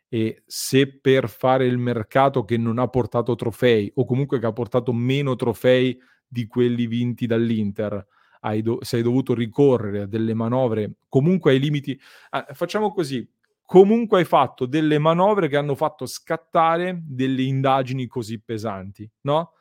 E 0.08 0.42
se 0.46 0.98
per 0.98 1.28
fare 1.28 1.66
il 1.66 1.78
mercato 1.78 2.44
che 2.44 2.56
non 2.56 2.78
ha 2.78 2.88
portato 2.88 3.34
trofei 3.36 3.90
o 3.94 4.04
comunque 4.04 4.38
che 4.38 4.46
ha 4.46 4.52
portato 4.52 4.92
meno 4.92 5.36
trofei 5.36 5.98
di 6.26 6.46
quelli 6.46 6.86
vinti 6.86 7.26
dall'Inter, 7.26 8.06
hai 8.40 8.62
do- 8.62 8.78
sei 8.82 9.02
dovuto 9.02 9.34
ricorrere 9.34 10.02
a 10.02 10.06
delle 10.06 10.34
manovre 10.34 10.96
comunque 11.08 11.52
ai 11.52 11.60
limiti. 11.60 11.98
Ah, 12.30 12.46
facciamo 12.52 12.90
così, 12.92 13.28
comunque 13.62 14.18
hai 14.18 14.24
fatto 14.24 14.66
delle 14.66 14.98
manovre 14.98 15.48
che 15.48 15.56
hanno 15.56 15.76
fatto 15.76 16.06
scattare 16.06 17.00
delle 17.04 17.42
indagini 17.42 18.06
così 18.06 18.40
pesanti, 18.42 19.08
no? 19.22 19.52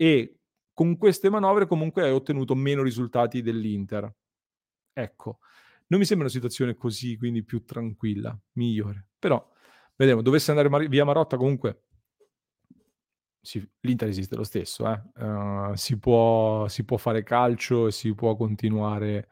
E 0.00 0.38
con 0.72 0.96
queste 0.96 1.28
manovre 1.28 1.66
comunque 1.66 2.04
hai 2.04 2.12
ottenuto 2.12 2.54
meno 2.54 2.82
risultati 2.82 3.42
dell'Inter. 3.42 4.14
Ecco, 4.92 5.40
non 5.88 5.98
mi 5.98 6.06
sembra 6.06 6.26
una 6.26 6.34
situazione 6.34 6.76
così, 6.76 7.16
quindi 7.16 7.42
più 7.42 7.64
tranquilla, 7.64 8.38
migliore. 8.52 9.08
Però, 9.18 9.44
vedremo, 9.96 10.22
dovesse 10.22 10.50
andare 10.50 10.68
Mar- 10.68 10.88
via 10.88 11.04
Marotta 11.04 11.36
comunque 11.36 11.82
si, 13.40 13.66
l'Inter 13.80 14.08
esiste 14.08 14.36
lo 14.36 14.44
stesso, 14.44 14.90
eh? 14.90 15.24
uh, 15.24 15.74
si, 15.74 15.98
può, 15.98 16.68
si, 16.68 16.84
può, 16.84 16.96
fare 16.96 17.22
calcio 17.22 17.86
e 17.86 17.92
si 17.92 18.14
può 18.14 18.36
continuare 18.36 19.28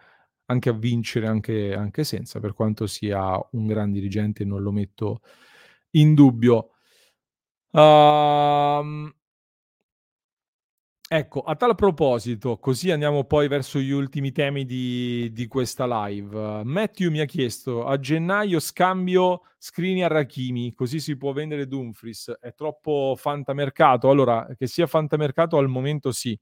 anche 0.47 0.69
a 0.69 0.73
vincere 0.73 1.27
anche, 1.27 1.75
anche 1.75 2.05
senza, 2.05 2.41
per 2.41 2.55
quanto 2.55 2.87
sia 2.87 3.39
un 3.53 3.67
gran 3.67 3.93
dirigente, 3.93 4.45
non 4.45 4.63
lo 4.63 4.73
metto 4.73 5.21
in 5.91 6.15
dubbio. 6.15 6.71
Uh, 7.71 9.13
Ecco, 11.09 11.43
a 11.43 11.55
tal 11.55 11.77
proposito, 11.77 12.59
così 12.59 12.91
andiamo 12.91 13.23
poi 13.23 13.47
verso 13.47 13.79
gli 13.79 13.93
ultimi 13.93 14.33
temi 14.33 14.65
di, 14.65 15.31
di 15.33 15.47
questa 15.47 15.87
live. 15.87 16.65
Matthew 16.65 17.13
mi 17.13 17.21
ha 17.21 17.25
chiesto 17.27 17.87
a 17.87 17.97
gennaio 18.01 18.59
scambio 18.59 19.43
Skriniar 19.57 20.11
Hakimi, 20.17 20.75
così 20.75 20.99
si 20.99 21.17
può 21.17 21.33
vendere 21.33 21.69
Dumfries. 21.69 22.37
È 22.41 22.53
troppo 22.55 23.15
fantamercato? 23.17 24.11
Allora, 24.11 24.49
che 24.57 24.67
sia 24.67 24.89
fantamercato 24.89 25.57
al 25.59 25.69
momento 25.69 26.11
sì. 26.11 26.37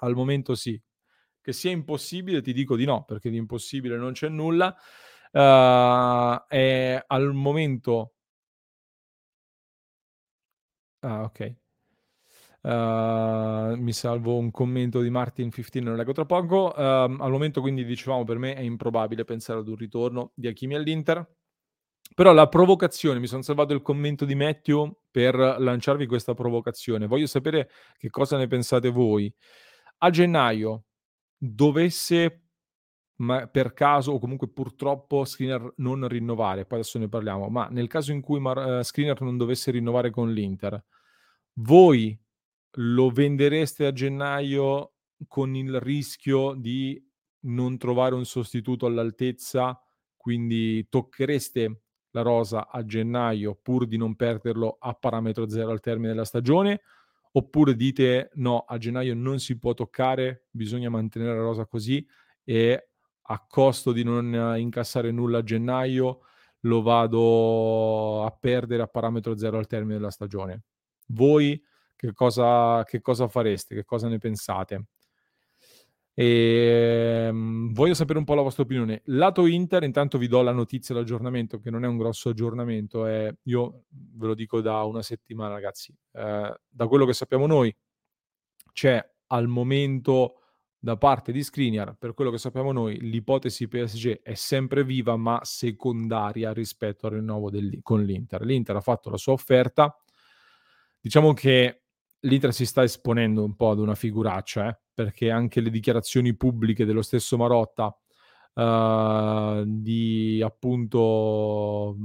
Al 0.00 0.14
momento 0.14 0.54
sì. 0.56 0.80
Che 1.40 1.52
sia 1.52 1.70
impossibile 1.70 2.40
ti 2.42 2.52
dico 2.52 2.74
di 2.76 2.84
no, 2.84 3.04
perché 3.04 3.30
di 3.30 3.36
impossibile 3.36 3.96
non 3.96 4.12
c'è 4.12 4.28
nulla. 4.28 4.74
Uh, 5.30 6.44
è 6.48 7.00
al 7.06 7.32
momento... 7.32 8.14
Ah, 11.02 11.22
ok. 11.24 11.54
Uh, 12.64 13.74
mi 13.76 13.92
salvo 13.92 14.36
un 14.36 14.52
commento 14.52 15.00
di 15.00 15.10
Martin 15.10 15.50
15, 15.50 15.80
non 15.80 15.96
leggo 15.96 16.12
tra 16.12 16.24
poco. 16.24 16.72
Uh, 16.76 16.80
al 16.80 17.30
momento, 17.30 17.60
quindi, 17.60 17.84
dicevamo, 17.84 18.24
per 18.24 18.38
me 18.38 18.54
è 18.54 18.60
improbabile 18.60 19.24
pensare 19.24 19.58
ad 19.58 19.68
un 19.68 19.76
ritorno 19.76 20.32
di 20.34 20.46
Hakimi 20.46 20.74
all'Inter. 20.74 21.28
Però 22.14 22.32
la 22.32 22.48
provocazione, 22.48 23.18
mi 23.18 23.26
sono 23.26 23.42
salvato 23.42 23.72
il 23.72 23.82
commento 23.82 24.24
di 24.24 24.34
Matthew 24.34 25.00
per 25.10 25.34
lanciarvi 25.34 26.06
questa 26.06 26.34
provocazione. 26.34 27.06
Voglio 27.06 27.26
sapere 27.26 27.70
che 27.96 28.10
cosa 28.10 28.36
ne 28.36 28.46
pensate 28.46 28.90
voi. 28.90 29.32
A 29.98 30.10
gennaio 30.10 30.84
dovesse, 31.36 32.48
ma 33.16 33.46
per 33.46 33.72
caso 33.72 34.12
o 34.12 34.18
comunque 34.18 34.48
purtroppo, 34.48 35.24
Screener 35.24 35.74
non 35.76 36.06
rinnovare, 36.06 36.66
poi 36.66 36.80
adesso 36.80 36.98
ne 36.98 37.08
parliamo, 37.08 37.48
ma 37.48 37.68
nel 37.70 37.88
caso 37.88 38.12
in 38.12 38.20
cui 38.20 38.40
Mar- 38.40 38.78
uh, 38.80 38.82
Screener 38.82 39.20
non 39.22 39.36
dovesse 39.36 39.70
rinnovare 39.70 40.10
con 40.10 40.32
l'Inter, 40.32 40.84
voi 41.54 42.18
lo 42.76 43.10
vendereste 43.10 43.86
a 43.86 43.92
gennaio 43.92 44.92
con 45.28 45.54
il 45.54 45.80
rischio 45.80 46.54
di 46.54 47.02
non 47.44 47.76
trovare 47.76 48.14
un 48.14 48.24
sostituto 48.24 48.86
all'altezza, 48.86 49.80
quindi 50.16 50.88
tocchereste 50.88 51.82
la 52.10 52.22
rosa 52.22 52.68
a 52.68 52.84
gennaio 52.84 53.58
pur 53.60 53.86
di 53.86 53.96
non 53.96 54.14
perderlo 54.14 54.76
a 54.78 54.94
parametro 54.94 55.48
zero 55.48 55.70
al 55.70 55.80
termine 55.80 56.08
della 56.08 56.24
stagione? 56.24 56.82
Oppure 57.32 57.74
dite 57.74 58.30
no, 58.34 58.60
a 58.60 58.76
gennaio 58.76 59.14
non 59.14 59.38
si 59.38 59.58
può 59.58 59.72
toccare, 59.74 60.46
bisogna 60.50 60.90
mantenere 60.90 61.34
la 61.36 61.42
rosa 61.42 61.66
così 61.66 62.06
e 62.44 62.88
a 63.22 63.46
costo 63.48 63.92
di 63.92 64.02
non 64.02 64.56
incassare 64.58 65.10
nulla 65.10 65.38
a 65.38 65.42
gennaio 65.42 66.20
lo 66.60 66.82
vado 66.82 68.24
a 68.24 68.30
perdere 68.30 68.82
a 68.82 68.86
parametro 68.86 69.36
zero 69.36 69.58
al 69.58 69.66
termine 69.66 69.94
della 69.94 70.10
stagione. 70.10 70.64
Voi 71.08 71.60
che 72.02 72.12
cosa, 72.14 72.82
che 72.84 73.00
cosa 73.00 73.28
fareste, 73.28 73.76
che 73.76 73.84
cosa 73.84 74.08
ne 74.08 74.18
pensate. 74.18 74.86
E, 76.14 77.28
um, 77.30 77.72
voglio 77.72 77.94
sapere 77.94 78.18
un 78.18 78.24
po' 78.24 78.34
la 78.34 78.42
vostra 78.42 78.64
opinione. 78.64 79.02
Lato 79.04 79.46
Inter, 79.46 79.84
intanto 79.84 80.18
vi 80.18 80.26
do 80.26 80.42
la 80.42 80.50
notizia 80.50 80.96
l'aggiornamento, 80.96 81.60
che 81.60 81.70
non 81.70 81.84
è 81.84 81.86
un 81.86 81.96
grosso 81.96 82.30
aggiornamento, 82.30 83.06
è, 83.06 83.32
io 83.44 83.84
ve 83.88 84.26
lo 84.26 84.34
dico 84.34 84.60
da 84.60 84.82
una 84.82 85.02
settimana, 85.02 85.54
ragazzi. 85.54 85.94
Eh, 86.10 86.60
da 86.68 86.86
quello 86.88 87.06
che 87.06 87.12
sappiamo 87.12 87.46
noi, 87.46 87.74
c'è 88.72 89.00
al 89.28 89.46
momento 89.46 90.40
da 90.78 90.96
parte 90.96 91.30
di 91.30 91.44
Skriniar, 91.44 91.94
per 91.96 92.14
quello 92.14 92.32
che 92.32 92.38
sappiamo 92.38 92.72
noi, 92.72 92.98
l'ipotesi 92.98 93.68
PSG 93.68 94.22
è 94.22 94.34
sempre 94.34 94.82
viva, 94.82 95.16
ma 95.16 95.38
secondaria 95.44 96.52
rispetto 96.52 97.06
al 97.06 97.12
rinnovo 97.12 97.48
del, 97.48 97.78
con 97.80 98.02
l'Inter. 98.02 98.42
L'Inter 98.42 98.74
ha 98.74 98.80
fatto 98.80 99.08
la 99.08 99.16
sua 99.16 99.34
offerta. 99.34 99.96
Diciamo 101.00 101.32
che 101.34 101.81
l'Inter 102.22 102.52
si 102.52 102.66
sta 102.66 102.82
esponendo 102.82 103.44
un 103.44 103.54
po' 103.56 103.70
ad 103.70 103.78
una 103.78 103.94
figuraccia, 103.94 104.68
eh? 104.68 104.78
perché 104.94 105.30
anche 105.30 105.60
le 105.60 105.70
dichiarazioni 105.70 106.34
pubbliche 106.36 106.84
dello 106.84 107.02
stesso 107.02 107.36
Marotta 107.36 107.96
uh, 108.54 109.64
di 109.66 110.40
appunto 110.44 111.96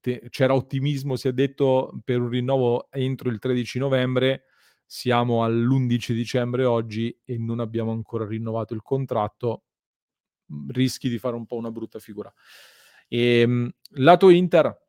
te, 0.00 0.26
c'era 0.30 0.54
ottimismo, 0.54 1.16
si 1.16 1.28
è 1.28 1.32
detto, 1.32 1.98
per 2.04 2.20
un 2.20 2.28
rinnovo 2.28 2.88
entro 2.90 3.28
il 3.30 3.38
13 3.38 3.78
novembre, 3.78 4.44
siamo 4.84 5.42
all'11 5.42 6.12
dicembre 6.12 6.64
oggi 6.64 7.16
e 7.24 7.38
non 7.38 7.60
abbiamo 7.60 7.92
ancora 7.92 8.26
rinnovato 8.26 8.74
il 8.74 8.82
contratto, 8.82 9.64
rischi 10.68 11.08
di 11.08 11.18
fare 11.18 11.34
un 11.34 11.46
po' 11.46 11.56
una 11.56 11.70
brutta 11.70 11.98
figura. 11.98 12.32
E, 13.08 13.40
ehm, 13.40 13.70
lato 13.94 14.28
Inter, 14.28 14.85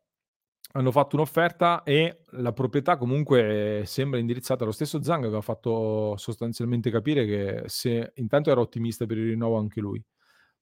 hanno 0.72 0.92
fatto 0.92 1.16
un'offerta 1.16 1.82
e 1.82 2.20
la 2.32 2.52
proprietà 2.52 2.96
comunque 2.96 3.82
sembra 3.86 4.18
indirizzata 4.18 4.64
allo 4.64 4.72
stesso 4.72 5.02
Zang 5.02 5.24
aveva 5.24 5.40
fatto 5.40 6.14
sostanzialmente 6.16 6.90
capire 6.90 7.24
che 7.24 7.62
se 7.66 8.12
intanto 8.16 8.50
era 8.50 8.60
ottimista 8.60 9.06
per 9.06 9.18
il 9.18 9.30
rinnovo 9.30 9.56
anche 9.56 9.80
lui, 9.80 10.02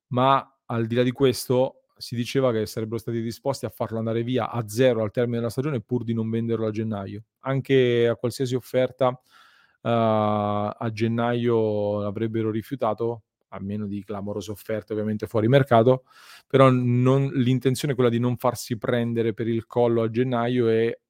ma 0.09 0.59
al 0.67 0.87
di 0.87 0.95
là 0.95 1.03
di 1.03 1.13
questo 1.13 1.83
si 1.97 2.15
diceva 2.15 2.53
che 2.53 2.67
sarebbero 2.67 2.99
stati 2.99 3.21
disposti 3.23 3.65
a 3.65 3.71
farlo 3.71 3.99
andare 3.99 4.23
via 4.23 4.51
a 4.51 4.69
zero 4.69 5.03
al 5.03 5.11
termine 5.11 5.39
della 5.39 5.51
stagione 5.51 5.81
pur 5.81 6.05
di 6.05 6.13
non 6.15 6.29
venderlo 6.29 6.67
a 6.67 6.71
gennaio. 6.71 7.25
Anche 7.41 8.07
a 8.07 8.17
qualsiasi 8.17 8.55
offerta 8.55 9.09
uh, 9.09 9.19
a 9.83 10.91
gennaio 10.93 12.01
l'avrebbero 12.03 12.51
rifiutato 12.51 13.23
a 13.49 13.61
meno 13.61 13.87
di 13.87 14.03
clamorose 14.05 14.51
offerte 14.51 14.93
ovviamente 14.93 15.27
fuori 15.27 15.49
mercato, 15.49 16.05
però 16.47 16.71
non, 16.71 17.29
l'intenzione 17.35 17.93
è 17.93 17.97
quella 17.97 18.11
di 18.11 18.19
non 18.19 18.37
farsi 18.37 18.77
prendere 18.77 19.35
per 19.35 19.49
il 19.49 19.67
collo 19.67 20.03
a 20.03 20.11
gennaio 20.11 20.69
e 20.69 21.01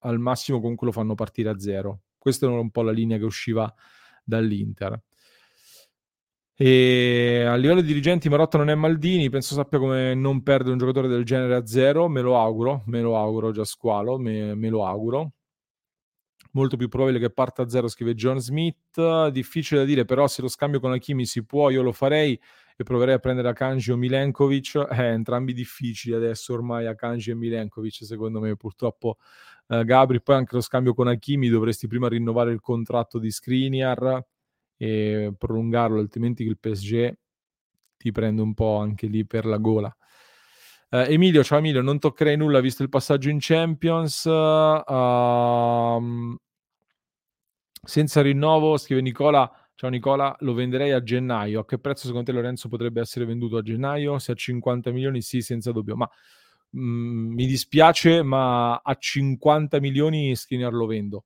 al 0.00 0.18
massimo 0.18 0.60
comunque 0.60 0.86
lo 0.86 0.92
fanno 0.92 1.14
partire 1.14 1.50
a 1.50 1.58
zero. 1.58 2.02
Questa 2.18 2.46
era 2.46 2.58
un 2.58 2.70
po' 2.70 2.82
la 2.82 2.92
linea 2.92 3.18
che 3.18 3.24
usciva 3.24 3.72
dall'Inter. 4.24 5.00
E 6.58 7.44
a 7.46 7.54
livello 7.54 7.82
di 7.82 7.86
dirigenti 7.86 8.30
Marotta 8.30 8.56
non 8.56 8.70
è 8.70 8.74
Maldini, 8.74 9.28
penso 9.28 9.54
sappia 9.54 9.78
come 9.78 10.14
non 10.14 10.42
perdere 10.42 10.72
un 10.72 10.78
giocatore 10.78 11.06
del 11.06 11.24
genere 11.24 11.54
a 11.54 11.66
zero, 11.66 12.08
me 12.08 12.22
lo 12.22 12.38
auguro, 12.38 12.82
me 12.86 13.02
lo 13.02 13.18
auguro 13.18 13.52
già 13.52 13.64
squalo, 13.64 14.18
me, 14.18 14.54
me 14.54 14.68
lo 14.70 14.86
auguro 14.86 15.35
molto 16.56 16.78
più 16.78 16.88
probabile 16.88 17.18
che 17.18 17.30
parta 17.30 17.62
a 17.62 17.68
zero, 17.68 17.86
scrive 17.86 18.14
John 18.14 18.38
Smith. 18.40 19.28
Difficile 19.28 19.80
da 19.80 19.86
dire, 19.86 20.06
però 20.06 20.26
se 20.26 20.40
lo 20.40 20.48
scambio 20.48 20.80
con 20.80 20.92
Hakimi 20.92 21.26
si 21.26 21.44
può, 21.44 21.68
io 21.68 21.82
lo 21.82 21.92
farei 21.92 22.40
e 22.78 22.82
proverei 22.82 23.14
a 23.14 23.18
prendere 23.18 23.48
Akanji 23.48 23.92
o 23.92 23.96
Milenkovic. 23.96 24.86
Eh, 24.90 25.04
entrambi 25.04 25.52
difficili 25.52 26.14
adesso 26.14 26.54
ormai 26.54 26.86
Akanji 26.86 27.30
e 27.30 27.34
Milenkovic, 27.34 28.04
secondo 28.04 28.40
me 28.40 28.56
purtroppo 28.56 29.18
eh, 29.68 29.84
Gabri. 29.84 30.22
Poi 30.22 30.34
anche 30.34 30.54
lo 30.54 30.62
scambio 30.62 30.94
con 30.94 31.08
Hakimi 31.08 31.48
dovresti 31.48 31.86
prima 31.86 32.08
rinnovare 32.08 32.52
il 32.52 32.60
contratto 32.60 33.18
di 33.18 33.30
Skriniar 33.30 34.24
e 34.78 35.34
prolungarlo, 35.36 36.00
altrimenti 36.00 36.42
il 36.42 36.58
PSG 36.58 37.12
ti 37.98 38.12
prende 38.12 38.40
un 38.40 38.54
po' 38.54 38.78
anche 38.78 39.06
lì 39.06 39.26
per 39.26 39.44
la 39.44 39.58
gola. 39.58 39.94
Uh, 40.88 40.98
Emilio, 41.08 41.42
ciao 41.42 41.58
Emilio, 41.58 41.82
non 41.82 41.98
toccherei 41.98 42.36
nulla 42.36 42.60
visto 42.60 42.84
il 42.84 42.88
passaggio 42.88 43.28
in 43.28 43.38
Champions. 43.40 44.24
Uh, 44.24 44.80
senza 47.86 48.20
rinnovo, 48.20 48.76
scrive 48.76 49.00
Nicola. 49.00 49.50
Ciao 49.74 49.90
Nicola, 49.90 50.34
lo 50.40 50.54
venderei 50.54 50.92
a 50.92 51.02
gennaio. 51.02 51.60
A 51.60 51.64
che 51.64 51.78
prezzo 51.78 52.06
secondo 52.06 52.26
te 52.26 52.32
Lorenzo 52.32 52.68
potrebbe 52.68 53.00
essere 53.00 53.24
venduto 53.24 53.56
a 53.56 53.62
gennaio? 53.62 54.18
Se 54.18 54.32
a 54.32 54.34
50 54.34 54.90
milioni, 54.90 55.22
sì, 55.22 55.40
senza 55.40 55.70
dubbio. 55.70 55.96
Ma 55.96 56.08
mh, 56.70 56.80
mm, 56.80 57.32
mi 57.34 57.46
dispiace, 57.46 58.22
ma 58.22 58.76
a 58.76 58.94
50 58.94 59.80
milioni 59.80 60.34
Skinner 60.34 60.72
lo 60.72 60.86
vendo. 60.86 61.24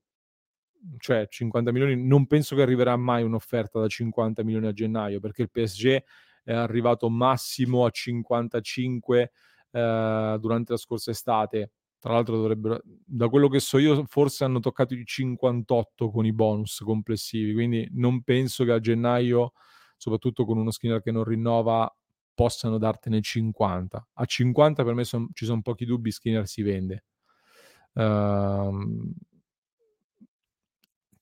Cioè, 0.98 1.26
50 1.28 1.72
milioni, 1.72 2.06
non 2.06 2.26
penso 2.26 2.56
che 2.56 2.62
arriverà 2.62 2.96
mai 2.96 3.22
un'offerta 3.22 3.80
da 3.80 3.88
50 3.88 4.42
milioni 4.44 4.66
a 4.66 4.72
gennaio, 4.72 5.20
perché 5.20 5.42
il 5.42 5.50
PSG 5.50 6.02
è 6.44 6.52
arrivato 6.52 7.08
massimo 7.08 7.84
a 7.84 7.90
55 7.90 9.32
eh, 9.70 10.36
durante 10.40 10.72
la 10.72 10.78
scorsa 10.78 11.10
estate 11.10 11.72
tra 12.00 12.12
l'altro 12.14 12.36
dovrebbero, 12.36 12.80
da 12.84 13.28
quello 13.28 13.48
che 13.48 13.60
so 13.60 13.78
io, 13.78 14.04
forse 14.08 14.42
hanno 14.42 14.58
toccato 14.58 14.94
i 14.94 15.04
58 15.04 16.10
con 16.10 16.26
i 16.26 16.32
bonus 16.32 16.80
complessivi, 16.84 17.52
quindi 17.52 17.88
non 17.92 18.22
penso 18.22 18.64
che 18.64 18.72
a 18.72 18.80
gennaio 18.80 19.52
soprattutto 20.00 20.46
con 20.46 20.56
uno 20.56 20.70
screener 20.70 21.02
che 21.02 21.12
non 21.12 21.24
rinnova, 21.24 21.94
possano 22.32 22.78
dartene 22.78 23.20
50. 23.20 24.08
A 24.14 24.24
50 24.24 24.82
per 24.82 24.94
me 24.94 25.04
son, 25.04 25.28
ci 25.34 25.44
sono 25.44 25.60
pochi 25.60 25.84
dubbi, 25.84 26.10
screener 26.10 26.48
si 26.48 26.62
vende. 26.62 27.04
Uh, 27.92 29.12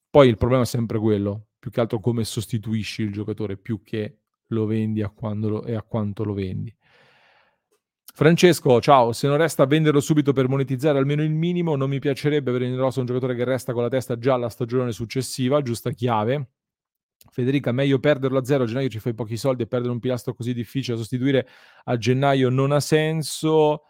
poi 0.08 0.28
il 0.28 0.36
problema 0.36 0.62
è 0.62 0.66
sempre 0.66 1.00
quello, 1.00 1.48
più 1.58 1.72
che 1.72 1.80
altro 1.80 1.98
come 1.98 2.22
sostituisci 2.22 3.02
il 3.02 3.12
giocatore, 3.12 3.56
più 3.56 3.82
che 3.82 4.18
lo 4.46 4.64
vendi 4.64 5.02
a 5.02 5.12
lo, 5.18 5.64
e 5.64 5.74
a 5.74 5.82
quanto 5.82 6.22
lo 6.22 6.34
vendi. 6.34 6.74
Francesco, 8.18 8.80
ciao, 8.80 9.12
se 9.12 9.28
non 9.28 9.36
resta 9.36 9.64
venderlo 9.64 10.00
subito 10.00 10.32
per 10.32 10.48
monetizzare 10.48 10.98
almeno 10.98 11.22
il 11.22 11.30
minimo, 11.30 11.76
non 11.76 11.88
mi 11.88 12.00
piacerebbe 12.00 12.50
avere 12.50 12.66
in 12.66 12.76
rosa 12.76 12.98
un 12.98 13.06
giocatore 13.06 13.36
che 13.36 13.44
resta 13.44 13.72
con 13.72 13.84
la 13.84 13.88
testa 13.88 14.18
già 14.18 14.34
alla 14.34 14.48
stagione 14.48 14.90
successiva, 14.90 15.62
giusta 15.62 15.92
chiave. 15.92 16.48
Federica, 17.30 17.70
meglio 17.70 18.00
perderlo 18.00 18.38
a 18.38 18.44
zero, 18.44 18.64
a 18.64 18.66
gennaio 18.66 18.88
ci 18.88 18.98
fai 18.98 19.14
pochi 19.14 19.36
soldi 19.36 19.62
e 19.62 19.66
perdere 19.68 19.92
un 19.92 20.00
pilastro 20.00 20.34
così 20.34 20.52
difficile 20.52 20.96
da 20.96 21.02
sostituire 21.02 21.46
a 21.84 21.96
gennaio 21.96 22.48
non 22.50 22.72
ha 22.72 22.80
senso. 22.80 23.84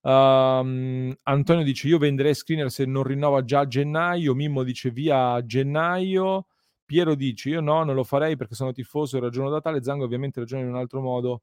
Um, 0.00 1.14
Antonio 1.22 1.62
dice 1.62 1.86
io 1.86 1.98
venderei 1.98 2.34
screener 2.34 2.72
se 2.72 2.86
non 2.86 3.04
rinnova 3.04 3.44
già 3.44 3.60
a 3.60 3.68
gennaio, 3.68 4.34
Mimmo 4.34 4.64
dice 4.64 4.90
via 4.90 5.30
a 5.30 5.46
gennaio, 5.46 6.46
Piero 6.84 7.14
dice 7.14 7.50
io 7.50 7.60
no, 7.60 7.84
non 7.84 7.94
lo 7.94 8.02
farei 8.02 8.34
perché 8.34 8.56
sono 8.56 8.72
tifoso 8.72 9.16
e 9.16 9.20
ragiono 9.20 9.48
da 9.48 9.60
tale, 9.60 9.80
Zango 9.80 10.06
ovviamente 10.06 10.40
ragiona 10.40 10.64
in 10.64 10.70
un 10.70 10.76
altro 10.76 11.00
modo 11.00 11.42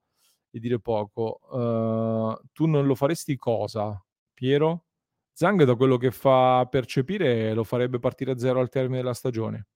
e 0.51 0.59
dire 0.59 0.79
poco. 0.79 1.39
Uh, 1.49 2.39
tu 2.53 2.65
non 2.65 2.85
lo 2.85 2.95
faresti 2.95 3.35
cosa, 3.35 4.03
Piero? 4.33 4.85
Zang 5.33 5.63
da 5.63 5.75
quello 5.75 5.97
che 5.97 6.11
fa 6.11 6.65
percepire 6.69 7.53
lo 7.53 7.63
farebbe 7.63 7.99
partire 7.99 8.31
a 8.31 8.37
zero 8.37 8.59
al 8.59 8.69
termine 8.69 8.97
della 8.97 9.13
stagione. 9.13 9.67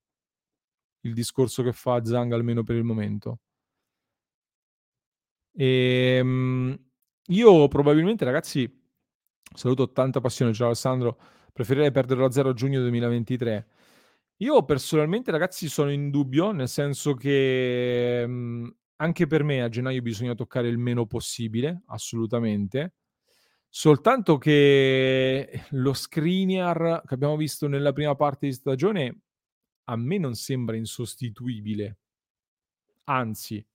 Il 1.02 1.14
discorso 1.14 1.64
che 1.64 1.74
fa 1.74 2.04
Zang 2.04 2.34
almeno 2.34 2.64
per 2.64 2.76
il 2.76 2.84
momento. 2.84 3.40
E, 5.54 6.20
um, 6.22 6.78
io 7.28 7.68
probabilmente, 7.68 8.26
ragazzi, 8.26 8.70
saluto 9.54 9.92
tanta 9.92 10.20
passione, 10.22 10.54
ciao 10.54 10.68
Alessandro, 10.68 11.20
preferirei 11.54 11.92
perderlo 11.92 12.26
a 12.26 12.32
zero 12.32 12.50
a 12.50 12.54
giugno 12.54 12.80
2023. 12.80 13.68
Io 14.38 14.64
personalmente, 14.66 15.32
ragazzi, 15.32 15.68
sono 15.70 15.92
in 15.92 16.10
dubbio, 16.10 16.52
nel 16.52 16.68
senso 16.68 17.14
che 17.14 18.24
um, 18.26 18.74
anche 19.02 19.26
per 19.26 19.44
me 19.44 19.64
a 19.64 19.68
gennaio 19.68 20.02
bisogna 20.02 20.36
toccare 20.36 20.68
il 20.68 20.78
meno 20.78 21.08
possibile, 21.08 21.82
assolutamente. 21.88 22.94
Soltanto 23.68 24.38
che 24.38 25.66
lo 25.72 25.94
screener 25.94 27.02
che 27.06 27.14
abbiamo 27.14 27.36
visto 27.36 27.68
nella 27.68 27.94
prima 27.94 28.16
parte 28.16 28.46
di 28.46 28.54
stagione 28.54 29.22
a 29.86 29.96
me 29.96 30.18
non 30.20 30.36
sembra 30.36 30.76
insostituibile. 30.76 31.98
Anzi, 33.06 33.66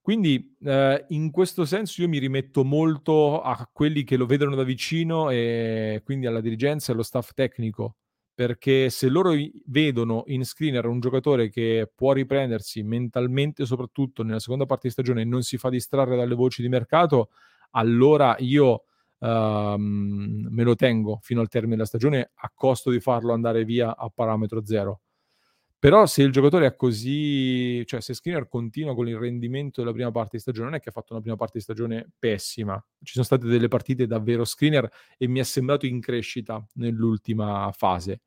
quindi 0.00 0.56
eh, 0.62 1.04
in 1.08 1.30
questo 1.30 1.66
senso 1.66 2.00
io 2.00 2.08
mi 2.08 2.18
rimetto 2.18 2.64
molto 2.64 3.42
a 3.42 3.68
quelli 3.70 4.04
che 4.04 4.16
lo 4.16 4.24
vedono 4.24 4.54
da 4.54 4.62
vicino 4.62 5.28
e 5.30 6.00
quindi 6.02 6.26
alla 6.26 6.40
dirigenza 6.40 6.90
e 6.90 6.94
allo 6.94 7.02
staff 7.02 7.32
tecnico 7.34 7.96
perché 8.36 8.90
se 8.90 9.08
loro 9.08 9.32
vedono 9.64 10.24
in 10.26 10.44
screener 10.44 10.84
un 10.84 11.00
giocatore 11.00 11.48
che 11.48 11.90
può 11.92 12.12
riprendersi 12.12 12.82
mentalmente, 12.82 13.64
soprattutto 13.64 14.22
nella 14.22 14.40
seconda 14.40 14.66
parte 14.66 14.88
di 14.88 14.92
stagione, 14.92 15.22
e 15.22 15.24
non 15.24 15.42
si 15.42 15.56
fa 15.56 15.70
distrarre 15.70 16.16
dalle 16.16 16.34
voci 16.34 16.60
di 16.60 16.68
mercato, 16.68 17.30
allora 17.70 18.36
io 18.40 18.84
um, 19.20 20.48
me 20.50 20.62
lo 20.64 20.74
tengo 20.74 21.18
fino 21.22 21.40
al 21.40 21.48
termine 21.48 21.76
della 21.76 21.86
stagione 21.86 22.30
a 22.34 22.52
costo 22.54 22.90
di 22.90 23.00
farlo 23.00 23.32
andare 23.32 23.64
via 23.64 23.96
a 23.96 24.10
parametro 24.14 24.62
zero. 24.66 25.00
Però 25.86 26.04
se 26.06 26.24
il 26.24 26.32
giocatore 26.32 26.66
è 26.66 26.74
così, 26.74 27.86
cioè 27.86 28.00
se 28.00 28.12
Skinner 28.12 28.48
continua 28.48 28.92
con 28.92 29.06
il 29.06 29.16
rendimento 29.16 29.82
della 29.82 29.92
prima 29.92 30.10
parte 30.10 30.30
di 30.32 30.42
stagione, 30.42 30.66
non 30.66 30.74
è 30.74 30.80
che 30.80 30.88
ha 30.88 30.92
fatto 30.92 31.12
una 31.12 31.22
prima 31.22 31.36
parte 31.36 31.58
di 31.58 31.62
stagione 31.62 32.10
pessima. 32.18 32.74
Ci 33.04 33.12
sono 33.12 33.24
state 33.24 33.46
delle 33.46 33.68
partite 33.68 34.04
davvero 34.08 34.44
Skinner 34.44 34.90
e 35.16 35.28
mi 35.28 35.38
è 35.38 35.44
sembrato 35.44 35.86
in 35.86 36.00
crescita 36.00 36.66
nell'ultima 36.72 37.70
fase. 37.70 38.22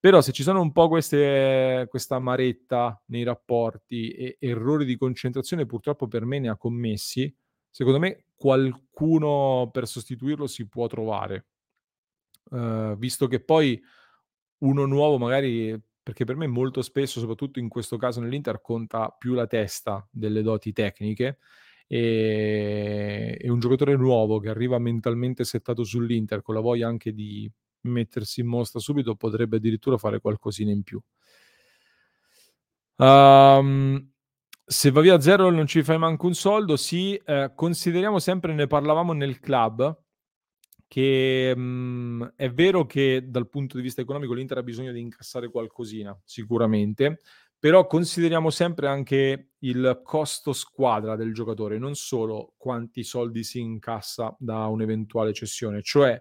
Però 0.00 0.22
se 0.22 0.32
ci 0.32 0.42
sono 0.42 0.62
un 0.62 0.72
po' 0.72 0.88
queste, 0.88 1.88
questa 1.90 2.14
amaretta 2.14 3.02
nei 3.08 3.22
rapporti 3.22 4.08
e 4.12 4.38
errori 4.40 4.86
di 4.86 4.96
concentrazione, 4.96 5.66
purtroppo 5.66 6.08
per 6.08 6.24
me 6.24 6.38
ne 6.38 6.48
ha 6.48 6.56
commessi, 6.56 7.30
secondo 7.68 7.98
me 7.98 8.24
qualcuno 8.34 9.68
per 9.70 9.86
sostituirlo 9.86 10.46
si 10.46 10.66
può 10.66 10.86
trovare. 10.86 11.48
Uh, 12.44 12.96
visto 12.96 13.26
che 13.26 13.40
poi 13.40 13.78
uno 14.60 14.86
nuovo 14.86 15.18
magari 15.18 15.78
perché 16.08 16.24
per 16.24 16.36
me 16.36 16.46
molto 16.46 16.80
spesso, 16.80 17.20
soprattutto 17.20 17.58
in 17.58 17.68
questo 17.68 17.98
caso 17.98 18.18
nell'Inter, 18.22 18.62
conta 18.62 19.10
più 19.10 19.34
la 19.34 19.46
testa 19.46 20.08
delle 20.10 20.40
doti 20.40 20.72
tecniche 20.72 21.36
e, 21.86 23.38
un 23.42 23.58
giocatore 23.58 23.94
nuovo 23.94 24.38
che 24.38 24.48
arriva 24.48 24.78
mentalmente 24.78 25.44
settato 25.44 25.84
sull'Inter 25.84 26.40
con 26.40 26.54
la 26.54 26.62
voglia 26.62 26.88
anche 26.88 27.12
di 27.12 27.46
mettersi 27.82 28.40
in 28.40 28.46
mostra 28.46 28.80
subito 28.80 29.16
potrebbe 29.16 29.58
addirittura 29.58 29.98
fare 29.98 30.18
qualcosina 30.18 30.70
in 30.70 30.82
più. 30.82 30.98
Um, 32.96 34.10
se 34.64 34.90
va 34.90 35.02
via 35.02 35.20
zero 35.20 35.50
non 35.50 35.66
ci 35.66 35.82
fai 35.82 35.98
manco 35.98 36.26
un 36.26 36.34
soldo, 36.34 36.78
sì, 36.78 37.16
eh, 37.16 37.52
consideriamo 37.54 38.18
sempre, 38.18 38.54
ne 38.54 38.66
parlavamo 38.66 39.12
nel 39.12 39.40
club, 39.40 39.94
che 40.88 41.54
mh, 41.54 41.60
mhmm, 41.60 42.32
è 42.34 42.50
vero 42.50 42.86
che 42.86 43.24
dal 43.28 43.48
punto 43.48 43.76
di 43.76 43.82
vista 43.82 44.00
economico 44.00 44.32
l'Inter 44.32 44.58
ha 44.58 44.62
bisogno 44.62 44.90
di 44.90 45.00
incassare 45.00 45.50
qualcosina, 45.50 46.18
sicuramente, 46.24 47.20
però 47.58 47.86
consideriamo 47.86 48.50
sempre 48.50 48.88
anche 48.88 49.50
il 49.58 50.00
costo 50.02 50.52
squadra 50.52 51.16
del 51.16 51.34
giocatore, 51.34 51.78
non 51.78 51.94
solo 51.94 52.54
quanti 52.56 53.04
soldi 53.04 53.44
si 53.44 53.60
incassa 53.60 54.34
da 54.38 54.66
un'eventuale 54.66 55.32
cessione. 55.32 55.82
Cioè, 55.82 56.20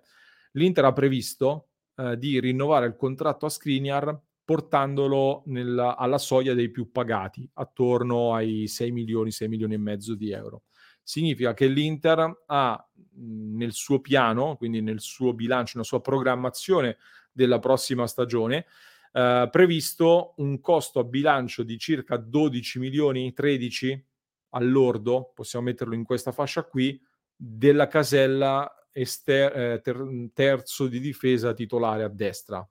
l'Inter 0.53 0.85
ha 0.85 0.93
previsto 0.93 1.69
eh, 1.95 2.17
di 2.17 2.39
rinnovare 2.39 2.87
il 2.87 2.95
contratto 2.95 3.45
a 3.45 3.49
Skriniar 3.49 4.19
portandolo 4.43 5.43
nella, 5.47 5.95
alla 5.97 6.17
soglia 6.17 6.53
dei 6.53 6.71
più 6.71 6.91
pagati, 6.91 7.49
attorno 7.53 8.33
ai 8.33 8.67
6 8.67 8.91
milioni, 8.91 9.31
6 9.31 9.47
milioni 9.47 9.75
e 9.75 9.77
mezzo 9.77 10.15
di 10.15 10.31
euro 10.31 10.63
significa 11.07 11.53
che 11.53 11.67
l'Inter 11.67 12.43
ha 12.47 12.89
nel 13.13 13.71
suo 13.71 14.01
piano, 14.01 14.57
quindi 14.57 14.81
nel 14.81 14.99
suo 14.99 15.33
bilancio, 15.33 15.73
nella 15.75 15.87
sua 15.87 16.01
programmazione 16.01 16.97
della 17.31 17.59
prossima 17.59 18.05
stagione, 18.07 18.65
eh, 19.13 19.47
previsto 19.49 20.33
un 20.37 20.59
costo 20.59 20.99
a 20.99 21.05
bilancio 21.05 21.63
di 21.63 21.77
circa 21.77 22.17
12 22.17 22.79
milioni, 22.79 23.31
13 23.31 24.05
all'ordo, 24.49 25.31
possiamo 25.33 25.67
metterlo 25.67 25.95
in 25.95 26.03
questa 26.03 26.33
fascia 26.33 26.63
qui, 26.63 27.01
della 27.33 27.87
casella 27.87 28.69
ester- 28.91 29.55
eh, 29.55 29.81
ter- 29.81 30.29
terzo 30.33 30.87
di 30.87 30.99
difesa 30.99 31.53
titolare 31.53 32.03
a 32.03 32.09
destra. 32.09 32.69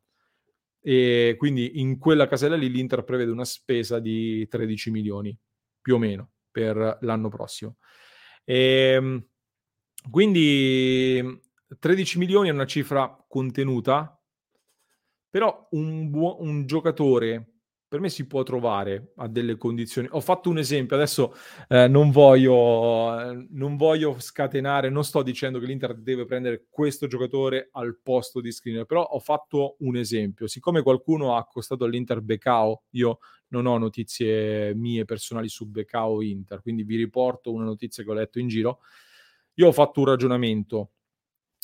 E 0.82 1.36
quindi 1.38 1.80
in 1.80 1.96
quella 1.96 2.28
casella 2.28 2.54
lì 2.56 2.68
l'Inter 2.68 3.02
prevede 3.02 3.30
una 3.30 3.46
spesa 3.46 3.98
di 3.98 4.46
13 4.46 4.90
milioni, 4.90 5.34
più 5.80 5.94
o 5.94 5.98
meno, 5.98 6.32
per 6.50 6.98
l'anno 7.00 7.30
prossimo. 7.30 7.78
E, 8.48 8.92
ehm, 8.94 9.26
quindi 10.10 11.40
13 11.80 12.18
milioni 12.18 12.48
è 12.48 12.52
una 12.52 12.64
cifra 12.64 13.24
contenuta, 13.28 14.18
però 15.28 15.66
un, 15.72 16.08
buo- 16.10 16.40
un 16.40 16.64
giocatore 16.66 17.55
per 17.96 18.04
me 18.04 18.10
si 18.10 18.26
può 18.26 18.42
trovare 18.42 19.12
a 19.16 19.26
delle 19.26 19.56
condizioni. 19.56 20.06
Ho 20.10 20.20
fatto 20.20 20.50
un 20.50 20.58
esempio, 20.58 20.96
adesso 20.96 21.34
eh, 21.66 21.88
non, 21.88 22.10
voglio, 22.10 23.46
non 23.48 23.76
voglio 23.76 24.20
scatenare, 24.20 24.90
non 24.90 25.02
sto 25.02 25.22
dicendo 25.22 25.58
che 25.58 25.64
l'Inter 25.64 25.94
deve 25.94 26.26
prendere 26.26 26.66
questo 26.68 27.06
giocatore 27.06 27.70
al 27.72 27.98
posto 28.02 28.42
di 28.42 28.52
Skriniar, 28.52 28.84
però 28.84 29.02
ho 29.02 29.18
fatto 29.18 29.76
un 29.78 29.96
esempio. 29.96 30.46
Siccome 30.46 30.82
qualcuno 30.82 31.34
ha 31.34 31.38
accostato 31.38 31.84
all'Inter 31.84 32.20
Becao, 32.20 32.82
io 32.90 33.18
non 33.48 33.64
ho 33.64 33.78
notizie 33.78 34.74
mie 34.74 35.06
personali 35.06 35.48
su 35.48 35.66
Becao 35.66 36.20
Inter, 36.20 36.60
quindi 36.60 36.82
vi 36.82 36.96
riporto 36.96 37.50
una 37.50 37.64
notizia 37.64 38.04
che 38.04 38.10
ho 38.10 38.14
letto 38.14 38.38
in 38.38 38.48
giro. 38.48 38.80
Io 39.54 39.68
ho 39.68 39.72
fatto 39.72 40.00
un 40.00 40.06
ragionamento 40.06 40.90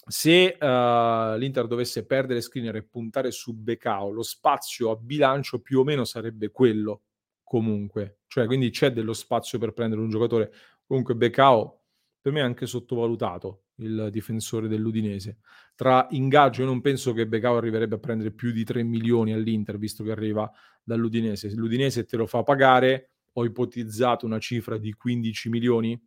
se 0.07 0.57
uh, 0.59 1.37
l'Inter 1.37 1.67
dovesse 1.67 2.05
perdere 2.05 2.41
screener 2.41 2.77
e 2.77 2.83
puntare 2.83 3.31
su 3.31 3.55
Becao, 3.55 4.11
lo 4.11 4.23
spazio 4.23 4.91
a 4.91 4.97
bilancio 4.97 5.61
più 5.61 5.81
o 5.81 5.85
meno 5.85 6.05
sarebbe 6.05 6.51
quello 6.51 7.03
comunque. 7.43 8.21
Cioè, 8.27 8.47
quindi 8.47 8.71
c'è 8.71 8.93
dello 8.93 9.13
spazio 9.13 9.59
per 9.59 9.73
prendere 9.73 10.01
un 10.01 10.11
giocatore. 10.11 10.53
Comunque 10.87 11.15
Becao 11.15 11.83
per 12.23 12.33
me 12.33 12.41
è 12.41 12.45
anche 12.45 12.67
sottovalutato 12.67 13.65
il 13.77 14.09
difensore 14.11 14.69
dell'Udinese. 14.69 15.39
Tra 15.75 16.07
ingaggio, 16.11 16.63
io 16.63 16.69
non 16.69 16.81
penso 16.81 17.13
che 17.13 17.27
Becao 17.27 17.57
arriverebbe 17.57 17.97
a 17.97 17.99
prendere 17.99 18.31
più 18.31 18.53
di 18.53 18.65
3 18.65 18.83
milioni 18.85 19.33
all'Inter, 19.33 19.77
visto 19.77 20.05
che 20.05 20.13
arriva 20.13 20.51
dall'Udinese. 20.83 21.51
Se 21.51 21.57
l'Udinese 21.57 22.05
te 22.05 22.17
lo 22.17 22.27
fa 22.27 22.43
pagare, 22.43 23.11
ho 23.33 23.45
ipotizzato 23.45 24.25
una 24.25 24.39
cifra 24.39 24.79
di 24.79 24.93
15 24.93 25.49
milioni. 25.49 26.01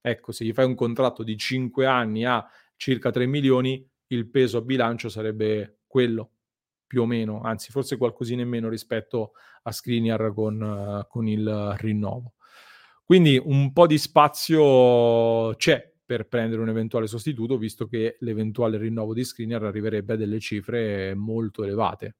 Ecco, 0.00 0.30
se 0.30 0.44
gli 0.44 0.52
fai 0.52 0.66
un 0.66 0.76
contratto 0.76 1.24
di 1.24 1.36
5 1.36 1.84
anni 1.84 2.24
a 2.24 2.46
circa 2.76 3.10
3 3.10 3.26
milioni, 3.26 3.86
il 4.08 4.28
peso 4.28 4.58
a 4.58 4.62
bilancio 4.62 5.08
sarebbe 5.08 5.80
quello, 5.86 6.30
più 6.86 7.02
o 7.02 7.06
meno, 7.06 7.40
anzi 7.40 7.70
forse 7.70 7.96
qualcosina 7.96 8.42
in 8.42 8.48
meno 8.48 8.68
rispetto 8.68 9.32
a 9.62 9.72
Skriniar 9.72 10.32
con, 10.32 10.60
uh, 10.60 11.06
con 11.08 11.26
il 11.26 11.74
rinnovo. 11.78 12.34
Quindi 13.04 13.40
un 13.42 13.72
po' 13.72 13.86
di 13.86 13.98
spazio 13.98 15.54
c'è 15.54 15.92
per 16.04 16.28
prendere 16.28 16.62
un 16.62 16.68
eventuale 16.68 17.06
sostituto, 17.06 17.58
visto 17.58 17.86
che 17.86 18.16
l'eventuale 18.20 18.78
rinnovo 18.78 19.12
di 19.12 19.24
Skriniar 19.24 19.64
arriverebbe 19.64 20.14
a 20.14 20.16
delle 20.16 20.38
cifre 20.38 21.14
molto 21.14 21.64
elevate. 21.64 22.16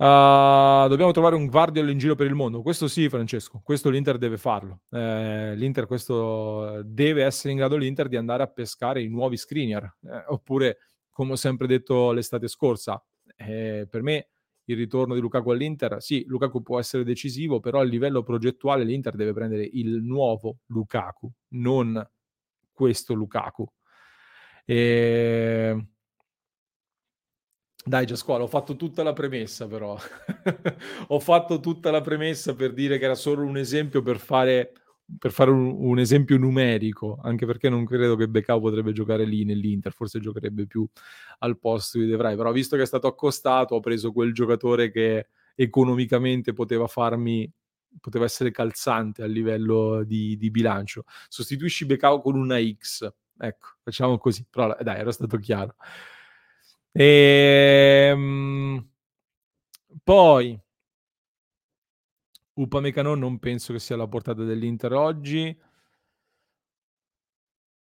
Uh, 0.00 0.86
dobbiamo 0.86 1.10
trovare 1.10 1.34
un 1.34 1.46
guardiolo 1.46 1.90
in 1.90 1.98
giro 1.98 2.14
per 2.14 2.28
il 2.28 2.34
mondo. 2.34 2.62
Questo 2.62 2.86
sì, 2.86 3.08
Francesco, 3.08 3.60
questo 3.64 3.90
l'Inter 3.90 4.16
deve 4.16 4.36
farlo. 4.38 4.82
Eh, 4.90 5.56
L'Inter 5.56 5.86
questo 5.86 6.82
deve 6.84 7.24
essere 7.24 7.50
in 7.50 7.58
grado 7.58 7.76
l'Inter 7.76 8.06
di 8.06 8.14
andare 8.14 8.44
a 8.44 8.46
pescare 8.46 9.02
i 9.02 9.08
nuovi 9.08 9.36
screener. 9.36 9.96
Eh, 10.04 10.24
oppure, 10.28 10.78
come 11.10 11.32
ho 11.32 11.36
sempre 11.36 11.66
detto 11.66 12.12
l'estate 12.12 12.46
scorsa, 12.46 13.04
eh, 13.34 13.88
per 13.90 14.02
me 14.02 14.28
il 14.66 14.76
ritorno 14.76 15.14
di 15.14 15.20
Lukaku 15.20 15.50
all'Inter, 15.50 16.00
sì, 16.00 16.24
Lukaku 16.28 16.62
può 16.62 16.78
essere 16.78 17.02
decisivo, 17.02 17.58
però 17.58 17.80
a 17.80 17.84
livello 17.84 18.22
progettuale 18.22 18.84
l'Inter 18.84 19.16
deve 19.16 19.32
prendere 19.32 19.68
il 19.72 20.00
nuovo 20.04 20.58
Lukaku, 20.66 21.28
non 21.54 22.08
questo 22.72 23.14
Lukaku. 23.14 23.66
E 24.64 25.86
dai, 27.88 28.06
Giasqualo, 28.06 28.44
ho 28.44 28.48
fatto 28.48 28.76
tutta 28.76 29.02
la 29.02 29.12
premessa, 29.12 29.66
però. 29.66 29.96
ho 31.08 31.18
fatto 31.18 31.60
tutta 31.60 31.90
la 31.90 32.00
premessa 32.00 32.54
per 32.54 32.72
dire 32.72 32.98
che 32.98 33.04
era 33.04 33.14
solo 33.14 33.42
un 33.42 33.56
esempio 33.56 34.02
per 34.02 34.18
fare, 34.18 34.72
per 35.18 35.32
fare 35.32 35.50
un, 35.50 35.74
un, 35.78 35.98
esempio 35.98 36.36
numerico, 36.38 37.18
anche 37.22 37.46
perché 37.46 37.68
non 37.68 37.84
credo 37.84 38.16
che 38.16 38.28
Becao 38.28 38.60
potrebbe 38.60 38.92
giocare 38.92 39.24
lì 39.24 39.44
nell'Inter, 39.44 39.92
forse 39.92 40.20
giocherebbe 40.20 40.66
più 40.66 40.86
al 41.40 41.58
posto 41.58 41.98
di 41.98 42.06
De 42.06 42.16
Vrij, 42.16 42.36
però 42.36 42.52
visto 42.52 42.76
che 42.76 42.82
è 42.82 42.86
stato 42.86 43.06
accostato, 43.06 43.74
ho 43.74 43.80
preso 43.80 44.12
quel 44.12 44.32
giocatore 44.32 44.90
che 44.90 45.28
economicamente 45.54 46.52
poteva 46.52 46.86
farmi 46.86 47.50
poteva 48.00 48.24
essere 48.26 48.50
calzante 48.50 49.22
a 49.22 49.26
livello 49.26 50.04
di, 50.04 50.36
di 50.36 50.50
bilancio. 50.50 51.04
Sostituisci 51.28 51.86
Becao 51.86 52.20
con 52.20 52.36
una 52.36 52.58
X. 52.60 53.10
Ecco, 53.38 53.68
facciamo 53.82 54.18
così. 54.18 54.46
Però 54.48 54.76
dai, 54.80 55.00
era 55.00 55.10
stato 55.10 55.38
chiaro. 55.38 55.74
E, 57.00 58.10
um, 58.12 58.84
poi 60.02 60.60
Upamecano 62.54 63.14
non 63.14 63.38
penso 63.38 63.72
che 63.72 63.78
sia 63.78 63.94
alla 63.94 64.08
portata 64.08 64.42
dell'Inter 64.42 64.92
oggi. 64.94 65.56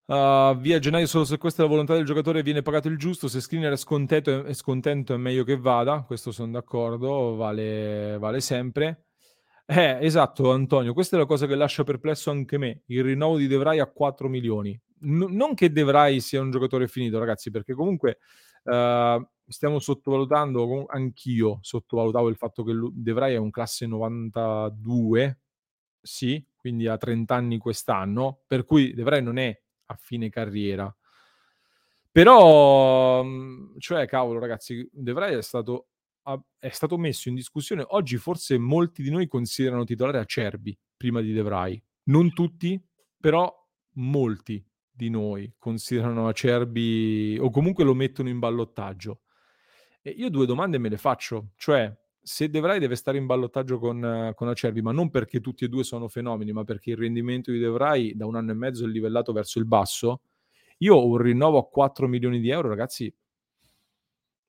Uh, 0.04 0.54
via 0.58 0.78
gennaio 0.78 1.06
solo 1.06 1.24
se 1.24 1.38
questa 1.38 1.62
è 1.62 1.64
la 1.64 1.70
volontà 1.70 1.94
del 1.94 2.04
giocatore 2.04 2.42
viene 2.42 2.60
pagato 2.60 2.88
il 2.88 2.98
giusto. 2.98 3.26
Se 3.26 3.40
Skriniar 3.40 3.72
è 3.72 3.76
scontento, 3.76 4.44
è 4.44 4.52
scontento 4.52 5.14
è 5.14 5.16
meglio 5.16 5.44
che 5.44 5.56
vada 5.56 6.02
questo 6.02 6.30
sono 6.30 6.52
d'accordo 6.52 7.36
vale, 7.36 8.18
vale 8.18 8.40
sempre. 8.40 9.06
Eh, 9.64 9.98
esatto 10.00 10.52
Antonio 10.52 10.92
questa 10.92 11.16
è 11.16 11.18
la 11.18 11.26
cosa 11.26 11.46
che 11.46 11.54
lascia 11.54 11.84
perplesso 11.84 12.30
anche 12.30 12.58
me. 12.58 12.82
Il 12.88 13.02
rinnovo 13.02 13.38
di 13.38 13.46
De 13.46 13.56
Vrij 13.56 13.80
a 13.80 13.90
4 13.90 14.28
milioni. 14.28 14.78
N- 15.00 15.34
non 15.34 15.54
che 15.54 15.72
De 15.72 15.84
Vrij 15.84 16.20
sia 16.20 16.42
un 16.42 16.50
giocatore 16.50 16.86
finito 16.86 17.18
ragazzi 17.18 17.50
perché 17.50 17.72
comunque 17.72 18.18
Uh, 18.66 19.24
stiamo 19.46 19.78
sottovalutando, 19.78 20.86
anch'io 20.86 21.58
sottovalutavo 21.62 22.28
il 22.28 22.36
fatto 22.36 22.64
che 22.64 22.72
De 22.92 23.12
Vrij 23.12 23.34
è 23.34 23.38
un 23.38 23.50
classe 23.50 23.86
92, 23.86 25.38
sì, 26.00 26.44
quindi 26.56 26.88
ha 26.88 26.96
30 26.96 27.34
anni 27.34 27.58
quest'anno, 27.58 28.42
per 28.46 28.64
cui 28.64 28.92
De 28.92 29.02
Vrij 29.02 29.22
non 29.22 29.38
è 29.38 29.56
a 29.86 29.94
fine 29.94 30.28
carriera. 30.28 30.94
Però, 32.10 33.22
mm, 33.22 33.76
cioè, 33.78 34.06
cavolo, 34.06 34.38
ragazzi, 34.40 34.88
De 34.92 35.12
Vrij 35.12 35.36
è 35.36 35.42
stato, 35.42 35.88
è 36.58 36.68
stato 36.70 36.98
messo 36.98 37.28
in 37.28 37.34
discussione. 37.34 37.84
Oggi 37.86 38.16
forse 38.16 38.58
molti 38.58 39.02
di 39.02 39.10
noi 39.10 39.28
considerano 39.28 39.84
titolare 39.84 40.18
Acerbi 40.18 40.76
prima 40.96 41.20
di 41.20 41.32
De 41.32 41.42
Vrij. 41.42 41.80
Non 42.04 42.32
tutti, 42.32 42.82
però 43.20 43.52
molti 43.96 44.64
di 44.96 45.10
noi 45.10 45.52
considerano 45.58 46.26
Acerbi 46.26 47.36
o 47.38 47.50
comunque 47.50 47.84
lo 47.84 47.94
mettono 47.94 48.30
in 48.30 48.38
ballottaggio. 48.38 49.20
E 50.00 50.10
io 50.10 50.30
due 50.30 50.46
domande 50.46 50.78
me 50.78 50.88
le 50.88 50.96
faccio, 50.96 51.50
cioè 51.56 51.94
se 52.22 52.48
De 52.48 52.60
Vrij 52.60 52.78
deve 52.78 52.96
stare 52.96 53.18
in 53.18 53.26
ballottaggio 53.26 53.78
con, 53.78 54.32
con 54.34 54.48
Acerbi, 54.48 54.80
ma 54.80 54.92
non 54.92 55.10
perché 55.10 55.40
tutti 55.40 55.64
e 55.64 55.68
due 55.68 55.84
sono 55.84 56.08
fenomeni, 56.08 56.52
ma 56.52 56.64
perché 56.64 56.92
il 56.92 56.96
rendimento 56.96 57.52
di 57.52 57.58
De 57.58 57.68
Vrij 57.68 58.14
da 58.14 58.26
un 58.26 58.36
anno 58.36 58.52
e 58.52 58.54
mezzo 58.54 58.84
è 58.84 58.88
livellato 58.88 59.32
verso 59.32 59.58
il 59.58 59.66
basso, 59.66 60.22
io 60.78 60.96
ho 60.96 61.06
un 61.06 61.18
rinnovo 61.18 61.58
a 61.58 61.68
4 61.68 62.08
milioni 62.08 62.40
di 62.40 62.48
euro, 62.50 62.68
ragazzi, 62.68 63.12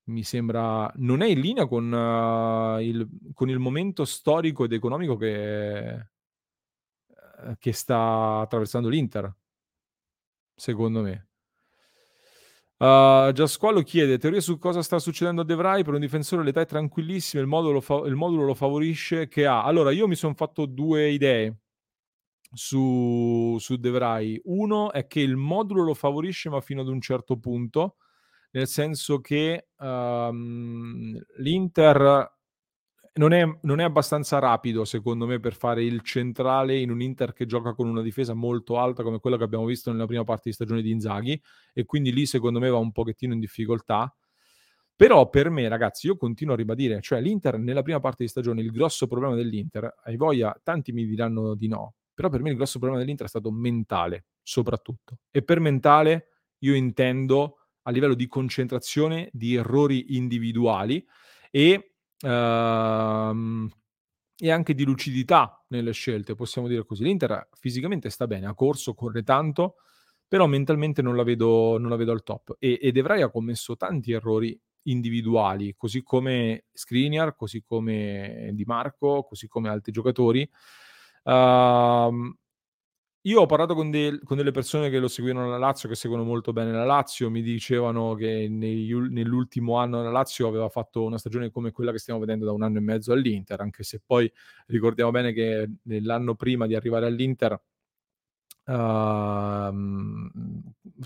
mi 0.06 0.24
sembra 0.24 0.92
non 0.96 1.22
è 1.22 1.28
in 1.28 1.42
linea 1.42 1.68
con, 1.68 1.92
uh, 1.92 2.80
il, 2.80 3.08
con 3.34 3.50
il 3.50 3.60
momento 3.60 4.06
storico 4.06 4.64
ed 4.64 4.72
economico 4.72 5.18
che, 5.18 6.08
uh, 7.08 7.56
che 7.60 7.74
sta 7.74 8.40
attraversando 8.40 8.88
l'Inter 8.88 9.36
secondo 10.58 11.02
me. 11.02 11.28
Uh, 12.78 13.32
Giasquallo 13.32 13.82
chiede 13.82 14.20
teoria 14.20 14.40
su 14.40 14.60
cosa 14.60 14.84
sta 14.84 15.00
succedendo 15.00 15.42
a 15.42 15.46
De 15.46 15.56
Vrij 15.56 15.84
per 15.84 15.96
un 15.96 16.00
difensore 16.00 16.44
l'età 16.44 16.62
è 16.62 16.66
tranquillissima 16.66 17.42
il 17.42 17.48
modulo, 17.48 17.82
fa- 17.82 18.06
il 18.06 18.16
modulo 18.16 18.44
lo 18.44 18.54
favorisce 18.54 19.28
che 19.28 19.46
ha. 19.46 19.64
Allora 19.64 19.92
io 19.92 20.08
mi 20.08 20.16
sono 20.16 20.34
fatto 20.36 20.66
due 20.66 21.10
idee 21.10 21.58
su, 22.54 23.58
su 23.60 23.78
De 23.78 24.42
uno 24.44 24.92
è 24.92 25.08
che 25.08 25.22
il 25.22 25.36
modulo 25.36 25.84
lo 25.84 25.94
favorisce 25.94 26.50
ma 26.50 26.62
fino 26.62 26.82
ad 26.82 26.88
un 26.88 27.02
certo 27.02 27.38
punto 27.38 27.96
nel 28.52 28.68
senso 28.68 29.22
che 29.22 29.68
um, 29.78 31.20
l'Inter 31.38 32.37
non 33.18 33.34
è, 33.34 33.46
non 33.62 33.80
è, 33.80 33.84
abbastanza 33.84 34.40
rapido, 34.40 34.86
secondo 34.86 35.26
me, 35.26 35.40
per 35.40 35.54
fare 35.54 35.84
il 35.84 36.02
centrale 36.02 36.78
in 36.78 36.90
un 36.90 37.02
Inter 37.02 37.34
che 37.34 37.46
gioca 37.46 37.74
con 37.74 37.88
una 37.88 38.02
difesa 38.02 38.34
molto 38.34 38.78
alta 38.78 39.04
come 39.04 39.20
quella 39.20 39.38
che 39.38 39.44
abbiamo 39.44 39.66
visto 39.66 39.92
nella 39.92 40.06
prima 40.06 40.24
parte 40.24 40.44
di 40.46 40.54
stagione 40.54 40.82
di 40.82 40.92
Inzaghi 40.92 41.42
e 41.74 41.86
quindi 41.86 42.14
lì 42.14 42.26
secondo 42.26 42.60
me 42.60 42.70
va 42.70 42.78
un 42.78 42.92
pochettino 42.92 43.34
in 43.34 43.40
difficoltà. 43.40 44.14
Però 44.96 45.30
per 45.30 45.50
me, 45.50 45.68
ragazzi, 45.68 46.08
io 46.08 46.18
continuo 46.18 46.56
a 46.56 46.58
ribadire, 46.58 47.02
cioè 47.02 47.22
l'Inter 47.22 47.60
nella 47.60 47.84
prima 47.84 48.00
parte 48.00 48.24
di 48.24 48.30
stagione, 48.30 48.62
il 48.62 48.72
grosso 48.72 49.06
problema 49.06 49.36
dell'Inter, 49.36 49.94
hai 50.04 50.18
voglia, 50.18 50.60
tanti 50.64 50.92
mi 50.92 51.06
diranno 51.06 51.54
di 51.54 51.68
no, 51.68 51.94
però 52.16 52.30
per 52.30 52.42
me 52.42 52.50
il 52.50 52.56
grosso 52.56 52.80
problema 52.80 53.00
dell'Inter 53.00 53.28
è 53.28 53.30
stato 53.30 53.52
mentale, 53.52 54.26
soprattutto. 54.42 55.20
E 55.30 55.44
per 55.44 55.60
mentale 55.60 56.30
io 56.60 56.74
intendo 56.74 57.58
a 57.84 57.92
livello 57.92 58.16
di 58.16 58.28
concentrazione, 58.28 59.30
di 59.32 59.54
errori 59.54 60.16
individuali 60.16 61.06
e 61.52 61.97
Ehm, 62.22 63.70
e 64.40 64.52
anche 64.52 64.74
di 64.76 64.84
lucidità 64.84 65.64
nelle 65.70 65.92
scelte, 65.92 66.36
possiamo 66.36 66.68
dire 66.68 66.86
così. 66.86 67.04
L'Inter 67.04 67.50
fisicamente 67.54 68.10
sta 68.10 68.28
bene, 68.28 68.46
ha 68.48 68.54
corso, 68.54 68.94
corre 68.94 69.24
tanto, 69.24 69.76
però 70.28 70.46
mentalmente 70.48 71.02
non 71.02 71.16
la 71.16 71.24
vedo, 71.24 71.78
non 71.80 71.90
la 71.90 71.96
vedo 71.96 72.12
al 72.12 72.24
top. 72.24 72.56
E, 72.60 72.78
e 72.82 72.92
De 72.92 73.02
Vrij 73.02 73.22
ha 73.24 73.30
commesso 73.32 73.76
tanti 73.76 74.12
errori 74.12 74.60
individuali, 74.84 75.74
così 75.76 76.04
come 76.04 76.66
Skriniar, 76.72 77.36
così 77.36 77.64
come 77.64 78.52
Di 78.54 78.64
Marco, 78.66 79.24
così 79.24 79.48
come 79.48 79.70
altri 79.70 79.92
giocatori. 79.92 80.50
Uh, 81.24 82.34
io 83.28 83.42
ho 83.42 83.46
parlato 83.46 83.76
con, 83.76 83.92
de- 83.92 84.20
con, 84.24 84.38
delle 84.38 84.52
persone 84.52 84.90
che 84.90 85.00
lo 85.00 85.10
seguivano 85.10 85.50
la 85.50 85.58
Lazio, 85.58 85.90
che 85.90 85.96
seguono 85.96 86.24
molto 86.24 86.54
bene 86.54 86.72
la 86.72 86.86
Lazio, 86.86 87.30
mi 87.30 87.42
dicevano 87.42 88.14
che 88.16 88.48
negli, 88.50 88.94
nell'ultimo 88.94 89.76
anno 89.78 90.02
la 90.02 90.12
Lazio 90.12 90.48
aveva 90.48 90.70
fatto 90.70 91.04
una 91.04 91.18
stagione 91.18 91.52
come 91.52 91.72
quella 91.72 91.92
che 91.92 91.98
stiamo 92.00 92.22
vedendo 92.22 92.46
da 92.46 92.54
un 92.54 92.64
anno 92.64 92.78
e 92.78 92.82
mezzo 92.82 93.12
all'Inter, 93.12 93.60
anche 93.60 93.84
se 93.84 94.02
poi 94.04 94.32
ricordiamo 94.68 95.12
bene 95.12 95.34
che 95.34 95.70
nell'anno 95.84 96.36
prima 96.36 96.68
di 96.68 96.76
arrivare 96.76 97.06
all'Inter 97.06 97.62
uh, 98.66 99.74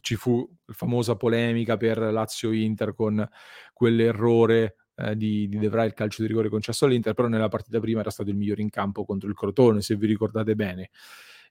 ci 0.02 0.16
fu 0.16 0.48
la 0.66 0.74
famosa 0.76 1.16
polemica 1.16 1.76
per 1.76 1.98
Lazio-Inter 1.98 2.94
con 2.94 3.28
quell'errore 3.74 4.76
eh, 4.96 5.18
di, 5.18 5.48
di 5.48 5.58
De 5.58 5.70
Vrij 5.70 5.88
il 5.88 5.94
calcio 5.94 6.22
di 6.22 6.28
rigore 6.28 6.50
concesso 6.50 6.86
all'Inter, 6.86 7.16
però 7.16 7.28
nella 7.28 7.50
partita 7.50 7.80
prima 7.80 8.02
era 8.02 8.12
stato 8.12 8.30
il 8.30 8.36
migliore 8.36 8.62
in 8.62 8.70
campo 8.70 9.06
contro 9.06 9.28
il 9.28 9.36
Crotone, 9.36 9.82
se 9.82 9.96
vi 9.96 10.06
ricordate 10.06 10.54
bene 10.54 10.92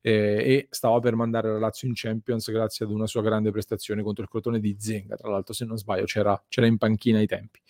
e 0.03 0.67
stava 0.71 0.99
per 0.99 1.15
mandare 1.15 1.51
la 1.53 1.59
Lazio 1.59 1.87
in 1.87 1.95
Champions 1.95 2.51
grazie 2.51 2.85
ad 2.85 2.91
una 2.91 3.07
sua 3.07 3.23
grande 3.23 3.51
prestazione 3.51 4.03
contro 4.03 4.23
il 4.23 4.31
Crotone 4.31 4.61
di 4.61 4.77
Zenga, 4.79 5.17
tra 5.17 5.29
l'altro 5.29 5.53
se 5.53 5.65
non 5.65 5.77
sbaglio 5.77 6.05
c'era, 6.05 6.43
c'era 6.49 6.67
in 6.67 6.79
panchina 6.79 7.19
ai 7.19 7.27
tempi. 7.27 7.61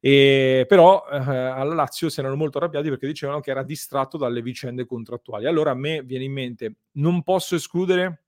E, 0.00 0.66
però 0.68 1.06
eh, 1.10 1.16
alla 1.16 1.74
Lazio 1.74 2.10
si 2.10 2.20
erano 2.20 2.36
molto 2.36 2.58
arrabbiati 2.58 2.90
perché 2.90 3.06
dicevano 3.06 3.40
che 3.40 3.50
era 3.50 3.62
distratto 3.62 4.18
dalle 4.18 4.42
vicende 4.42 4.84
contrattuali. 4.84 5.46
Allora 5.46 5.70
a 5.70 5.74
me 5.74 6.02
viene 6.02 6.24
in 6.24 6.32
mente, 6.32 6.76
non 6.92 7.22
posso 7.22 7.54
escludere 7.54 8.24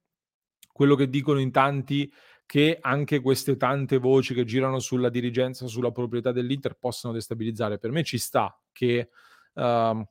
quello 0.71 0.95
che 0.95 1.07
dicono 1.07 1.39
in 1.39 1.51
tanti 1.51 2.11
che 2.47 2.77
anche 2.81 3.19
queste 3.19 3.57
tante 3.57 3.97
voci 3.97 4.33
che 4.33 4.45
girano 4.45 4.79
sulla 4.79 5.09
dirigenza, 5.09 5.67
sulla 5.67 5.91
proprietà 5.91 6.31
dell'Inter 6.31 6.77
possano 6.79 7.13
destabilizzare. 7.13 7.77
Per 7.77 7.91
me 7.91 8.03
ci 8.03 8.17
sta 8.17 8.59
che 8.71 9.09
uh, 9.53 10.07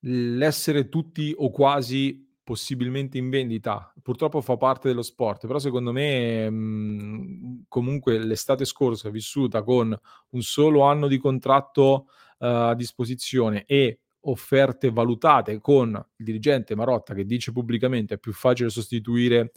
l'essere 0.00 0.88
tutti 0.88 1.34
o 1.36 1.50
quasi 1.50 2.29
possibilmente 2.50 3.16
in 3.16 3.30
vendita. 3.30 3.94
Purtroppo 4.02 4.40
fa 4.40 4.56
parte 4.56 4.88
dello 4.88 5.02
sport, 5.02 5.46
però 5.46 5.60
secondo 5.60 5.92
me 5.92 6.50
mh, 6.50 7.66
comunque 7.68 8.18
l'estate 8.18 8.64
scorsa 8.64 9.08
vissuta 9.08 9.62
con 9.62 9.96
un 10.30 10.42
solo 10.42 10.80
anno 10.80 11.06
di 11.06 11.18
contratto 11.18 12.08
uh, 12.38 12.46
a 12.46 12.74
disposizione 12.74 13.64
e 13.66 14.00
offerte 14.22 14.90
valutate 14.90 15.60
con 15.60 15.90
il 15.90 16.24
dirigente 16.24 16.74
Marotta 16.74 17.14
che 17.14 17.24
dice 17.24 17.52
pubblicamente 17.52 18.14
è 18.14 18.18
più 18.18 18.32
facile 18.32 18.68
sostituire 18.68 19.52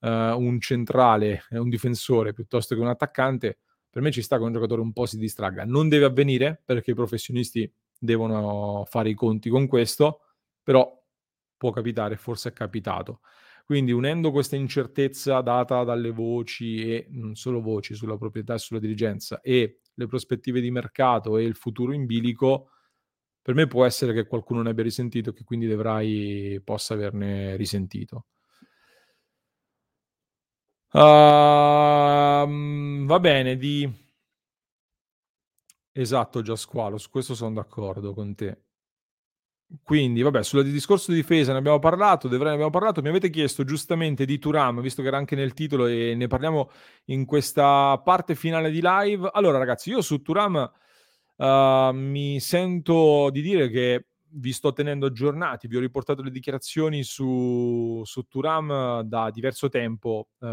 uh, 0.00 0.08
un 0.08 0.58
centrale 0.60 1.44
e 1.48 1.56
un 1.56 1.70
difensore 1.70 2.34
piuttosto 2.34 2.74
che 2.74 2.80
un 2.82 2.88
attaccante, 2.88 3.56
per 3.88 4.02
me 4.02 4.10
ci 4.10 4.20
sta 4.20 4.36
che 4.36 4.42
un 4.42 4.52
giocatore 4.52 4.82
un 4.82 4.92
po' 4.92 5.06
si 5.06 5.16
distragga. 5.16 5.64
Non 5.64 5.88
deve 5.88 6.04
avvenire 6.04 6.60
perché 6.62 6.90
i 6.90 6.94
professionisti 6.94 7.72
devono 7.98 8.84
fare 8.86 9.08
i 9.08 9.14
conti 9.14 9.48
con 9.48 9.66
questo, 9.66 10.20
però 10.62 11.03
può 11.64 11.72
capitare, 11.72 12.16
forse 12.16 12.50
è 12.50 12.52
capitato. 12.52 13.20
Quindi 13.64 13.90
unendo 13.90 14.30
questa 14.30 14.54
incertezza 14.56 15.40
data 15.40 15.82
dalle 15.82 16.10
voci 16.10 16.82
e 16.82 17.06
non 17.12 17.34
solo 17.36 17.62
voci 17.62 17.94
sulla 17.94 18.18
proprietà 18.18 18.54
e 18.54 18.58
sulla 18.58 18.80
dirigenza 18.80 19.40
e 19.40 19.80
le 19.94 20.06
prospettive 20.06 20.60
di 20.60 20.70
mercato 20.70 21.38
e 21.38 21.44
il 21.44 21.54
futuro 21.54 21.92
in 21.94 22.04
bilico, 22.04 22.68
per 23.40 23.54
me 23.54 23.66
può 23.66 23.86
essere 23.86 24.12
che 24.12 24.26
qualcuno 24.26 24.60
ne 24.60 24.70
abbia 24.70 24.82
risentito 24.82 25.30
e 25.30 25.32
che 25.32 25.44
quindi 25.44 25.66
Devrai 25.66 26.60
possa 26.62 26.92
averne 26.92 27.56
risentito. 27.56 28.26
Uh, 30.92 30.98
va 33.06 33.18
bene, 33.20 33.56
di... 33.56 33.90
Esatto, 35.92 36.42
Giasqualo, 36.42 36.98
su 36.98 37.08
questo 37.10 37.34
sono 37.34 37.54
d'accordo 37.54 38.12
con 38.14 38.34
te. 38.34 38.64
Quindi, 39.82 40.22
vabbè, 40.22 40.42
sul 40.42 40.70
discorso 40.70 41.10
di 41.10 41.16
difesa 41.18 41.52
ne 41.52 41.58
abbiamo 41.58 41.78
parlato, 41.78 42.28
Devrai 42.28 42.48
ne 42.48 42.54
abbiamo 42.54 42.70
parlato. 42.70 43.02
Mi 43.02 43.08
avete 43.08 43.30
chiesto 43.30 43.64
giustamente 43.64 44.24
di 44.24 44.38
Turam, 44.38 44.80
visto 44.80 45.02
che 45.02 45.08
era 45.08 45.16
anche 45.16 45.34
nel 45.34 45.52
titolo 45.52 45.86
e 45.86 46.14
ne 46.14 46.26
parliamo 46.26 46.70
in 47.06 47.24
questa 47.24 48.00
parte 48.04 48.34
finale 48.34 48.70
di 48.70 48.80
live. 48.82 49.28
Allora, 49.32 49.58
ragazzi, 49.58 49.90
io 49.90 50.00
su 50.00 50.22
Turam 50.22 50.70
uh, 51.36 51.90
mi 51.92 52.38
sento 52.40 53.30
di 53.30 53.42
dire 53.42 53.68
che 53.68 54.06
vi 54.36 54.52
sto 54.52 54.72
tenendo 54.72 55.06
aggiornati, 55.06 55.68
vi 55.68 55.76
ho 55.76 55.80
riportato 55.80 56.22
le 56.22 56.30
dichiarazioni 56.30 57.02
su, 57.04 58.02
su 58.04 58.22
Turam 58.26 59.02
da 59.02 59.30
diverso 59.30 59.68
tempo, 59.68 60.28
eh, 60.40 60.46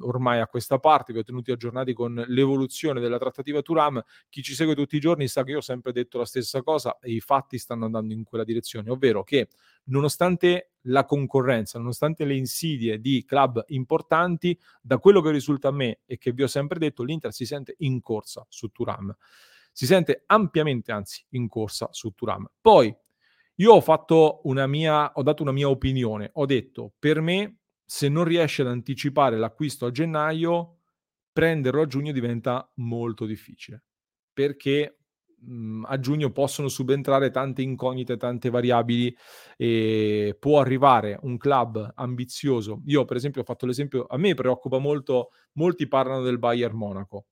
ormai 0.00 0.40
a 0.40 0.46
questa 0.46 0.78
parte, 0.78 1.12
vi 1.12 1.18
ho 1.18 1.24
tenuti 1.24 1.50
aggiornati 1.50 1.92
con 1.92 2.14
l'evoluzione 2.28 3.00
della 3.00 3.18
trattativa 3.18 3.62
Turam. 3.62 4.02
Chi 4.28 4.42
ci 4.42 4.54
segue 4.54 4.74
tutti 4.74 4.96
i 4.96 5.00
giorni 5.00 5.26
sa 5.26 5.42
che 5.42 5.52
io 5.52 5.58
ho 5.58 5.62
sempre 5.62 5.92
detto 5.92 6.18
la 6.18 6.24
stessa 6.24 6.62
cosa 6.62 6.98
e 7.00 7.12
i 7.12 7.20
fatti 7.20 7.58
stanno 7.58 7.86
andando 7.86 8.12
in 8.12 8.24
quella 8.24 8.44
direzione, 8.44 8.90
ovvero 8.90 9.24
che 9.24 9.48
nonostante 9.84 10.72
la 10.82 11.04
concorrenza, 11.04 11.78
nonostante 11.78 12.24
le 12.24 12.36
insidie 12.36 13.00
di 13.00 13.24
club 13.24 13.64
importanti, 13.68 14.58
da 14.80 14.98
quello 14.98 15.20
che 15.20 15.30
risulta 15.30 15.68
a 15.68 15.72
me 15.72 16.00
e 16.06 16.16
che 16.16 16.32
vi 16.32 16.44
ho 16.44 16.46
sempre 16.46 16.78
detto, 16.78 17.02
l'Inter 17.02 17.32
si 17.32 17.44
sente 17.44 17.74
in 17.78 18.00
corsa 18.00 18.46
su 18.48 18.68
Turam 18.68 19.14
si 19.72 19.86
sente 19.86 20.22
ampiamente, 20.26 20.92
anzi, 20.92 21.24
in 21.30 21.48
corsa 21.48 21.88
su 21.92 22.10
Turam. 22.10 22.46
Poi 22.60 22.94
io 23.56 23.72
ho 23.72 23.80
fatto 23.80 24.40
una 24.44 24.66
mia, 24.66 25.12
ho 25.14 25.22
dato 25.22 25.42
una 25.42 25.52
mia 25.52 25.68
opinione, 25.68 26.30
ho 26.34 26.46
detto 26.46 26.92
per 26.98 27.20
me 27.20 27.58
se 27.84 28.08
non 28.08 28.24
riesce 28.24 28.62
ad 28.62 28.68
anticipare 28.68 29.36
l'acquisto 29.36 29.86
a 29.86 29.90
gennaio, 29.90 30.76
prenderlo 31.32 31.82
a 31.82 31.86
giugno 31.86 32.12
diventa 32.12 32.70
molto 32.76 33.24
difficile 33.24 33.82
perché 34.38 34.98
mh, 35.40 35.84
a 35.88 35.98
giugno 35.98 36.30
possono 36.30 36.68
subentrare 36.68 37.30
tante 37.30 37.62
incognite, 37.62 38.16
tante 38.16 38.50
variabili 38.50 39.12
e 39.56 40.36
può 40.38 40.60
arrivare 40.60 41.18
un 41.22 41.36
club 41.36 41.92
ambizioso. 41.96 42.82
Io 42.86 43.04
per 43.04 43.16
esempio 43.16 43.40
ho 43.40 43.44
fatto 43.44 43.66
l'esempio, 43.66 44.06
a 44.08 44.16
me 44.16 44.34
preoccupa 44.34 44.78
molto, 44.78 45.30
molti 45.54 45.88
parlano 45.88 46.22
del 46.22 46.38
Bayern 46.38 46.76
Monaco 46.76 47.26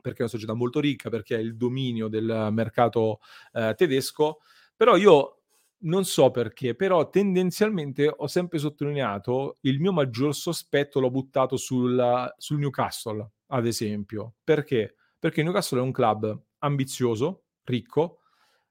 perché 0.00 0.18
è 0.18 0.22
una 0.22 0.30
società 0.30 0.54
molto 0.54 0.80
ricca, 0.80 1.10
perché 1.10 1.34
ha 1.34 1.38
il 1.38 1.56
dominio 1.56 2.08
del 2.08 2.48
mercato 2.50 3.20
eh, 3.52 3.74
tedesco, 3.76 4.40
però 4.76 4.96
io 4.96 5.38
non 5.80 6.04
so 6.04 6.30
perché, 6.30 6.74
però 6.74 7.08
tendenzialmente 7.08 8.12
ho 8.14 8.26
sempre 8.26 8.58
sottolineato 8.58 9.58
il 9.62 9.78
mio 9.78 9.92
maggior 9.92 10.34
sospetto 10.34 10.98
l'ho 10.98 11.10
buttato 11.10 11.56
sul, 11.56 12.32
sul 12.36 12.58
Newcastle, 12.58 13.30
ad 13.48 13.66
esempio. 13.66 14.34
Perché? 14.42 14.96
Perché 15.18 15.42
Newcastle 15.42 15.78
è 15.78 15.82
un 15.82 15.92
club 15.92 16.36
ambizioso, 16.58 17.44
ricco, 17.64 18.20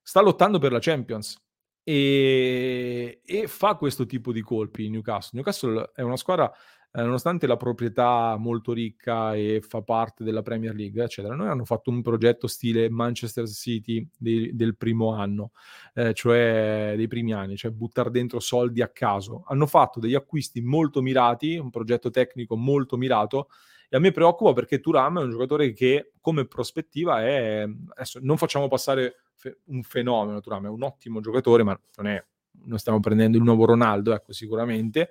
sta 0.01 0.21
lottando 0.21 0.59
per 0.59 0.71
la 0.71 0.79
Champions 0.79 1.41
e, 1.83 3.21
e 3.23 3.47
fa 3.47 3.75
questo 3.75 4.05
tipo 4.05 4.33
di 4.33 4.41
colpi 4.41 4.89
Newcastle. 4.89 5.39
Newcastle 5.39 5.91
è 5.93 6.01
una 6.01 6.17
squadra 6.17 6.51
eh, 6.97 7.03
nonostante 7.03 7.45
la 7.45 7.57
proprietà 7.57 8.37
molto 8.39 8.73
ricca 8.73 9.35
e 9.35 9.61
fa 9.61 9.83
parte 9.83 10.23
della 10.23 10.41
Premier 10.41 10.73
League, 10.73 11.03
eccetera, 11.03 11.35
noi 11.35 11.47
hanno 11.47 11.63
fatto 11.63 11.91
un 11.91 12.01
progetto 12.01 12.47
stile 12.47 12.89
Manchester 12.89 13.47
City 13.47 14.09
di, 14.17 14.49
del 14.55 14.75
primo 14.75 15.13
anno, 15.13 15.51
eh, 15.93 16.15
cioè 16.15 16.93
dei 16.95 17.07
primi 17.07 17.33
anni, 17.33 17.55
cioè 17.55 17.69
buttare 17.69 18.09
dentro 18.09 18.39
soldi 18.39 18.81
a 18.81 18.87
caso. 18.87 19.43
Hanno 19.45 19.67
fatto 19.67 19.99
degli 19.99 20.15
acquisti 20.15 20.59
molto 20.61 21.03
mirati, 21.03 21.57
un 21.57 21.69
progetto 21.69 22.09
tecnico 22.09 22.55
molto 22.57 22.97
mirato, 22.97 23.49
e 23.89 23.95
a 23.95 23.99
me 23.99 24.11
preoccupa 24.11 24.53
perché 24.53 24.79
Turam 24.79 25.19
è 25.19 25.23
un 25.23 25.29
giocatore 25.29 25.73
che 25.73 26.13
come 26.19 26.47
prospettiva 26.47 27.23
è 27.23 27.65
adesso 27.93 28.19
non 28.21 28.37
facciamo 28.37 28.67
passare 28.67 29.21
fe- 29.35 29.59
un 29.67 29.81
fenomeno 29.83 30.41
Turam 30.41 30.65
è 30.65 30.69
un 30.69 30.83
ottimo 30.83 31.21
giocatore 31.21 31.63
ma 31.63 31.79
non 31.95 32.07
è 32.07 32.21
non 32.65 32.79
stiamo 32.79 32.99
prendendo 32.99 33.37
il 33.37 33.43
nuovo 33.43 33.63
Ronaldo 33.63 34.13
ecco 34.13 34.33
sicuramente 34.33 35.09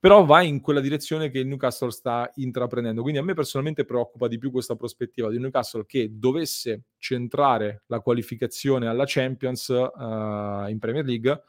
però 0.00 0.24
va 0.24 0.42
in 0.42 0.60
quella 0.60 0.80
direzione 0.80 1.30
che 1.30 1.40
il 1.40 1.46
Newcastle 1.46 1.90
sta 1.90 2.30
intraprendendo. 2.36 3.02
Quindi 3.02 3.18
a 3.18 3.24
me 3.24 3.34
personalmente 3.34 3.84
preoccupa 3.84 4.28
di 4.28 4.38
più 4.38 4.50
questa 4.50 4.76
prospettiva 4.76 5.28
di 5.30 5.38
Newcastle 5.38 5.86
che 5.86 6.08
dovesse 6.12 6.84
centrare 6.98 7.82
la 7.86 8.00
qualificazione 8.00 8.86
alla 8.86 9.04
Champions 9.06 9.68
uh, 9.68 10.68
in 10.68 10.76
Premier 10.78 11.04
League, 11.04 11.42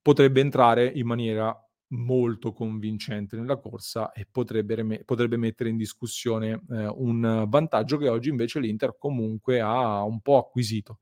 potrebbe 0.00 0.40
entrare 0.40 0.86
in 0.86 1.06
maniera 1.06 1.56
molto 1.92 2.52
convincente 2.52 3.36
nella 3.36 3.56
corsa 3.56 4.12
e 4.12 4.26
potrebbe, 4.30 5.02
potrebbe 5.04 5.36
mettere 5.36 5.70
in 5.70 5.76
discussione 5.76 6.62
eh, 6.70 6.86
un 6.86 7.46
vantaggio 7.48 7.96
che 7.96 8.08
oggi 8.08 8.28
invece 8.28 8.60
l'Inter 8.60 8.96
comunque 8.96 9.60
ha 9.60 10.04
un 10.04 10.20
po' 10.20 10.38
acquisito. 10.38 11.00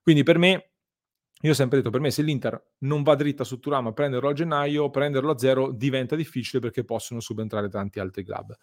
Quindi 0.00 0.22
per 0.22 0.38
me 0.38 0.71
io 1.42 1.50
ho 1.50 1.54
sempre 1.54 1.78
detto, 1.78 1.90
per 1.90 2.00
me 2.00 2.12
se 2.12 2.22
l'Inter 2.22 2.74
non 2.78 3.02
va 3.02 3.16
dritta 3.16 3.42
su 3.42 3.58
Turam 3.58 3.88
a 3.88 3.92
prenderlo 3.92 4.28
a 4.28 4.32
gennaio, 4.32 4.90
prenderlo 4.90 5.32
a 5.32 5.38
zero 5.38 5.72
diventa 5.72 6.14
difficile 6.14 6.60
perché 6.60 6.84
possono 6.84 7.18
subentrare 7.18 7.68
tanti 7.68 7.98
altri 7.98 8.22
club. 8.22 8.56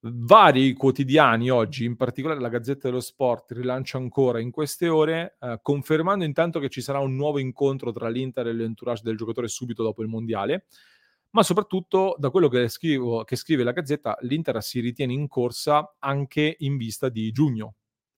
Vari 0.00 0.74
quotidiani 0.74 1.48
oggi, 1.50 1.86
in 1.86 1.96
particolare 1.96 2.38
la 2.38 2.50
Gazzetta 2.50 2.88
dello 2.88 3.00
Sport, 3.00 3.52
rilancia 3.52 3.96
ancora 3.96 4.40
in 4.40 4.50
queste 4.50 4.88
ore, 4.88 5.36
eh, 5.40 5.58
confermando 5.62 6.24
intanto 6.24 6.60
che 6.60 6.68
ci 6.68 6.82
sarà 6.82 6.98
un 6.98 7.16
nuovo 7.16 7.38
incontro 7.38 7.90
tra 7.92 8.08
l'Inter 8.10 8.46
e 8.46 8.52
l'entourage 8.52 9.02
del 9.02 9.16
giocatore 9.16 9.48
subito 9.48 9.82
dopo 9.82 10.02
il 10.02 10.08
Mondiale, 10.08 10.66
ma 11.30 11.42
soprattutto 11.42 12.14
da 12.18 12.28
quello 12.28 12.48
che, 12.48 12.68
scrivo, 12.68 13.24
che 13.24 13.36
scrive 13.36 13.64
la 13.64 13.72
Gazzetta, 13.72 14.18
l'Inter 14.20 14.62
si 14.62 14.80
ritiene 14.80 15.14
in 15.14 15.28
corsa 15.28 15.96
anche 15.98 16.56
in 16.58 16.76
vista 16.76 17.08
di 17.08 17.32
giugno, 17.32 17.76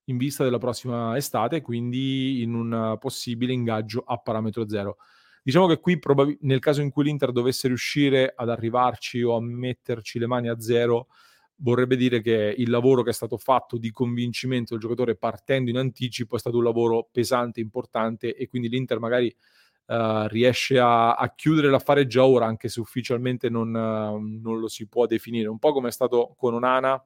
in 0.09 0.17
vista 0.17 0.45
della 0.45 0.59
prossima 0.59 1.17
estate, 1.17 1.61
quindi 1.61 2.43
in 2.43 2.55
un 2.55 2.97
possibile 2.99 3.53
ingaggio 3.53 4.03
a 4.07 4.19
parametro 4.19 4.69
zero. 4.69 4.97
Diciamo 5.43 5.67
che 5.67 5.81
qui, 5.81 5.99
probab- 5.99 6.39
nel 6.41 6.59
caso 6.59 6.83
in 6.83 6.91
cui 6.91 7.05
l'Inter 7.05 7.33
dovesse 7.33 7.69
riuscire 7.69 8.33
ad 8.37 8.51
arrivarci 8.51 9.23
o 9.23 9.37
a 9.37 9.41
metterci 9.41 10.19
le 10.19 10.27
mani 10.27 10.49
a 10.49 10.61
zero, 10.61 11.09
vorrebbe 11.61 11.97
dire 11.97 12.21
che 12.21 12.55
il 12.57 12.71
lavoro 12.71 13.03
che 13.03 13.11
è 13.11 13.15
stato 13.15 13.37
fatto 13.37 13.79
di 13.79 13.91
convincimento 13.91 14.73
del 14.73 14.83
giocatore 14.83 15.17
partendo 15.17 15.71
in 15.71 15.77
anticipo 15.77 16.37
è 16.37 16.39
stato 16.39 16.59
un 16.59 16.65
lavoro 16.65 17.09
pesante, 17.11 17.61
importante 17.61 18.35
e 18.35 18.49
quindi 18.49 18.69
l'Inter 18.69 18.99
magari 18.99 19.35
uh, 19.87 20.27
riesce 20.27 20.79
a, 20.79 21.15
a, 21.15 21.35
chiudere 21.35 21.71
l'affare 21.71 22.07
già 22.07 22.25
ora, 22.25 22.47
anche 22.47 22.69
se 22.69 22.81
ufficialmente 22.81 23.49
non, 23.49 23.69
uh, 23.69 24.19
non, 24.19 24.59
lo 24.59 24.69
si 24.69 24.87
può 24.87 25.07
definire. 25.07 25.49
Un 25.49 25.59
po' 25.59 25.73
come 25.73 25.89
è 25.89 25.93
stato 25.93 26.35
con 26.37 26.55
Onana 26.55 27.03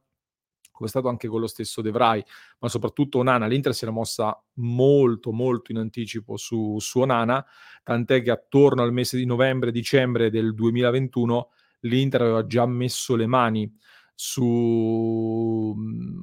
come 0.72 0.88
è 0.88 0.90
stato 0.90 1.08
anche 1.08 1.28
con 1.28 1.40
lo 1.40 1.46
stesso 1.46 1.80
De 1.82 1.90
Vrij, 1.90 2.24
ma 2.58 2.68
soprattutto 2.68 3.18
Onana. 3.18 3.46
L'Inter 3.46 3.74
si 3.74 3.84
era 3.84 3.92
mossa 3.92 4.42
molto, 4.54 5.30
molto 5.30 5.70
in 5.70 5.78
anticipo 5.78 6.36
su, 6.36 6.78
su 6.80 6.98
Onana, 6.98 7.44
tant'è 7.84 8.22
che 8.22 8.30
attorno 8.30 8.82
al 8.82 8.92
mese 8.92 9.16
di 9.16 9.26
novembre-dicembre 9.26 10.30
del 10.30 10.54
2021 10.54 11.50
l'Inter 11.82 12.22
aveva 12.22 12.46
già 12.46 12.66
messo 12.66 13.14
le 13.14 13.26
mani 13.26 13.72
su, 14.14 15.74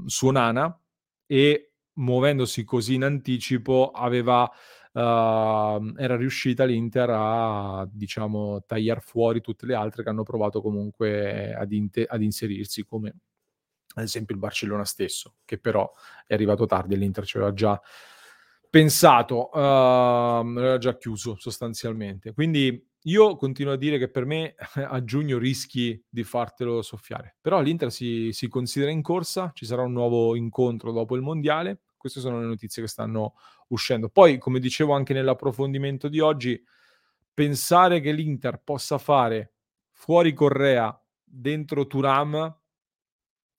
su 0.06 0.28
Onana 0.28 0.78
e 1.26 1.74
muovendosi 1.94 2.64
così 2.64 2.96
in 2.96 3.04
anticipo 3.04 3.92
aveva 3.92 4.50
Uh, 4.92 5.94
era 5.98 6.16
riuscita 6.18 6.66
l'Inter 6.66 7.10
a 7.12 7.88
diciamo 7.92 8.64
tagliare 8.66 9.02
fuori 9.02 9.40
tutte 9.40 9.68
le 9.68 9.76
altre 9.76 10.02
che 10.02 10.10
hanno 10.10 10.24
provato 10.24 10.62
comunque 10.64 11.54
ad, 11.54 11.72
inte- 11.72 12.06
ad 12.06 12.24
inserirsi 12.24 12.84
come 12.84 13.14
ad 13.96 14.04
esempio 14.04 14.36
il 14.36 14.42
Barcellona 14.42 14.86
stesso, 14.86 15.36
che 15.46 15.58
però 15.58 15.92
è 16.26 16.34
arrivato 16.34 16.66
tardi 16.66 16.94
e 16.94 16.98
l'Inter 16.98 17.26
ci 17.26 17.38
aveva 17.38 17.54
già 17.54 17.80
pensato, 18.70 19.50
uh, 19.52 19.58
aveva 19.58 20.78
già 20.78 20.98
chiuso 20.98 21.36
sostanzialmente. 21.38 22.34
Quindi 22.34 22.88
io 23.04 23.36
continuo 23.36 23.74
a 23.74 23.78
dire 23.78 23.98
che 23.98 24.10
per 24.10 24.26
me 24.26 24.56
a 24.74 25.04
giugno 25.04 25.38
rischi 25.38 26.04
di 26.08 26.24
fartelo 26.24 26.82
soffiare, 26.82 27.38
però 27.42 27.62
l'Inter 27.62 27.92
si, 27.92 28.30
si 28.32 28.48
considera 28.48 28.92
in 28.92 29.02
corsa, 29.02 29.52
ci 29.54 29.66
sarà 29.66 29.82
un 29.82 29.94
nuovo 29.94 30.36
incontro 30.36 30.92
dopo 30.92 31.16
il 31.16 31.22
mondiale, 31.22 31.82
Queste 32.00 32.22
sono 32.22 32.40
le 32.40 32.46
notizie 32.46 32.82
che 32.82 32.88
stanno 32.88 33.34
uscendo. 33.68 34.08
Poi, 34.08 34.38
come 34.38 34.60
dicevo 34.60 34.94
anche 34.94 35.14
nell'approfondimento 35.14 36.08
di 36.08 36.22
oggi, 36.22 36.64
pensare 37.34 38.00
che 38.00 38.14
l'Inter 38.14 38.62
possa 38.64 38.98
fare 38.98 39.56
fuori 39.92 40.32
Correa 40.32 40.98
dentro 41.22 41.88
Turam 41.88 42.59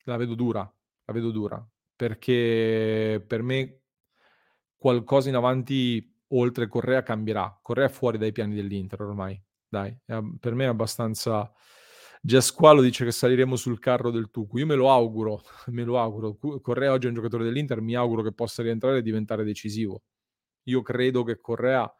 la 0.05 0.16
vedo 0.16 0.34
dura, 0.34 0.61
la 0.61 1.12
vedo 1.12 1.30
dura, 1.30 1.66
perché 1.96 3.22
per 3.26 3.42
me 3.42 3.80
qualcosa 4.76 5.28
in 5.28 5.34
avanti 5.36 6.14
oltre 6.28 6.68
Correa 6.68 7.03
cambierà. 7.03 7.59
Correa 7.62 7.86
è 7.86 7.90
fuori 7.90 8.18
dai 8.18 8.32
piani 8.32 8.55
dell'Inter 8.55 9.03
ormai, 9.03 9.40
dai, 9.68 9.96
per 10.38 10.55
me 10.55 10.64
è 10.64 10.68
abbastanza... 10.68 11.51
Giasqualo 12.22 12.82
dice 12.82 13.05
che 13.07 13.12
saliremo 13.12 13.57
sul 13.57 13.78
carro 13.78 14.11
del 14.11 14.30
Tucu. 14.30 14.59
Io 14.59 14.66
me 14.66 14.74
lo 14.74 14.90
auguro, 14.90 15.40
me 15.68 15.84
lo 15.84 15.98
auguro. 15.98 16.36
Correa 16.61 16.92
oggi 16.92 17.07
è 17.07 17.09
un 17.09 17.14
giocatore 17.14 17.44
dell'Inter, 17.44 17.80
mi 17.80 17.94
auguro 17.94 18.22
che 18.22 18.32
possa 18.32 18.62
rientrare 18.62 18.98
e 18.98 19.03
diventare 19.03 19.42
decisivo. 19.42 20.03
Io 20.64 20.82
credo 20.82 21.24
che 21.24 21.40
Correa 21.40 21.90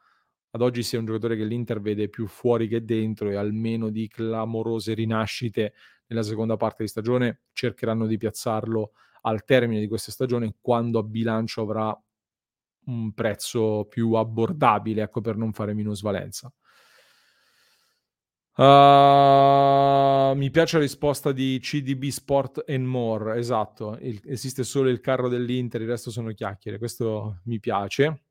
ad 0.53 0.63
oggi 0.63 0.83
sia 0.83 0.99
un 0.99 1.07
giocatore 1.07 1.37
che 1.37 1.45
l'Inter 1.45 1.81
vede 1.81 2.09
più 2.09 2.27
fuori 2.27 2.67
che 2.67 2.85
dentro 2.85 3.31
e 3.31 3.37
almeno 3.37 3.89
di 3.89 4.09
clamorose 4.09 4.95
rinascite 4.95 5.75
nella 6.11 6.23
seconda 6.23 6.57
parte 6.57 6.83
di 6.83 6.89
stagione 6.89 7.43
cercheranno 7.53 8.07
di 8.07 8.17
piazzarlo 8.17 8.93
al 9.23 9.45
termine 9.45 9.81
di 9.81 9.89
questa 9.89 10.11
stagione 10.11 10.57
quando 10.61 10.99
a 10.99 11.03
bilancio 11.03 11.63
avrà 11.63 11.97
un 12.87 13.13
prezzo 13.13 13.87
più 13.89 14.15
abbordabile, 14.15 15.03
ecco 15.03 15.21
per 15.21 15.37
non 15.37 15.53
fare 15.53 15.75
minusvalenza. 15.75 16.53
Uh, 18.57 20.35
mi 20.37 20.51
piace 20.51 20.77
la 20.77 20.83
risposta 20.83 21.33
di 21.33 21.59
CDB 21.61 22.09
Sport 22.09 22.65
and 22.69 22.85
More, 22.85 23.39
esatto, 23.39 23.97
il, 24.01 24.21
esiste 24.27 24.65
solo 24.65 24.89
il 24.89 25.01
carro 25.01 25.29
dell'Inter, 25.29 25.81
il 25.81 25.89
resto 25.89 26.11
sono 26.11 26.33
chiacchiere, 26.33 26.79
questo 26.79 27.41
mi 27.45 27.61
piace. 27.61 28.25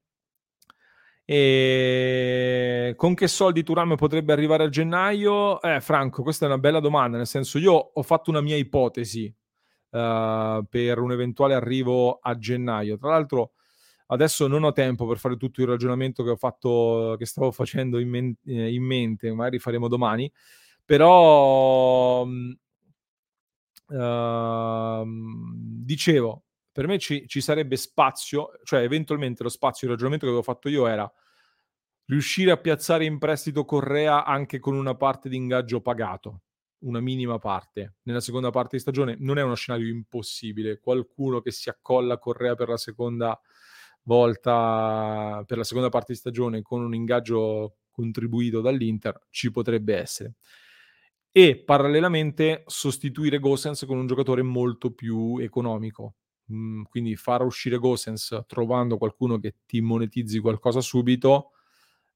E 1.32 2.96
con 2.96 3.14
che 3.14 3.28
soldi 3.28 3.62
Turam 3.62 3.96
potrebbe 3.96 4.34
arrivare 4.34 4.64
a 4.64 4.70
gennaio? 4.70 5.62
Eh, 5.62 5.80
Franco, 5.80 6.24
questa 6.24 6.46
è 6.46 6.48
una 6.48 6.58
bella 6.58 6.80
domanda, 6.80 7.18
nel 7.18 7.28
senso 7.28 7.60
io 7.60 7.72
ho 7.72 8.02
fatto 8.02 8.32
una 8.32 8.42
mia 8.42 8.56
ipotesi 8.56 9.32
uh, 9.92 10.66
per 10.68 10.98
un 10.98 11.12
eventuale 11.12 11.54
arrivo 11.54 12.18
a 12.20 12.36
gennaio. 12.36 12.98
Tra 12.98 13.10
l'altro 13.10 13.52
adesso 14.08 14.48
non 14.48 14.64
ho 14.64 14.72
tempo 14.72 15.06
per 15.06 15.20
fare 15.20 15.38
tutto 15.38 15.62
il 15.62 15.68
ragionamento 15.68 16.24
che 16.24 16.32
ho 16.32 16.36
fatto, 16.36 17.14
che 17.20 17.28
stavo 17.28 17.52
facendo 17.54 18.00
in, 18.00 18.10
men- 18.10 18.36
eh, 18.46 18.74
in 18.74 18.82
mente, 18.82 19.32
magari 19.32 19.60
faremo 19.60 19.88
domani, 19.88 20.32
però 20.84 22.26
uh, 22.26 22.58
dicevo, 25.06 26.44
per 26.80 26.88
me 26.88 26.98
ci, 26.98 27.28
ci, 27.28 27.42
sarebbe 27.42 27.76
spazio, 27.76 28.52
cioè 28.64 28.84
eventualmente 28.84 29.44
lo 29.44 29.50
spazio, 29.50 29.86
il 29.86 29.92
ragionamento 29.92 30.26
che 30.26 30.32
avevo 30.32 30.50
fatto 30.50 30.70
io 30.70 30.88
era 30.88 31.12
riuscire 32.06 32.52
a 32.52 32.58
piazzare 32.58 33.04
in 33.04 33.18
prestito 33.18 33.66
Correa 33.66 34.24
anche 34.24 34.60
con 34.60 34.76
una 34.76 34.96
parte 34.96 35.28
di 35.28 35.36
ingaggio 35.36 35.82
pagato, 35.82 36.44
una 36.84 37.02
minima 37.02 37.38
parte. 37.38 37.96
Nella 38.04 38.22
seconda 38.22 38.50
parte 38.50 38.78
di 38.78 38.82
stagione 38.82 39.18
non 39.20 39.38
è 39.38 39.42
uno 39.42 39.56
scenario 39.56 39.90
impossibile, 39.90 40.80
qualcuno 40.80 41.42
che 41.42 41.52
si 41.52 41.68
accolla 41.68 42.14
a 42.14 42.18
Correa 42.18 42.56
per 42.56 42.70
la 42.70 42.78
seconda 42.78 43.38
volta, 44.04 45.44
per 45.46 45.58
la 45.58 45.66
seconda 45.66 45.90
parte 45.90 46.14
di 46.14 46.20
stagione 46.20 46.62
con 46.62 46.82
un 46.82 46.96
ingaggio 46.96 47.80
contribuito 47.92 48.62
dall'Inter 48.62 49.28
ci 49.32 49.52
potrebbe 49.52 49.98
essere. 49.98 50.36
E 51.30 51.62
parallelamente 51.62 52.64
sostituire 52.68 53.40
Gosens 53.40 53.84
con 53.86 53.98
un 53.98 54.08
giocatore 54.08 54.44
molto 54.44 54.94
più 54.94 55.40
economico 55.40 56.14
Mhmm, 56.50 56.84
quindi 56.90 57.16
far 57.16 57.44
uscire 57.44 57.78
Gosens 57.78 58.44
trovando 58.48 58.98
qualcuno 58.98 59.38
che 59.40 59.56
ti 59.66 59.82
monetizzi 59.82 60.40
qualcosa 60.40 60.82
subito, 60.82 61.52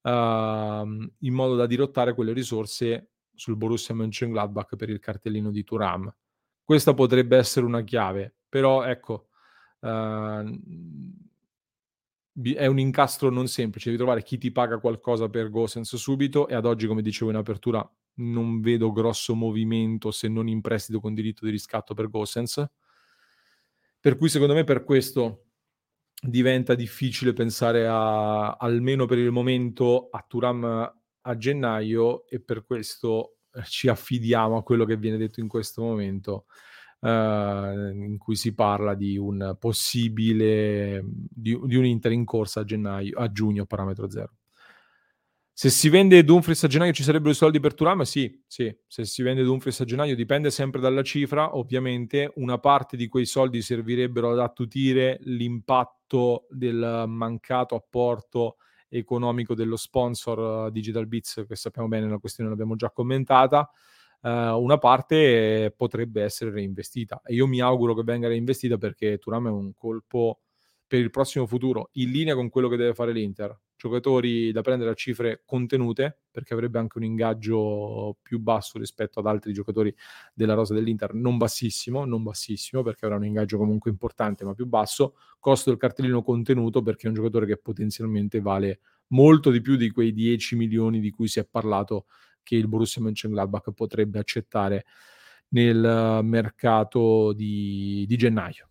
uh, 0.01 0.09
in 0.09 1.33
modo 1.33 1.55
da 1.55 1.65
dirottare 1.67 2.13
quelle 2.13 2.33
risorse 2.33 3.09
sul 3.33 3.55
Borussia 3.55 3.95
Mönchengladbach 3.95 4.75
per 4.75 4.89
il 4.89 4.99
cartellino 4.99 5.51
di 5.51 5.63
Turam. 5.63 6.13
Questa 6.63 6.93
potrebbe 6.93 7.37
essere 7.37 7.65
una 7.65 7.83
chiave, 7.83 8.33
però 8.49 8.83
ecco, 8.83 9.27
uh, 9.81 10.59
è 12.55 12.65
un 12.65 12.79
incastro 12.79 13.29
non 13.29 13.47
semplice, 13.47 13.85
devi 13.89 14.01
trovare 14.01 14.23
chi 14.23 14.37
ti 14.37 14.51
paga 14.51 14.79
qualcosa 14.79 15.29
per 15.29 15.49
Gosens 15.49 15.95
subito 15.95 16.47
e 16.47 16.55
ad 16.55 16.65
oggi, 16.65 16.87
come 16.87 17.03
dicevo 17.03 17.29
in 17.29 17.37
apertura, 17.37 17.87
non 18.15 18.61
vedo 18.61 18.91
grosso 18.91 19.35
movimento 19.35 20.11
se 20.11 20.27
non 20.27 20.47
in 20.47 20.61
prestito 20.61 20.99
con 20.99 21.13
diritto 21.13 21.45
di 21.45 21.51
riscatto 21.51 21.93
per 21.93 22.09
Gosens 22.09 22.63
per 24.03 24.17
cui 24.17 24.27
secondo 24.27 24.53
me 24.53 24.65
per 24.65 24.83
questo 24.83 25.45
diventa 26.21 26.75
difficile 26.75 27.31
pensare 27.31 27.87
a, 27.87 28.51
almeno 28.51 29.05
per 29.05 29.17
il 29.17 29.31
momento, 29.31 30.09
a 30.11 30.25
Turam 30.27 30.93
a 31.21 31.37
gennaio 31.37 32.27
e 32.27 32.41
per 32.41 32.65
questo 32.65 33.37
eh, 33.53 33.63
ci 33.63 33.87
affidiamo 33.87 34.57
a 34.57 34.63
quello 34.63 34.83
che 34.83 34.97
viene 34.97 35.15
detto 35.15 35.39
in 35.39 35.47
questo 35.47 35.81
momento, 35.83 36.47
uh, 36.99 37.07
in 37.07 38.17
cui 38.17 38.35
si 38.35 38.53
parla 38.53 38.93
di 38.93 39.15
un 39.17 39.55
possibile, 39.57 41.01
di, 41.05 41.57
di 41.63 41.75
un 41.77 41.85
Inter 41.85 42.11
in 42.11 42.25
corsa 42.25 42.59
a, 42.59 42.65
gennaio, 42.65 43.17
a 43.17 43.31
giugno, 43.31 43.65
parametro 43.65 44.09
zero. 44.09 44.33
Se 45.55 45.69
si 45.69 45.87
vende 45.89 46.23
Dumfries 46.23 46.63
a 46.63 46.67
gennaio 46.67 46.93
ci 46.93 47.03
sarebbero 47.03 47.29
i 47.29 47.35
soldi 47.35 47.59
per 47.59 47.75
Turam? 47.75 48.01
Sì, 48.01 48.41
sì, 48.47 48.75
se 48.87 49.05
si 49.05 49.21
vende 49.21 49.43
Dumfries 49.43 49.79
a 49.81 49.85
gennaio 49.85 50.15
dipende 50.15 50.49
sempre 50.49 50.81
dalla 50.81 51.03
cifra, 51.03 51.55
ovviamente 51.55 52.31
una 52.37 52.57
parte 52.57 52.97
di 52.97 53.07
quei 53.07 53.25
soldi 53.27 53.61
servirebbero 53.61 54.31
ad 54.31 54.39
attutire 54.39 55.19
l'impatto 55.21 56.47
del 56.49 57.03
mancato 57.07 57.75
apporto 57.75 58.57
economico 58.89 59.53
dello 59.53 59.75
sponsor 59.75 60.65
uh, 60.67 60.71
Digital 60.71 61.05
Bits, 61.05 61.45
che 61.47 61.55
sappiamo 61.55 61.87
bene, 61.87 62.09
la 62.09 62.17
questione 62.17 62.49
l'abbiamo 62.49 62.75
già 62.75 62.89
commentata, 62.89 63.69
uh, 64.21 64.29
una 64.29 64.79
parte 64.79 65.71
potrebbe 65.77 66.23
essere 66.23 66.49
reinvestita 66.49 67.21
e 67.23 67.35
io 67.35 67.45
mi 67.45 67.61
auguro 67.61 67.93
che 67.93 68.01
venga 68.03 68.27
reinvestita 68.27 68.77
perché 68.77 69.19
Turam 69.19 69.47
è 69.47 69.51
un 69.51 69.71
colpo 69.75 70.41
per 70.87 70.99
il 70.99 71.11
prossimo 71.11 71.45
futuro 71.45 71.89
in 71.93 72.09
linea 72.09 72.33
con 72.33 72.49
quello 72.49 72.69
che 72.69 72.75
deve 72.77 72.93
fare 72.95 73.11
l'Inter 73.13 73.55
giocatori 73.75 74.51
da 74.51 74.61
prendere 74.61 74.91
a 74.91 74.93
cifre 74.93 75.41
contenute, 75.45 76.19
perché 76.31 76.53
avrebbe 76.53 76.79
anche 76.79 76.97
un 76.97 77.03
ingaggio 77.03 78.17
più 78.21 78.39
basso 78.39 78.77
rispetto 78.79 79.19
ad 79.19 79.27
altri 79.27 79.53
giocatori 79.53 79.93
della 80.33 80.53
rosa 80.53 80.73
dell'Inter, 80.73 81.13
non 81.13 81.37
bassissimo, 81.37 82.05
non 82.05 82.23
bassissimo, 82.23 82.83
perché 82.83 83.05
avrà 83.05 83.17
un 83.17 83.25
ingaggio 83.25 83.57
comunque 83.57 83.91
importante, 83.91 84.45
ma 84.45 84.53
più 84.53 84.65
basso, 84.65 85.15
costo 85.39 85.69
del 85.69 85.79
cartellino 85.79 86.23
contenuto, 86.23 86.81
perché 86.81 87.05
è 87.05 87.09
un 87.09 87.15
giocatore 87.15 87.45
che 87.45 87.57
potenzialmente 87.57 88.39
vale 88.39 88.79
molto 89.07 89.51
di 89.51 89.61
più 89.61 89.75
di 89.75 89.91
quei 89.91 90.13
10 90.13 90.55
milioni 90.55 90.99
di 90.99 91.11
cui 91.11 91.27
si 91.27 91.39
è 91.39 91.45
parlato 91.45 92.05
che 92.41 92.55
il 92.55 92.67
Borussia 92.67 93.01
Mönchengladbach 93.01 93.71
potrebbe 93.71 94.19
accettare 94.19 94.85
nel 95.49 96.19
mercato 96.23 97.31
di, 97.33 98.05
di 98.07 98.17
gennaio. 98.17 98.69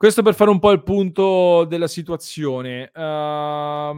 Questo 0.00 0.22
per 0.22 0.34
fare 0.34 0.48
un 0.48 0.60
po' 0.60 0.70
il 0.70 0.82
punto 0.82 1.66
della 1.66 1.86
situazione. 1.86 2.90
Um, 2.94 3.94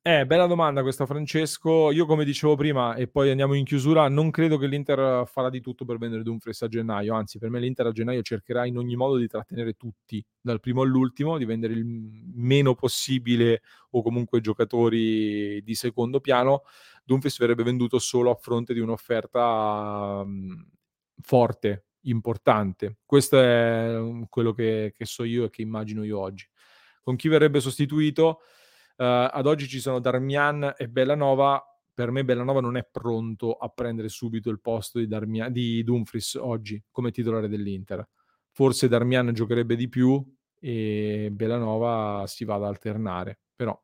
eh, 0.00 0.24
bella 0.24 0.46
domanda 0.46 0.82
questa, 0.82 1.06
Francesco. 1.06 1.90
Io, 1.90 2.06
come 2.06 2.24
dicevo 2.24 2.54
prima, 2.54 2.94
e 2.94 3.08
poi 3.08 3.30
andiamo 3.30 3.54
in 3.54 3.64
chiusura, 3.64 4.08
non 4.08 4.30
credo 4.30 4.58
che 4.58 4.68
l'Inter 4.68 5.26
farà 5.26 5.50
di 5.50 5.60
tutto 5.60 5.84
per 5.84 5.98
vendere 5.98 6.22
Dumfries 6.22 6.62
a 6.62 6.68
gennaio. 6.68 7.14
Anzi, 7.14 7.38
per 7.38 7.50
me 7.50 7.58
l'Inter 7.58 7.86
a 7.86 7.90
gennaio 7.90 8.22
cercherà 8.22 8.64
in 8.64 8.78
ogni 8.78 8.94
modo 8.94 9.16
di 9.16 9.26
trattenere 9.26 9.72
tutti, 9.72 10.24
dal 10.40 10.60
primo 10.60 10.82
all'ultimo, 10.82 11.36
di 11.36 11.46
vendere 11.46 11.72
il 11.72 11.84
meno 11.84 12.76
possibile 12.76 13.62
o 13.90 14.02
comunque 14.02 14.40
giocatori 14.40 15.60
di 15.64 15.74
secondo 15.74 16.20
piano. 16.20 16.62
Dumfries 17.02 17.38
verrebbe 17.38 17.64
venduto 17.64 17.98
solo 17.98 18.30
a 18.30 18.36
fronte 18.36 18.72
di 18.72 18.78
un'offerta 18.78 20.22
um, 20.24 20.64
forte 21.20 21.86
importante. 22.02 22.98
Questo 23.04 23.38
è 23.38 23.96
mm, 23.98 24.22
quello 24.28 24.52
che, 24.52 24.94
che, 24.96 25.04
so 25.04 25.24
io 25.24 25.44
e 25.44 25.50
che 25.50 25.62
immagino 25.62 26.04
io 26.04 26.18
oggi. 26.18 26.46
Con 27.02 27.16
chi 27.16 27.28
verrebbe 27.28 27.60
sostituito? 27.60 28.40
Uh, 28.96 29.28
ad 29.30 29.46
oggi 29.46 29.66
ci 29.66 29.80
sono 29.80 29.98
Darmian 29.98 30.74
e 30.76 30.88
Bellanova. 30.88 31.62
Per 31.92 32.10
me 32.10 32.24
Bellanova 32.24 32.60
non 32.60 32.76
è 32.76 32.86
pronto 32.90 33.54
a 33.54 33.68
prendere 33.68 34.08
subito 34.08 34.50
il 34.50 34.60
posto 34.60 34.98
di, 34.98 35.06
Darmian, 35.06 35.52
di 35.52 35.82
Dumfries 35.82 36.34
oggi 36.34 36.82
come 36.90 37.10
titolare 37.10 37.48
dell'Inter. 37.48 38.06
Forse 38.52 38.88
Darmian 38.88 39.32
giocherebbe 39.32 39.76
di 39.76 39.88
più 39.88 40.22
e 40.58 41.28
Bellanova 41.32 42.24
si 42.26 42.44
va 42.44 42.56
ad 42.56 42.64
alternare, 42.64 43.40
però 43.54 43.78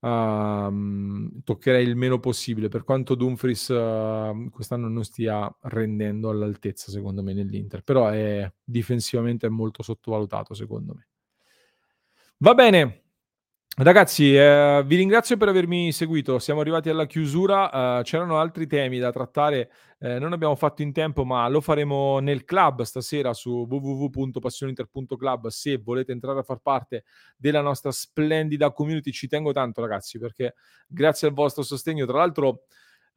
uh, 0.00 1.42
toccherei 1.42 1.86
il 1.86 1.96
meno 1.96 2.18
possibile, 2.20 2.68
per 2.68 2.84
quanto 2.84 3.14
Dumfries 3.14 3.68
uh, 3.68 4.48
quest'anno 4.50 4.88
non 4.88 5.04
stia 5.04 5.54
rendendo 5.62 6.30
all'altezza, 6.30 6.90
secondo 6.90 7.22
me, 7.22 7.32
nell'Inter, 7.32 7.82
però 7.82 8.08
è 8.08 8.50
difensivamente 8.62 9.46
è 9.46 9.50
molto 9.50 9.82
sottovalutato, 9.82 10.54
secondo 10.54 10.94
me. 10.94 11.06
Va 12.38 12.54
bene, 12.54 13.02
Ragazzi, 13.80 14.34
eh, 14.34 14.82
vi 14.84 14.96
ringrazio 14.96 15.36
per 15.36 15.46
avermi 15.46 15.92
seguito. 15.92 16.40
Siamo 16.40 16.60
arrivati 16.60 16.88
alla 16.88 17.06
chiusura. 17.06 18.00
eh, 18.00 18.02
c'erano 18.02 18.38
altri 18.40 18.66
temi 18.66 18.98
da 18.98 19.12
trattare. 19.12 19.70
eh, 20.00 20.18
non 20.18 20.32
abbiamo 20.32 20.56
fatto 20.56 20.82
in 20.82 20.92
tempo, 20.92 21.24
ma 21.24 21.46
lo 21.48 21.60
faremo 21.60 22.18
nel 22.18 22.44
club 22.44 22.82
stasera 22.82 23.32
su 23.34 23.66
www.passioninter.club. 23.68 25.46
Se 25.46 25.76
volete 25.78 26.10
entrare 26.10 26.40
a 26.40 26.42
far 26.42 26.58
parte 26.58 27.04
della 27.36 27.60
nostra 27.60 27.92
splendida 27.92 28.72
community, 28.72 29.12
ci 29.12 29.28
tengo 29.28 29.52
tanto, 29.52 29.80
ragazzi, 29.80 30.18
perché 30.18 30.54
grazie 30.88 31.28
al 31.28 31.34
vostro 31.34 31.62
sostegno, 31.62 32.04
tra 32.04 32.18
l'altro. 32.18 32.64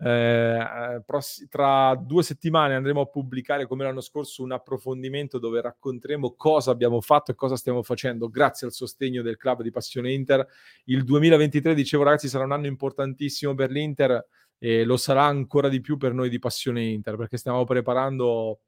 Eh, 0.03 1.01
pross- 1.05 1.47
tra 1.47 1.93
due 1.95 2.23
settimane 2.23 2.73
andremo 2.73 3.01
a 3.01 3.05
pubblicare 3.05 3.67
come 3.67 3.83
l'anno 3.83 4.01
scorso 4.01 4.41
un 4.41 4.51
approfondimento 4.51 5.37
dove 5.37 5.61
racconteremo 5.61 6.33
cosa 6.35 6.71
abbiamo 6.71 7.01
fatto 7.01 7.29
e 7.29 7.35
cosa 7.35 7.55
stiamo 7.55 7.83
facendo 7.83 8.27
grazie 8.27 8.65
al 8.65 8.73
sostegno 8.73 9.21
del 9.21 9.37
club 9.37 9.61
di 9.61 9.69
Passione 9.69 10.11
Inter. 10.11 10.45
Il 10.85 11.03
2023, 11.03 11.75
dicevo 11.75 12.03
ragazzi, 12.03 12.29
sarà 12.29 12.45
un 12.45 12.51
anno 12.51 12.65
importantissimo 12.65 13.53
per 13.53 13.69
l'Inter 13.69 14.25
e 14.57 14.83
lo 14.83 14.97
sarà 14.97 15.23
ancora 15.23 15.69
di 15.69 15.81
più 15.81 15.97
per 15.97 16.13
noi 16.13 16.29
di 16.29 16.39
Passione 16.39 16.83
Inter 16.83 17.15
perché 17.15 17.37
stiamo 17.37 17.63
preparando 17.63 18.61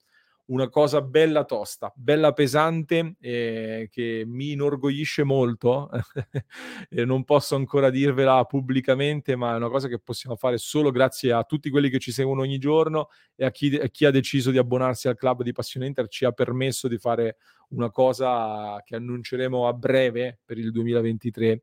una 0.46 0.68
cosa 0.68 1.02
bella 1.02 1.46
tosta, 1.46 1.91
bella 1.96 2.34
pesante, 2.34 3.16
eh, 3.20 3.88
che 3.89 4.24
mi 4.26 4.52
inorgoglisce 4.52 5.24
molto. 5.24 5.89
non 7.06 7.24
posso 7.24 7.56
ancora 7.56 7.89
dirvela 7.89 8.44
pubblicamente, 8.44 9.36
ma 9.36 9.54
è 9.54 9.56
una 9.56 9.70
cosa 9.70 9.88
che 9.88 10.00
possiamo 10.00 10.36
fare 10.36 10.58
solo 10.58 10.91
grazie 10.91 11.32
a 11.32 11.44
tutti 11.44 11.70
quelli 11.70 11.89
che 11.89 12.00
ci 12.00 12.12
seguono 12.12 12.41
ogni 12.41 12.58
giorno 12.58 13.10
e 13.36 13.46
a 13.46 13.52
chi, 13.52 13.76
a 13.76 13.88
chi 13.88 14.06
ha 14.06 14.12
deciso 14.12 14.52
di 14.52 14.58
abbonarsi 14.58 15.08
al 15.08 15.16
club 15.16 15.44
di 15.44 15.54
Passione 15.54 15.86
Inter 15.86 16.08
ci 16.08 16.26
ha 16.26 16.32
permesso 16.32 16.88
di 16.88 16.98
fare 16.98 17.38
una 17.70 17.89
cosa 17.89 18.82
che 18.84 18.96
annunceremo 18.96 19.68
a 19.68 19.74
breve 19.74 20.39
per 20.44 20.58
il 20.58 20.72
2023. 20.72 21.62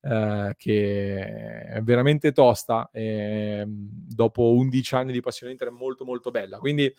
Eh, 0.00 0.54
che 0.56 1.18
è 1.64 1.80
veramente 1.82 2.30
tosta 2.30 2.88
e 2.92 3.64
dopo 3.66 4.52
11 4.52 4.94
anni 4.94 5.12
di 5.12 5.20
passione 5.20 5.50
Inter 5.50 5.68
è 5.68 5.72
molto 5.72 6.04
molto 6.04 6.30
bella 6.30 6.58
quindi 6.58 6.94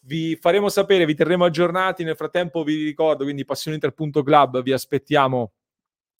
vi 0.00 0.36
faremo 0.36 0.68
sapere, 0.68 1.04
vi 1.04 1.14
terremo 1.14 1.44
aggiornati. 1.44 2.04
Nel 2.04 2.16
frattempo 2.16 2.62
vi 2.62 2.84
ricordo, 2.84 3.24
quindi 3.24 3.44
passioninter.club, 3.44 4.62
vi 4.62 4.72
aspettiamo 4.72 5.52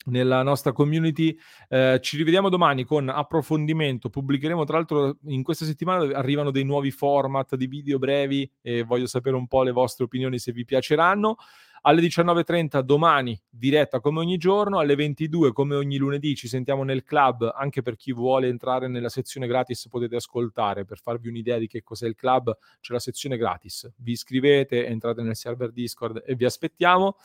nella 0.07 0.43
nostra 0.43 0.73
community. 0.73 1.37
Eh, 1.69 1.99
ci 2.03 2.17
rivediamo 2.17 2.49
domani 2.49 2.85
con 2.85 3.09
approfondimento. 3.09 4.09
Pubblicheremo, 4.09 4.65
tra 4.65 4.77
l'altro, 4.77 5.19
in 5.27 5.43
questa 5.43 5.65
settimana 5.65 6.17
arrivano 6.17 6.51
dei 6.51 6.65
nuovi 6.65 6.91
format 6.91 7.55
di 7.57 7.67
video 7.67 7.99
brevi 7.99 8.51
e 8.63 8.83
voglio 8.83 9.07
sapere 9.07 9.37
un 9.37 9.47
po' 9.47 9.63
le 9.63 9.73
vostre 9.73 10.05
opinioni 10.05 10.39
se 10.39 10.53
vi 10.53 10.65
piaceranno. 10.65 11.37
Alle 11.83 12.03
19.30 12.03 12.81
domani 12.81 13.41
diretta 13.49 14.01
come 14.01 14.19
ogni 14.19 14.37
giorno, 14.37 14.81
alle 14.81 14.95
22 14.97 15.53
come 15.53 15.77
ogni 15.77 15.97
lunedì 15.97 16.35
ci 16.35 16.47
sentiamo 16.47 16.85
nel 16.85 17.05
club, 17.05 17.51
anche 17.57 17.81
per 17.81 17.97
chi 17.97 18.13
vuole 18.13 18.49
entrare 18.49 18.87
nella 18.87 19.09
sezione 19.09 19.47
gratis 19.47 19.89
potete 19.89 20.17
ascoltare, 20.17 20.85
per 20.85 20.99
farvi 20.99 21.29
un'idea 21.29 21.57
di 21.57 21.67
che 21.67 21.83
cos'è 21.83 22.07
il 22.07 22.17
club 22.17 22.55
c'è 22.81 22.93
la 22.93 22.99
sezione 22.99 23.39
gratis, 23.39 23.91
vi 23.97 24.13
iscrivete, 24.13 24.87
entrate 24.87 25.23
nel 25.23 25.37
server 25.37 25.73
Discord 25.73 26.23
e 26.27 26.35
vi 26.35 26.45
aspettiamo. 26.45 27.17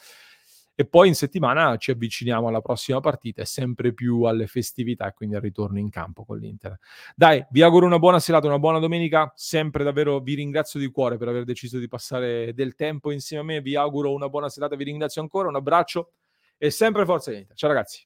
E 0.75 0.85
poi 0.85 1.07
in 1.07 1.15
settimana 1.15 1.77
ci 1.77 1.91
avviciniamo 1.91 2.49
alla 2.49 2.59
prossima 2.59 2.99
partita 2.99 3.41
e 3.41 3.45
sempre 3.45 3.93
più 3.93 4.23
alle 4.23 4.45
festività 4.45 5.07
e 5.07 5.13
quindi 5.13 5.35
al 5.35 5.41
ritorno 5.41 5.79
in 5.79 5.89
campo 5.89 6.25
con 6.25 6.37
l'Inter. 6.37 6.77
Dai, 7.15 7.45
vi 7.51 7.61
auguro 7.61 7.85
una 7.85 7.97
buona 7.97 8.19
serata, 8.19 8.47
una 8.47 8.59
buona 8.59 8.79
domenica. 8.79 9.31
Sempre 9.35 9.85
davvero 9.85 10.19
vi 10.19 10.33
ringrazio 10.33 10.79
di 10.79 10.91
cuore 10.91 11.17
per 11.17 11.29
aver 11.29 11.45
deciso 11.45 11.79
di 11.79 11.87
passare 11.87 12.53
del 12.53 12.75
tempo 12.75 13.11
insieme 13.11 13.41
a 13.41 13.45
me. 13.45 13.61
Vi 13.61 13.75
auguro 13.75 14.13
una 14.13 14.27
buona 14.27 14.49
serata, 14.49 14.75
vi 14.75 14.83
ringrazio 14.83 15.21
ancora, 15.21 15.47
un 15.47 15.55
abbraccio 15.55 16.11
e 16.57 16.69
sempre 16.71 17.05
forza 17.05 17.31
Inter. 17.31 17.55
Ciao 17.55 17.69
ragazzi. 17.69 18.05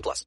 18 0.01 0.03
plus. 0.03 0.25